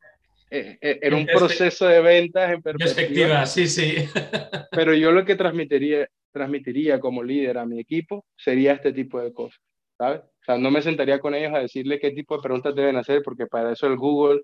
en, 0.50 1.14
un 1.14 1.26
proceso 1.26 1.88
de 1.88 2.02
ventas 2.02 2.52
en 2.52 2.62
perspectiva. 2.62 3.46
Sí, 3.46 3.68
sí. 3.68 3.96
Pero 4.72 4.94
yo 4.94 5.12
lo 5.12 5.26
que 5.26 5.36
transmitiría, 5.36 6.08
transmitiría 6.32 7.00
como 7.00 7.24
líder 7.24 7.58
a 7.58 7.66
mi 7.66 7.80
equipo 7.80 8.26
sería 8.38 8.74
este 8.74 8.94
tipo 8.94 9.20
de 9.20 9.34
cosas, 9.34 9.60
¿sabes? 9.98 10.22
O 10.42 10.46
sea, 10.46 10.58
no 10.58 10.72
me 10.72 10.82
sentaría 10.82 11.20
con 11.20 11.36
ellos 11.36 11.54
a 11.54 11.60
decirle 11.60 12.00
qué 12.00 12.12
tipo 12.12 12.36
de 12.36 12.42
preguntas 12.42 12.76
deben 12.76 12.96
hacer, 12.96 13.22
porque 13.24 13.48
para 13.48 13.72
eso 13.72 13.88
el 13.88 13.98
Google 13.98 14.42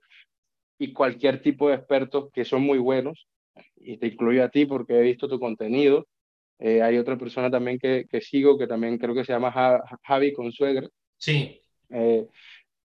y 0.78 0.94
cualquier 0.94 1.42
tipo 1.42 1.70
de 1.70 1.76
expertos 1.76 2.30
que 2.34 2.46
son 2.46 2.62
muy 2.62 2.78
buenos, 2.78 3.28
y 3.78 3.98
te 3.98 4.08
incluyo 4.08 4.44
a 4.44 4.50
ti 4.50 4.66
porque 4.66 4.98
he 4.98 5.02
visto 5.02 5.28
tu 5.28 5.40
contenido, 5.40 6.06
eh, 6.60 6.82
hay 6.82 6.98
otra 6.98 7.18
persona 7.18 7.50
también 7.50 7.78
que, 7.80 8.06
que, 8.10 8.22
sigo 8.22 8.58
que 8.58 8.68
también 8.68 8.98
creo 8.98 9.14
que 9.14 9.26
se 9.26 9.34
llama 9.34 9.54
Javi 10.04 10.34
Consuegra. 10.34 10.88
Sí. 11.18 11.62
Eh, 11.90 12.28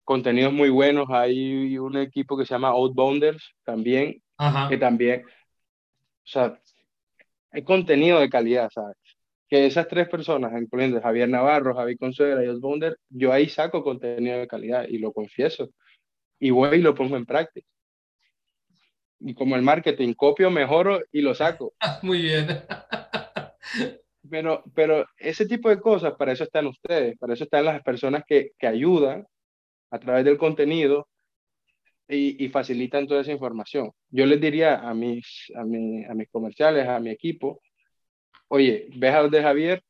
contenidos 0.03 0.53
muy 0.53 0.69
buenos. 0.69 1.07
Hay 1.09 1.77
un 1.77 1.97
equipo 1.97 2.37
que 2.37 2.45
se 2.45 2.53
llama 2.53 2.69
Outbounders 2.69 3.55
también, 3.63 4.21
que 4.69 4.77
también, 4.77 5.23
o 5.25 6.27
sea, 6.27 6.59
hay 7.51 7.63
contenido 7.63 8.19
de 8.19 8.29
calidad, 8.29 8.69
¿sabes? 8.73 8.97
Que 9.47 9.65
esas 9.65 9.87
tres 9.87 10.09
personas, 10.09 10.51
incluyendo 10.59 11.01
Javier 11.01 11.29
Navarro, 11.29 11.75
Javier 11.75 11.97
Consuegra 11.97 12.43
y 12.43 12.47
Outbounder, 12.47 12.97
yo 13.09 13.31
ahí 13.31 13.47
saco 13.47 13.83
contenido 13.83 14.39
de 14.39 14.47
calidad 14.47 14.85
y 14.87 14.97
lo 14.97 15.13
confieso. 15.13 15.69
Y 16.39 16.49
voy 16.49 16.77
y 16.77 16.81
lo 16.81 16.95
pongo 16.95 17.15
en 17.15 17.25
práctica. 17.25 17.67
Y 19.19 19.33
como 19.33 19.55
el 19.55 19.61
marketing, 19.61 20.13
copio, 20.13 20.51
mejoro 20.51 21.01
y 21.11 21.21
lo 21.21 21.33
saco. 21.33 21.73
Muy 22.01 22.21
bien. 22.21 22.47
Pero, 24.29 24.63
pero 24.73 25.05
ese 25.17 25.45
tipo 25.45 25.69
de 25.69 25.79
cosas, 25.79 26.13
para 26.15 26.31
eso 26.31 26.43
están 26.43 26.67
ustedes, 26.67 27.17
para 27.17 27.33
eso 27.33 27.43
están 27.43 27.65
las 27.65 27.81
personas 27.83 28.23
que, 28.27 28.51
que 28.57 28.67
ayudan 28.67 29.25
a 29.91 29.99
través 29.99 30.25
del 30.25 30.37
contenido 30.37 31.07
y, 32.07 32.43
y, 32.43 32.49
facilitan 32.49 33.07
toda 33.07 33.21
esa 33.21 33.31
información. 33.31 33.91
Yo 34.09 34.25
les 34.25 34.39
diría 34.39 34.79
a 34.79 34.93
mis, 34.93 35.51
a, 35.55 35.63
mi, 35.63 36.05
a 36.05 36.13
mis 36.13 36.29
comerciales, 36.29 36.87
a 36.87 36.99
mi 36.99 37.09
equipo, 37.09 37.61
oye, 38.47 38.87
ve 38.95 39.09
a 39.09 39.27
de 39.27 39.41
Javier, 39.41 39.83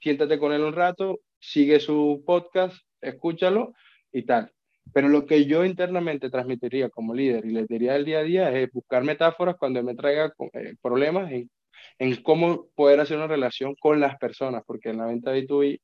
siéntate 0.00 0.38
con 0.38 0.52
él 0.52 0.62
un 0.62 0.74
rato, 0.74 1.20
sigue 1.38 1.80
su 1.80 2.22
podcast, 2.26 2.76
escúchalo 3.00 3.74
y 4.12 4.24
tal. 4.24 4.50
Pero 4.92 5.08
lo 5.08 5.26
que 5.26 5.46
yo 5.46 5.64
internamente 5.64 6.30
transmitiría 6.30 6.90
como 6.90 7.14
líder 7.14 7.46
y 7.46 7.52
les 7.52 7.66
diría 7.66 7.96
el 7.96 8.04
día 8.04 8.18
a 8.18 8.22
día 8.22 8.52
es 8.52 8.70
buscar 8.70 9.02
metáforas 9.02 9.56
cuando 9.58 9.82
me 9.82 9.94
traiga 9.94 10.32
eh, 10.52 10.74
problemas 10.82 11.32
en, 11.32 11.50
en, 11.98 12.22
cómo 12.22 12.68
poder 12.74 13.00
hacer 13.00 13.16
una 13.16 13.26
relación 13.26 13.74
con 13.76 14.00
las 14.00 14.16
personas, 14.18 14.62
porque 14.66 14.90
en 14.90 14.98
la 14.98 15.06
venta 15.06 15.32
de 15.32 15.46
B2B 15.46 15.80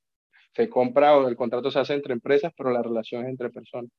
se 0.54 0.68
compra 0.68 1.16
o 1.16 1.28
el 1.28 1.36
contrato 1.36 1.70
se 1.70 1.78
hace 1.78 1.94
entre 1.94 2.12
empresas, 2.12 2.52
pero 2.56 2.70
la 2.70 2.82
relación 2.82 3.24
es 3.24 3.30
entre 3.30 3.50
personas. 3.50 3.90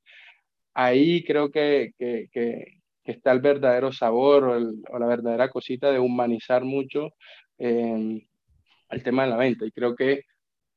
Ahí 0.74 1.24
creo 1.24 1.51
que, 1.51 1.91
que, 1.97 2.28
que, 2.32 2.80
está 3.03 3.32
el 3.32 3.41
verdadero 3.41 3.91
sabor 3.91 4.43
o, 4.45 4.99
la 4.99 5.07
verdadera 5.07 5.49
cosita 5.49 5.91
de 5.91 5.99
humanizar 5.99 6.63
mucho 6.63 7.09
eh, 7.58 8.28
el 8.89 9.04
tema 9.04 9.24
de 9.24 9.30
la 9.30 9.38
venta. 9.38 9.66
Y 9.66 9.72
creo 9.72 9.95
que, 9.95 10.24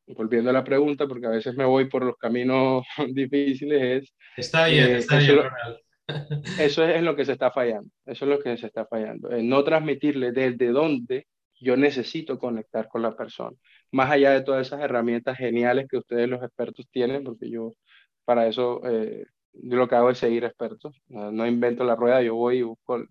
volviendo 0.07 0.51
a 0.51 0.53
la 0.53 0.65
pregunta, 0.65 1.07
porque 1.07 1.27
a 1.27 1.31
veces 1.31 1.55
me 1.57 1.65
voy 1.65 1.89
por 1.89 2.05
los 2.05 2.17
caminos 2.17 2.85
difíciles, 3.13 4.03
es... 4.03 4.15
Está 4.37 4.67
bien, 4.67 4.91
eh, 4.91 4.99
está 4.99 5.19
bien. 5.19 5.41
Eso 6.59 6.85
es 6.85 7.03
lo 7.03 7.17
que 7.17 7.25
se 7.25 7.33
está 7.33 7.51
fallando, 7.51 7.89
eso 8.05 8.27
es 8.27 8.31
lo 8.31 8.39
que 8.39 8.59
se 8.59 8.67
está 8.67 8.85
fallando, 8.85 9.31
no 9.41 9.65
transmitirle 9.65 10.33
desde 10.33 10.69
dónde 10.69 11.27
yo 11.59 11.79
necesito 11.79 12.39
conectar 12.39 12.89
con 12.89 13.01
la 13.01 13.17
persona 13.17 13.57
más 13.95 14.11
allá 14.11 14.33
de 14.33 14.43
todas 14.43 14.67
esas 14.67 14.81
herramientas 14.81 15.39
geniales 15.39 15.87
que 15.89 15.99
ustedes 15.99 16.29
los 16.29 16.43
expertos 16.43 16.87
tienen, 16.91 17.23
porque 17.23 17.49
yo 17.49 17.75
para 18.25 18.49
eso 18.49 18.81
eh, 18.85 19.25
yo 19.53 19.77
lo 19.77 19.89
que 19.89 19.95
hago 19.95 20.11
es 20.11 20.19
seguir 20.19 20.45
expertos, 20.45 21.01
no, 21.07 21.47
invento 21.47 21.85
la 21.85 21.95
rueda, 21.95 22.21
yo 22.21 22.35
voy 22.35 22.59
y 22.59 22.63
busco. 22.63 23.05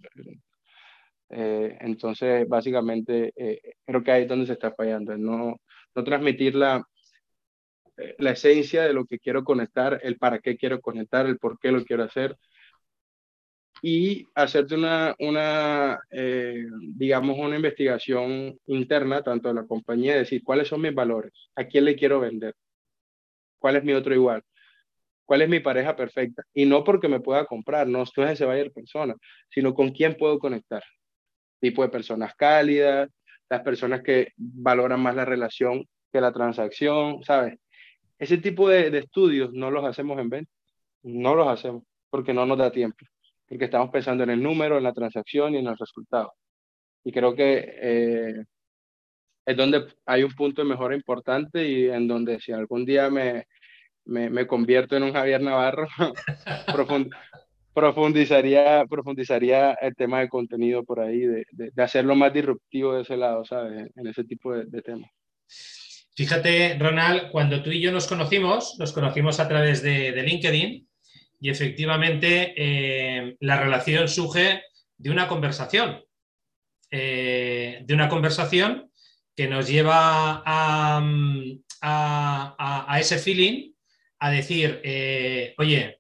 Eh, 1.36 1.78
entonces, 1.82 2.48
básicamente, 2.48 3.34
eh, 3.36 3.60
creo 3.86 4.04
que 4.04 4.12
ahí 4.12 4.24
es 4.24 4.30
donde 4.30 4.46
se 4.48 4.54
está 4.54 4.72
fallando, 4.74 5.18
no, 5.18 5.58
no 5.96 6.04
transmitir 6.04 6.56
la, 6.56 6.86
la 8.20 8.32
esencia 8.32 8.84
de 8.84 8.94
lo 8.94 9.06
que 9.06 9.20
quiero 9.20 9.44
conectar, 9.44 10.00
el 10.04 10.18
para 10.18 10.40
qué 10.40 10.58
quiero 10.58 10.82
conectar, 10.82 11.26
el 11.26 11.38
por 11.38 11.60
qué 11.60 11.72
lo 11.72 11.84
quiero 11.86 12.04
hacer, 12.04 12.38
y 13.82 14.28
hacerte 14.36 14.76
una, 14.76 15.14
una 15.20 16.00
eh, 16.10 16.66
digamos, 16.96 17.38
una 17.38 17.58
investigación 17.58 18.58
interna, 18.68 19.22
tanto 19.22 19.50
de 19.50 19.56
la 19.56 19.68
compañía, 19.68 20.16
decir 20.16 20.42
cuáles 20.44 20.70
son 20.70 20.82
mis 20.82 20.94
valores, 20.96 21.34
a 21.56 21.66
quién 21.66 21.86
le 21.86 21.96
quiero 21.96 22.20
vender, 22.22 22.56
cuál 23.60 23.76
es 23.76 23.84
mi 23.84 23.94
otro 23.94 24.14
igual, 24.14 24.42
cuál 25.26 25.42
es 25.42 25.50
mi 25.50 25.60
pareja 25.60 25.96
perfecta. 25.96 26.44
Y 26.54 26.66
no 26.66 26.84
porque 26.84 27.10
me 27.10 27.20
pueda 27.20 27.46
comprar, 27.46 27.88
no, 27.88 28.06
no 28.16 28.24
es 28.26 28.32
ese 28.32 28.46
buyer 28.46 28.72
persona, 28.72 29.16
sino 29.50 29.74
con 29.74 29.92
quién 29.92 30.16
puedo 30.16 30.40
conectar. 30.40 30.84
Tipo 31.64 31.84
de 31.84 31.90
personas 31.90 32.36
cálidas, 32.36 33.10
las 33.50 33.62
personas 33.62 34.02
que 34.02 34.34
valoran 34.36 35.00
más 35.00 35.16
la 35.16 35.26
relación 35.26 35.86
que 36.12 36.22
la 36.22 36.34
transacción, 36.34 37.24
¿sabes? 37.24 37.58
Ese 38.20 38.38
tipo 38.38 38.70
de, 38.70 38.92
de 38.92 39.00
estudios 39.00 39.52
no 39.54 39.72
los 39.72 39.86
hacemos 39.86 40.20
en 40.20 40.30
venta, 40.30 40.52
no 41.04 41.36
los 41.36 41.48
hacemos 41.48 41.84
porque 42.10 42.34
no 42.34 42.46
nos 42.46 42.58
da 42.58 42.72
tiempo 42.72 43.06
porque 43.54 43.66
estamos 43.66 43.92
pensando 43.92 44.24
en 44.24 44.32
el 44.32 44.42
número, 44.42 44.78
en 44.78 44.84
la 44.84 44.94
transacción 44.94 45.54
y 45.54 45.58
en 45.58 45.68
el 45.68 45.78
resultado. 45.78 46.34
Y 47.04 47.12
creo 47.12 47.36
que 47.36 47.76
eh, 47.82 48.44
es 49.46 49.58
donde 49.58 49.94
hay 50.08 50.24
un 50.24 50.34
punto 50.34 50.64
de 50.64 50.70
mejora 50.70 50.96
importante 50.96 51.68
y 51.68 51.88
en 51.88 52.08
donde 52.08 52.40
si 52.40 52.52
algún 52.52 52.84
día 52.84 53.12
me, 53.12 53.46
me, 54.06 54.32
me 54.32 54.48
convierto 54.48 54.98
en 54.98 55.04
un 55.04 55.14
Javier 55.14 55.42
Navarro, 55.42 55.88
profundizaría, 57.74 58.86
profundizaría 58.90 59.74
el 59.74 59.96
tema 59.96 60.20
de 60.20 60.30
contenido 60.30 60.84
por 60.84 61.00
ahí, 61.00 61.20
de, 61.20 61.46
de, 61.52 61.84
hacerlo 61.84 62.16
más 62.16 62.34
disruptivo 62.34 62.94
de 62.94 63.02
ese 63.02 63.18
lado, 63.18 63.44
¿sabes? 63.44 63.90
En 63.96 64.08
ese 64.08 64.24
tipo 64.24 64.54
de, 64.54 64.82
temas. 64.82 65.10
Fíjate, 66.16 66.78
Ronald, 66.78 67.32
cuando 67.32 67.64
tú 67.64 67.72
y 67.72 67.82
yo 67.82 67.92
nos 67.92 68.08
conocimos, 68.08 68.76
nos 68.80 68.94
conocimos 68.94 69.40
a 69.40 69.48
través 69.48 69.82
de, 69.82 70.12
LinkedIn 70.12 70.88
y 71.42 71.50
efectivamente 71.50 72.54
eh, 72.56 73.36
la 73.40 73.60
relación 73.60 74.08
surge 74.08 74.62
de 74.98 75.10
una 75.10 75.28
conversación, 75.28 76.04
eh, 76.92 77.82
de 77.84 77.94
una 77.94 78.08
conversación 78.08 78.92
que 79.36 79.48
nos 79.48 79.68
lleva 79.68 80.44
a, 80.46 81.02
ese 83.00 83.18
feeling, 83.18 83.72
a 84.20 84.30
decir, 84.30 84.80
eh, 84.84 85.56
oye, 85.58 85.98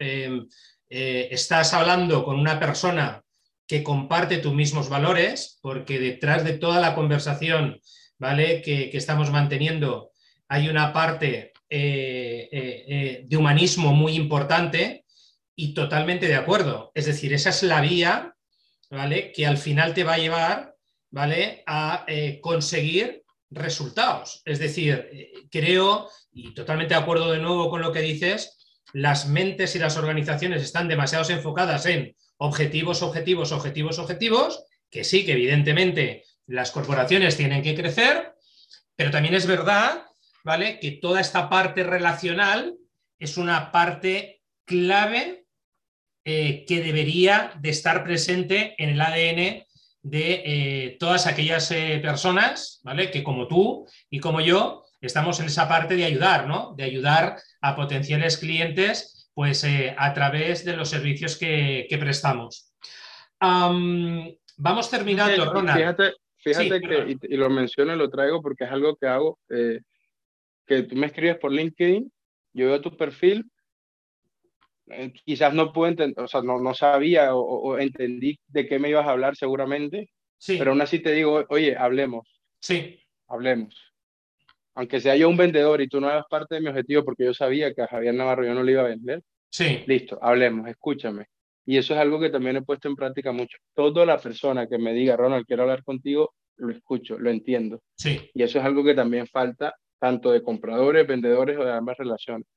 estás 0.95 1.73
hablando 1.73 2.23
con 2.23 2.39
una 2.39 2.59
persona 2.59 3.23
que 3.67 3.83
comparte 3.83 4.37
tus 4.37 4.53
mismos 4.53 4.89
valores, 4.89 5.57
porque 5.61 5.99
detrás 5.99 6.43
de 6.43 6.53
toda 6.53 6.79
la 6.79 6.93
conversación 6.93 7.79
¿vale? 8.19 8.61
que, 8.61 8.91
estamos 8.93 9.31
manteniendo 9.31 10.11
hay 10.47 10.69
una 10.69 10.93
parte 10.93 11.53
de 11.69 13.35
humanismo 13.35 13.93
muy 13.93 14.13
importante 14.15 15.03
y 15.55 15.73
totalmente 15.73 16.27
de 16.27 16.35
acuerdo. 16.35 16.91
Es 16.95 17.05
decir, 17.05 17.33
esa 17.33 17.49
es 17.49 17.63
la 17.63 17.81
vía, 17.81 18.35
¿vale? 18.89 19.31
Que 19.31 19.45
al 19.45 19.57
final 19.57 19.93
te 19.93 20.03
va 20.03 20.13
a 20.13 20.19
llevar, 20.19 20.75
¿vale? 21.11 21.63
A 21.65 22.05
eh, 22.07 22.39
conseguir 22.41 23.23
resultados. 23.49 24.41
Es 24.45 24.59
decir, 24.59 25.09
eh, 25.11 25.31
creo, 25.51 26.09
y 26.31 26.53
totalmente 26.53 26.95
de 26.95 27.01
acuerdo 27.01 27.31
de 27.31 27.39
nuevo 27.39 27.69
con 27.69 27.81
lo 27.81 27.91
que 27.91 28.01
dices, 28.01 28.57
las 28.93 29.27
mentes 29.27 29.75
y 29.75 29.79
las 29.79 29.97
organizaciones 29.97 30.63
están 30.63 30.87
demasiado 30.87 31.29
enfocadas 31.29 31.85
en 31.87 32.15
objetivos, 32.37 33.01
objetivos, 33.01 33.51
objetivos, 33.51 33.99
objetivos, 33.99 34.63
que 34.89 35.03
sí, 35.03 35.25
que 35.25 35.33
evidentemente 35.33 36.23
las 36.45 36.71
corporaciones 36.71 37.35
tienen 37.35 37.63
que 37.63 37.75
crecer, 37.75 38.35
pero 38.95 39.11
también 39.11 39.33
es 39.33 39.47
verdad, 39.47 40.03
¿vale? 40.43 40.79
Que 40.79 40.91
toda 40.91 41.19
esta 41.19 41.49
parte 41.49 41.83
relacional 41.83 42.75
es 43.17 43.37
una 43.37 43.71
parte 43.71 44.41
clave 44.65 45.45
eh, 46.25 46.65
que 46.67 46.81
debería 46.81 47.53
de 47.59 47.69
estar 47.69 48.03
presente 48.03 48.75
en 48.77 48.89
el 48.89 49.01
ADN 49.01 49.65
de 50.03 50.43
eh, 50.45 50.97
todas 50.99 51.25
aquellas 51.27 51.71
eh, 51.71 51.99
personas, 52.01 52.81
¿vale? 52.83 53.09
Que 53.09 53.23
como 53.23 53.47
tú 53.47 53.87
y 54.09 54.19
como 54.19 54.41
yo 54.41 54.82
estamos 55.07 55.39
en 55.39 55.47
esa 55.47 55.67
parte 55.67 55.95
de 55.95 56.05
ayudar, 56.05 56.47
¿no? 56.47 56.73
De 56.75 56.83
ayudar 56.83 57.37
a 57.61 57.75
potenciales 57.75 58.37
clientes, 58.37 59.29
pues 59.33 59.63
eh, 59.63 59.95
a 59.97 60.13
través 60.13 60.63
de 60.63 60.77
los 60.77 60.89
servicios 60.89 61.37
que, 61.37 61.87
prestamos. 61.99 62.73
vamos 63.39 64.89
terminando, 64.89 65.51
Ronald. 65.51 65.77
Fíjate, 65.77 66.13
fíjate 66.37 66.81
que, 66.81 67.17
y, 67.21 67.37
lo 67.37 67.49
menciono 67.49 67.93
y 67.93 67.97
lo 67.97 68.09
traigo 68.09 68.41
porque 68.41 68.63
es 68.63 68.71
algo 68.71 68.95
que 68.95 69.07
hago, 69.07 69.39
eh, 69.49 69.81
que 70.65 70.83
tú 70.83 70.95
me 70.95 71.07
escribes 71.07 71.37
por 71.37 71.51
LinkedIn, 71.51 72.11
yo 72.53 72.67
veo 72.67 72.81
tu 72.81 72.95
perfil, 72.95 73.49
eh, 74.87 75.13
quizás 75.25 75.53
no 75.53 75.73
pude 75.73 75.89
entender, 75.89 76.23
o 76.23 76.27
sea, 76.27 76.41
no, 76.41 76.59
no 76.59 76.73
sabía 76.73 77.35
o, 77.35 77.77
entendí 77.77 78.39
de 78.47 78.67
qué 78.67 78.79
me 78.79 78.89
ibas 78.89 79.07
a 79.07 79.11
hablar 79.11 79.35
seguramente, 79.35 80.09
sí. 80.37 80.57
pero 80.57 80.71
aún 80.71 80.81
así 80.81 80.99
te 80.99 81.11
digo, 81.11 81.45
oye, 81.49 81.75
hablemos. 81.75 82.41
Sí. 82.59 82.99
Hablemos. 83.27 83.92
Aunque 84.75 84.99
sea 84.99 85.15
yo 85.15 85.29
un 85.29 85.37
vendedor 85.37 85.81
y 85.81 85.87
tú 85.87 86.01
no 86.01 86.09
hagas 86.09 86.25
parte 86.29 86.55
de 86.55 86.61
mi 86.61 86.67
objetivo 86.67 87.03
porque 87.03 87.25
yo 87.25 87.33
sabía 87.33 87.73
que 87.73 87.81
a 87.83 87.87
Javier 87.87 88.15
Navarro 88.15 88.43
yo 88.43 88.53
no 88.53 88.63
le 88.63 88.71
iba 88.71 88.81
a 88.81 88.87
vender. 88.87 89.21
Sí. 89.49 89.83
Listo, 89.85 90.17
hablemos, 90.21 90.67
escúchame. 90.67 91.27
Y 91.65 91.77
eso 91.77 91.93
es 91.93 91.99
algo 91.99 92.19
que 92.19 92.29
también 92.29 92.57
he 92.57 92.61
puesto 92.61 92.87
en 92.87 92.95
práctica 92.95 93.31
mucho. 93.31 93.57
Toda 93.73 94.05
la 94.05 94.17
persona 94.17 94.67
que 94.67 94.77
me 94.77 94.93
diga, 94.93 95.15
Ronald, 95.15 95.45
quiero 95.45 95.63
hablar 95.63 95.83
contigo, 95.83 96.33
lo 96.57 96.71
escucho, 96.71 97.17
lo 97.17 97.29
entiendo. 97.29 97.81
Sí. 97.95 98.29
Y 98.33 98.43
eso 98.43 98.59
es 98.59 98.65
algo 98.65 98.83
que 98.83 98.95
también 98.95 99.27
falta 99.27 99.75
tanto 99.99 100.31
de 100.31 100.43
compradores, 100.43 101.07
vendedores 101.07 101.57
o 101.57 101.63
de 101.63 101.71
ambas 101.71 101.97
relaciones. 101.97 102.47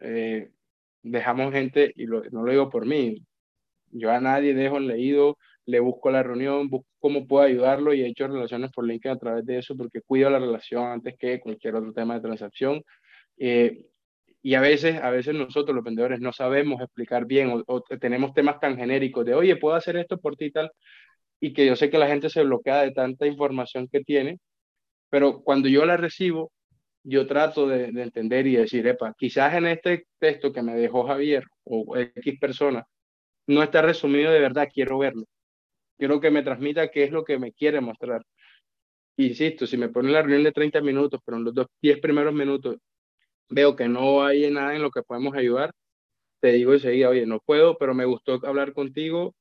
Eh, 0.00 0.50
dejamos 1.02 1.52
gente, 1.52 1.92
y 1.96 2.06
no 2.06 2.22
lo 2.44 2.50
digo 2.50 2.70
por 2.70 2.86
mí, 2.86 3.24
yo 3.90 4.10
a 4.10 4.20
nadie 4.20 4.54
dejo 4.54 4.76
en 4.76 4.86
leído, 4.86 5.38
le 5.66 5.80
busco 5.80 6.10
la 6.10 6.22
reunión, 6.22 6.68
busco 6.68 6.88
cómo 6.98 7.26
puedo 7.26 7.44
ayudarlo 7.44 7.94
y 7.94 8.02
he 8.02 8.08
hecho 8.08 8.26
relaciones 8.26 8.70
por 8.72 8.86
LinkedIn 8.86 9.16
a 9.16 9.18
través 9.18 9.46
de 9.46 9.58
eso 9.58 9.76
porque 9.76 10.00
cuido 10.02 10.30
la 10.30 10.38
relación 10.38 10.84
antes 10.84 11.16
que 11.18 11.40
cualquier 11.40 11.76
otro 11.76 11.92
tema 11.92 12.14
de 12.14 12.20
transacción. 12.20 12.82
Eh, 13.38 13.86
y 14.42 14.54
a 14.54 14.60
veces, 14.60 15.00
a 15.00 15.10
veces 15.10 15.34
nosotros 15.34 15.74
los 15.74 15.84
vendedores 15.84 16.20
no 16.20 16.32
sabemos 16.32 16.80
explicar 16.80 17.26
bien 17.26 17.62
o, 17.66 17.80
tenemos 18.00 18.34
temas 18.34 18.58
tan 18.60 18.76
genéricos 18.76 19.24
de, 19.24 19.34
oye, 19.34 19.56
puedo 19.56 19.76
hacer 19.76 19.96
esto 19.96 20.18
por 20.18 20.36
ti 20.36 20.46
y 20.46 20.52
tal, 20.52 20.72
y 21.40 21.52
que 21.52 21.66
yo 21.66 21.76
sé 21.76 21.90
que 21.90 21.98
la 21.98 22.08
gente 22.08 22.30
se 22.30 22.42
bloquea 22.44 22.82
de 22.82 22.92
tanta 22.92 23.26
información 23.26 23.88
que 23.88 24.00
tiene, 24.02 24.40
pero 25.10 25.42
cuando 25.42 25.68
yo 25.68 25.84
la 25.86 25.96
recibo, 25.96 26.52
yo 27.04 27.26
trato 27.26 27.68
de, 27.68 27.86
entender 28.02 28.46
y 28.46 28.56
decir, 28.56 28.86
epa, 28.86 29.14
quizás 29.18 29.54
en 29.54 29.66
este 29.66 30.06
texto 30.18 30.52
que 30.52 30.62
me 30.62 30.74
dejó 30.74 31.06
Javier 31.06 31.44
o 31.64 31.96
X 31.96 32.38
persona, 32.40 32.86
no 33.46 33.62
está 33.62 33.82
resumido 33.82 34.32
de 34.32 34.40
verdad, 34.40 34.68
quiero 34.72 34.98
verlo. 34.98 35.24
Quiero 36.02 36.18
que 36.18 36.32
me 36.32 36.42
transmita 36.42 36.88
qué 36.88 37.04
es 37.04 37.12
lo 37.12 37.22
que 37.22 37.38
me 37.38 37.52
quiere 37.52 37.80
mostrar. 37.80 38.26
Insisto, 39.18 39.68
si 39.68 39.76
me 39.76 39.88
pone 39.88 40.10
la 40.10 40.20
reunión 40.20 40.42
de 40.42 40.50
30 40.50 40.80
minutos, 40.80 41.20
pero 41.24 41.38
en 41.38 41.44
los 41.44 41.54
dos, 41.54 41.68
10 41.80 42.00
primeros 42.00 42.34
minutos 42.34 42.78
veo 43.48 43.76
que 43.76 43.86
no 43.86 44.24
hay 44.24 44.50
nada 44.50 44.74
en 44.74 44.82
lo 44.82 44.90
que 44.90 45.04
podemos 45.04 45.32
ayudar, 45.36 45.70
te 46.40 46.50
digo 46.50 46.72
enseguida, 46.72 47.08
oye, 47.08 47.24
no 47.24 47.38
puedo, 47.38 47.78
pero 47.78 47.94
me 47.94 48.04
gustó 48.04 48.40
hablar 48.44 48.72
contigo, 48.72 49.36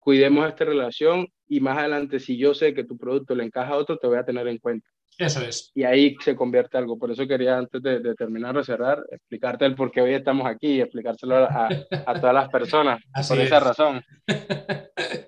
cuidemos 0.00 0.46
esta 0.46 0.66
relación 0.66 1.28
y 1.48 1.60
más 1.60 1.78
adelante, 1.78 2.20
si 2.20 2.36
yo 2.36 2.52
sé 2.52 2.74
que 2.74 2.84
tu 2.84 2.98
producto 2.98 3.34
le 3.34 3.44
encaja 3.44 3.72
a 3.72 3.78
otro, 3.78 3.96
te 3.96 4.06
voy 4.06 4.18
a 4.18 4.26
tener 4.26 4.46
en 4.48 4.58
cuenta. 4.58 4.86
Eso 5.16 5.40
es. 5.40 5.70
Y 5.74 5.84
ahí 5.84 6.14
se 6.20 6.36
convierte 6.36 6.76
algo. 6.76 6.98
Por 6.98 7.10
eso 7.10 7.26
quería, 7.26 7.56
antes 7.56 7.82
de, 7.82 8.14
terminar 8.16 8.54
de 8.54 8.64
cerrar, 8.64 9.02
explicarte 9.10 9.64
el 9.64 9.74
por 9.74 9.90
qué 9.90 10.02
hoy 10.02 10.12
estamos 10.12 10.46
aquí 10.46 10.74
y 10.74 10.80
explicárselo 10.82 11.36
a, 11.36 11.68
a 11.68 12.20
todas 12.20 12.34
las 12.34 12.50
personas. 12.50 13.02
por 13.30 13.40
esa 13.40 13.60
razón. 13.60 14.02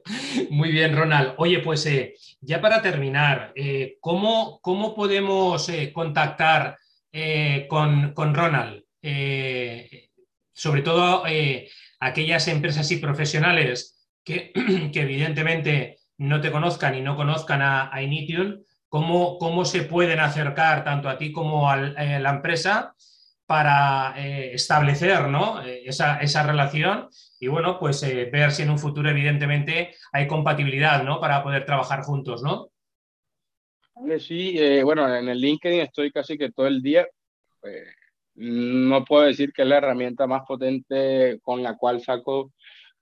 Muy 0.50 0.70
bien, 0.70 0.96
Ronald. 0.96 1.34
Oye, 1.38 1.60
pues 1.60 1.84
eh, 1.86 2.14
ya 2.40 2.60
para 2.60 2.82
terminar, 2.82 3.52
eh, 3.54 3.96
¿cómo, 4.00 4.60
¿cómo, 4.60 4.94
podemos 4.94 5.68
eh, 5.68 5.92
contactar 5.92 6.78
con, 7.68 8.12
con, 8.12 8.34
Ronald? 8.34 8.82
sobre 10.52 10.82
todo 10.82 11.24
aquellas 12.00 12.48
empresas 12.48 12.90
y 12.90 12.96
profesionales 12.96 14.08
que, 14.24 14.50
que, 14.92 15.00
evidentemente 15.02 15.98
no 16.18 16.40
te 16.40 16.50
conozcan 16.50 16.96
y 16.96 17.02
no 17.02 17.14
conozcan 17.16 17.62
a, 17.62 17.94
a 17.94 18.02
Initium, 18.02 18.62
cómo, 18.88 19.38
cómo 19.38 19.64
se 19.64 19.82
pueden 19.82 20.18
acercar 20.18 20.82
tanto 20.82 21.08
a 21.08 21.18
ti 21.18 21.30
como 21.30 21.70
a 21.70 21.76
la 21.76 22.30
empresa 22.30 22.94
para 23.46 24.14
eh, 24.16 24.54
establecer 24.54 25.28
¿no? 25.28 25.62
Eh, 25.62 25.82
esa, 25.86 26.18
esa, 26.20 26.42
relación 26.42 27.08
y 27.38 27.48
bueno, 27.48 27.78
pues 27.78 28.00
ver 28.02 28.52
si 28.52 28.62
en 28.62 28.70
un 28.70 28.78
futuro 28.78 29.10
evidentemente 29.10 29.94
hay 30.12 30.26
compatibilidad 30.26 31.02
¿no? 31.02 31.20
para 31.20 31.42
poder 31.42 31.64
trabajar 31.64 32.02
juntos, 32.02 32.42
¿no? 32.42 32.70
Sí, 34.18 34.58
bueno, 34.82 35.14
en 35.14 35.28
el 35.28 35.40
LinkedIn 35.40 35.80
estoy 35.80 36.10
casi 36.10 36.36
que 36.36 36.50
todo 36.50 36.66
el 36.66 36.82
día. 36.82 37.06
no 38.34 39.04
puedo 39.04 39.24
decir 39.24 39.52
que 39.52 39.62
es 39.62 39.68
la 39.68 39.76
herramienta 39.78 40.26
más 40.26 40.42
potente 40.46 41.38
con 41.42 41.62
la 41.62 41.76
cual 41.76 42.00
saco 42.00 42.50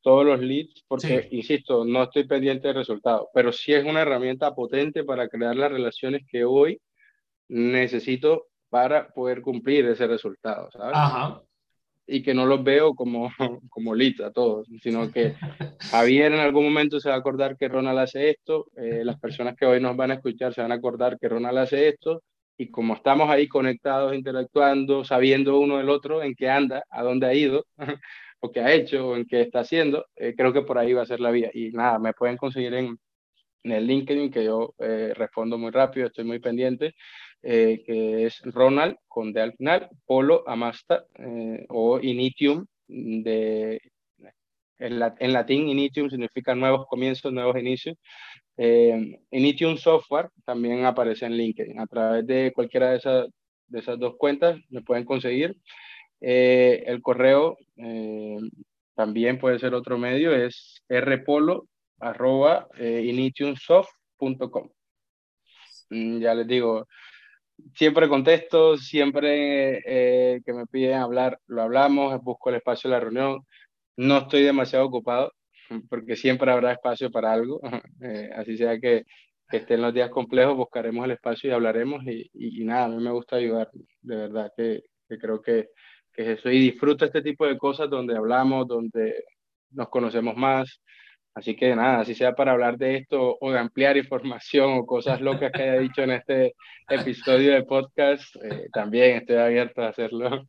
todos 0.03 0.27
los 0.27 0.41
leads, 0.41 0.85
porque, 0.87 1.29
insisto, 1.31 1.85
no 1.85 2.03
estoy 2.03 2.25
pendiente 2.25 2.69
de 2.69 2.75
resultados, 2.75 3.29
pero 3.33 3.53
sí 3.53 3.73
es 3.73 3.85
una 3.85 4.03
herramienta 4.03 4.55
potente 4.55 5.05
para 5.05 5.29
crear 5.29 5.57
las 5.57 5.71
relaciones 5.71 6.23
que 6.29 6.45
hoy 6.45 6.81
necesito 7.49 8.49
para 8.73 9.09
poder 9.09 9.43
cumplir 9.43 9.85
ese 9.85 10.07
resultado, 10.07 10.71
¿sabes? 10.71 10.97
Ajá. 10.97 11.43
Y 12.07 12.23
que 12.23 12.33
no 12.33 12.47
los 12.47 12.65
veo 12.65 12.95
como, 12.95 13.29
como 13.69 13.95
leads 13.95 14.23
a 14.23 14.33
todos, 14.33 14.67
sino 14.83 15.13
que 15.13 15.35
Javier 15.91 16.33
en 16.33 16.41
algún 16.41 16.65
momento 16.65 16.99
se 16.99 17.11
va 17.11 17.17
a 17.17 17.19
acordar 17.19 17.59
que 17.59 17.69
Ronald 17.69 17.99
hace 17.99 18.31
esto, 18.31 18.69
eh, 18.79 19.03
las 19.05 19.21
personas 19.21 19.57
que 19.57 19.67
hoy 19.67 19.79
nos 19.79 19.95
van 19.95 20.13
a 20.13 20.15
escuchar 20.15 20.55
se 20.55 20.63
van 20.63 20.73
a 20.73 20.77
acordar 20.77 21.19
que 21.19 21.29
Ronald 21.29 21.59
hace 21.59 21.87
esto, 21.87 22.23
y 22.57 22.71
como 22.71 22.95
estamos 22.95 23.29
ahí 23.29 23.47
conectados, 23.47 24.15
interactuando, 24.15 25.05
sabiendo 25.05 25.59
uno 25.59 25.77
del 25.77 25.91
otro 25.91 26.23
en 26.23 26.35
qué 26.35 26.49
anda, 26.49 26.83
a 26.89 27.03
dónde 27.03 27.27
ha 27.27 27.35
ido, 27.35 27.67
o 28.41 28.51
qué 28.51 28.61
ha 28.61 28.73
hecho 28.73 29.09
o 29.09 29.17
en 29.17 29.27
qué 29.27 29.43
está 29.43 29.61
haciendo, 29.61 30.07
eh, 30.17 30.33
creo 30.35 30.55
que 30.55 30.63
por 30.63 30.79
ahí 30.79 30.95
va 30.95 31.03
a 31.03 31.07
ser 31.07 31.21
la 31.21 31.31
vía. 31.31 31.51
Y 31.53 31.73
nada, 31.73 31.99
me 31.99 32.15
pueden 32.15 32.39
conseguir 32.39 32.73
en, 32.73 32.99
en 33.65 33.73
el 33.73 33.87
LinkedIn, 33.87 34.31
que 34.31 34.45
yo 34.45 34.75
eh, 34.79 35.13
respondo 35.15 35.59
muy 35.59 35.73
rápido, 35.73 36.07
estoy 36.07 36.25
muy 36.25 36.39
pendiente, 36.39 36.95
eh, 37.43 37.83
que 37.85 38.27
es 38.27 38.41
Ronald, 38.45 38.97
con 39.09 39.33
D 39.33 39.41
al 39.41 39.55
final, 39.55 39.89
Polo 40.07 40.45
Amasta, 40.47 41.05
o 41.69 42.01
Initium, 42.01 42.67
de, 42.89 43.81
en, 44.79 45.33
latín 45.33 45.69
Initium 45.69 46.11
significa 46.11 46.55
nuevos 46.55 46.87
comienzos, 46.87 47.33
nuevos 47.33 47.57
inicios. 47.57 47.97
Initium 49.31 49.77
Software 49.77 50.29
también 50.45 50.85
aparece 50.85 51.27
en 51.27 51.37
LinkedIn. 51.37 51.81
A 51.81 51.87
través 51.87 52.27
de 52.27 52.53
cualquiera 52.55 52.91
de 52.91 52.99
esas, 52.99 53.27
de 53.67 53.79
esas 53.79 53.99
dos 53.99 54.17
cuentas 54.17 54.59
me 54.71 54.83
pueden 54.83 55.05
conseguir. 55.05 55.57
Eh, 56.25 56.85
el 56.87 57.03
correo 57.03 57.59
eh, 57.77 58.39
también 58.95 59.41
puede 59.41 59.59
ser 59.59 59.75
otro 59.75 59.99
medio, 59.99 60.33
es 60.33 60.81
rpolo 60.89 61.67
arroba 61.99 62.69
eh, 62.79 63.03
mm, 65.91 66.21
ya 66.21 66.35
les 66.35 66.47
digo, 66.47 66.87
siempre 67.75 68.09
contesto, 68.09 68.77
siempre 68.77 69.83
que 70.45 70.53
me 70.53 70.67
piden 70.67 70.95
hablar, 70.95 71.39
lo 71.47 71.63
hablamos, 71.63 72.21
busco 72.23 72.51
el 72.51 72.57
espacio 72.57 72.89
de 72.91 72.97
la 72.97 73.01
reunión. 73.01 73.47
No 73.97 74.19
estoy 74.19 74.43
demasiado 74.43 74.87
ocupado 74.87 75.33
porque 75.91 76.17
siempre 76.17 76.51
habrá 76.51 76.73
espacio 76.73 77.11
para 77.11 77.33
algo, 77.33 77.61
así 78.37 78.57
sea 78.57 78.79
que, 78.79 79.05
que 79.49 79.59
estén 79.59 79.83
los 79.83 79.95
días 79.95 80.11
complejos, 80.11 80.57
buscaremos 80.57 81.05
el 81.05 81.13
espacio 81.13 81.51
y 81.51 81.53
hablaremos 81.53 82.03
y, 82.07 82.31
y, 82.35 82.65
nada, 82.65 82.87
a 82.87 82.89
mí 82.89 83.03
me 83.03 83.11
gusta 83.11 83.37
ayudar, 83.37 83.71
de 84.01 84.17
verdad 84.17 84.53
que, 84.57 84.83
creo 85.21 85.43
que 85.43 85.69
que 86.13 86.33
eso, 86.33 86.51
y 86.51 86.59
disfruto 86.59 87.05
este 87.05 87.23
tipo 87.23 87.47
de 87.47 87.57
cosas 87.57 87.89
donde 87.89 88.17
hablamos, 88.17 88.69
donde 88.69 89.25
nos 89.71 89.89
conocemos 89.89 90.37
más. 90.37 90.83
Así 91.35 91.57
que 91.57 91.75
nada, 91.75 92.01
así 92.01 92.15
sea 92.15 92.35
para 92.35 92.53
hablar 92.53 92.77
de 92.77 92.97
esto 92.97 93.39
o 93.41 93.53
de 93.53 93.59
ampliar 93.59 93.97
información 93.97 94.75
o 94.75 94.87
cosas 94.87 95.21
locas 95.21 95.51
que 95.53 95.63
haya 95.63 95.81
dicho 95.81 96.03
en 96.03 96.11
este 96.11 96.55
episodio 96.89 97.53
de 97.55 97.63
podcast, 97.65 98.37
eh, 98.37 98.69
también 98.73 99.17
estoy 99.17 99.37
abierto 99.37 99.83
a 99.83 99.89
hacerlo. 99.89 100.47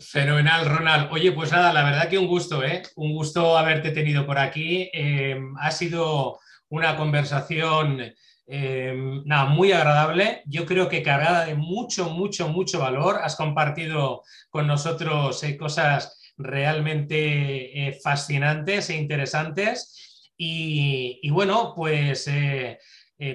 Fenomenal, 0.00 0.66
Ronald. 0.66 1.08
Oye, 1.10 1.32
pues 1.32 1.52
nada, 1.52 1.72
la 1.72 1.84
verdad 1.84 2.08
que 2.08 2.18
un 2.18 2.26
gusto, 2.26 2.62
¿eh? 2.62 2.82
Un 2.96 3.14
gusto 3.14 3.56
haberte 3.56 3.90
tenido 3.92 4.26
por 4.26 4.38
aquí. 4.38 4.90
Eh, 4.92 5.40
ha 5.58 5.70
sido 5.70 6.38
una 6.68 6.96
conversación 6.96 8.12
Em, 8.46 9.22
nada, 9.24 9.46
muy 9.46 9.72
agradable. 9.72 10.42
Yo 10.46 10.66
creo 10.66 10.88
que 10.88 11.02
cargada 11.02 11.46
de 11.46 11.54
mucho, 11.54 12.10
mucho, 12.10 12.48
mucho 12.48 12.80
valor. 12.80 13.20
Has 13.22 13.36
compartido 13.36 14.24
con 14.50 14.66
nosotros 14.66 15.42
eh, 15.44 15.56
cosas 15.56 16.21
realmente 16.36 17.88
eh, 17.88 17.98
fascinantes 18.02 18.90
e 18.90 18.96
interesantes. 18.96 20.30
Y, 20.36 21.30
bueno, 21.30 21.72
pues 21.76 22.26
eh, 22.26 22.78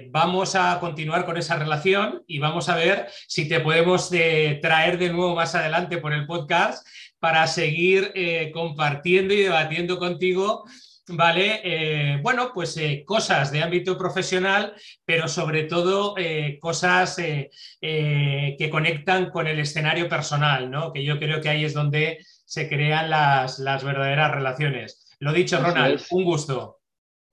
vamos 0.09 0.55
a 0.55 0.77
continuar 0.81 1.25
con 1.25 1.37
esa 1.37 1.55
relación 1.55 2.23
y 2.27 2.39
vamos 2.39 2.67
a 2.67 2.75
ver 2.75 3.07
si 3.27 3.47
te 3.47 3.61
podemos 3.61 4.09
traer 4.09 4.97
de 4.97 5.13
nuevo 5.13 5.33
más 5.33 5.55
adelante 5.55 5.99
por 5.99 6.11
el 6.11 6.25
podcast 6.25 6.85
para 7.19 7.47
seguir 7.47 8.11
compartiendo 8.51 9.33
y 9.33 9.43
debatiendo 9.43 9.97
contigo 9.99 10.65
¿vale? 11.09 11.61
Eh, 11.63 12.19
bueno, 12.21 12.51
pues 12.53 12.75
eh, 12.77 13.03
cosas 13.05 13.51
de 13.51 13.63
ámbito 13.63 13.97
profesional, 13.97 14.73
pero 15.05 15.27
sobre 15.27 15.63
todo 15.63 16.15
eh, 16.17 16.57
cosas 16.59 17.15
que 17.15 18.69
conectan 18.71 19.29
con 19.29 19.47
el 19.47 19.59
escenario 19.59 20.09
personal, 20.09 20.69
¿no? 20.69 20.91
Que 20.91 21.03
yo 21.03 21.17
creo 21.19 21.41
que 21.41 21.49
ahí 21.49 21.65
es 21.65 21.73
donde 21.73 22.25
se 22.47 22.69
crean 22.69 23.09
las, 23.09 23.83
verdaderas 23.83 24.33
relaciones. 24.33 25.15
Lo 25.19 25.33
dicho, 25.33 25.59
Ronald, 25.59 26.01
un 26.11 26.23
gusto. 26.23 26.77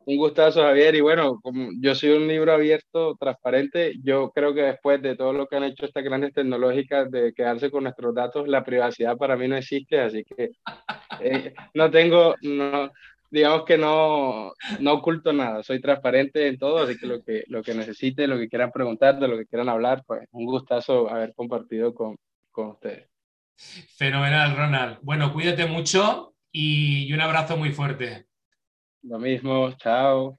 Un 0.07 0.17
gustazo, 0.17 0.62
Javier. 0.62 0.97
Y 0.97 1.01
bueno, 1.01 1.39
como 1.41 1.71
yo 1.81 1.95
soy 1.95 2.11
un 2.11 2.27
libro 2.27 2.53
abierto, 2.53 3.17
transparente, 3.17 3.95
yo 4.03 4.33
creo 4.33 4.53
que 4.53 4.62
después 4.62 5.01
de 5.01 5.15
todo 5.15 5.33
lo 5.33 5.47
que 5.47 5.57
han 5.57 5.65
hecho 5.65 5.87
estas 5.87 6.03
grandes 6.03 6.35
tecnológicas 6.35 7.11
de 7.12 7.33
quedarse 7.33 7.71
con 7.71 7.85
nuestros 7.85 8.12
datos, 8.12 8.49
la 8.49 8.65
privacidad 8.65 9.17
para 9.17 9.37
mí 9.37 9.47
no 9.47 9.57
existe, 9.57 10.01
así 10.01 10.25
que 10.25 10.51
no 11.75 11.91
tengo, 11.93 12.35
no, 12.43 12.91
digamos 13.31 13.65
que 13.65 13.79
no, 13.79 14.53
no 14.81 14.93
oculto 14.95 15.33
nada, 15.33 15.62
soy 15.62 15.81
transparente 15.81 16.49
en 16.49 16.59
todo, 16.59 16.79
así 16.79 16.99
que 16.99 17.07
lo 17.07 17.23
que, 17.23 17.45
lo 17.47 17.62
que 17.62 17.75
necesite, 17.75 18.27
lo 18.27 18.37
que 18.37 18.49
quieran 18.49 18.73
preguntar, 18.73 19.21
de 19.21 19.29
lo 19.29 19.39
que 19.39 19.47
quieran 19.47 19.69
hablar, 19.69 20.03
pues 20.07 20.27
un 20.33 20.45
gustazo 20.45 21.09
haber 21.09 21.35
compartido 21.35 21.95
con, 21.95 22.17
con 22.51 22.71
ustedes. 22.71 23.14
Fenomenal, 23.96 24.57
Ronald. 24.57 24.98
Bueno, 25.02 25.32
cuídate 25.32 25.66
mucho 25.66 26.34
y 26.52 27.12
un 27.12 27.20
abrazo 27.20 27.57
muy 27.57 27.72
fuerte. 27.72 28.26
Lo 29.02 29.18
mismo, 29.18 29.72
chao. 29.72 30.38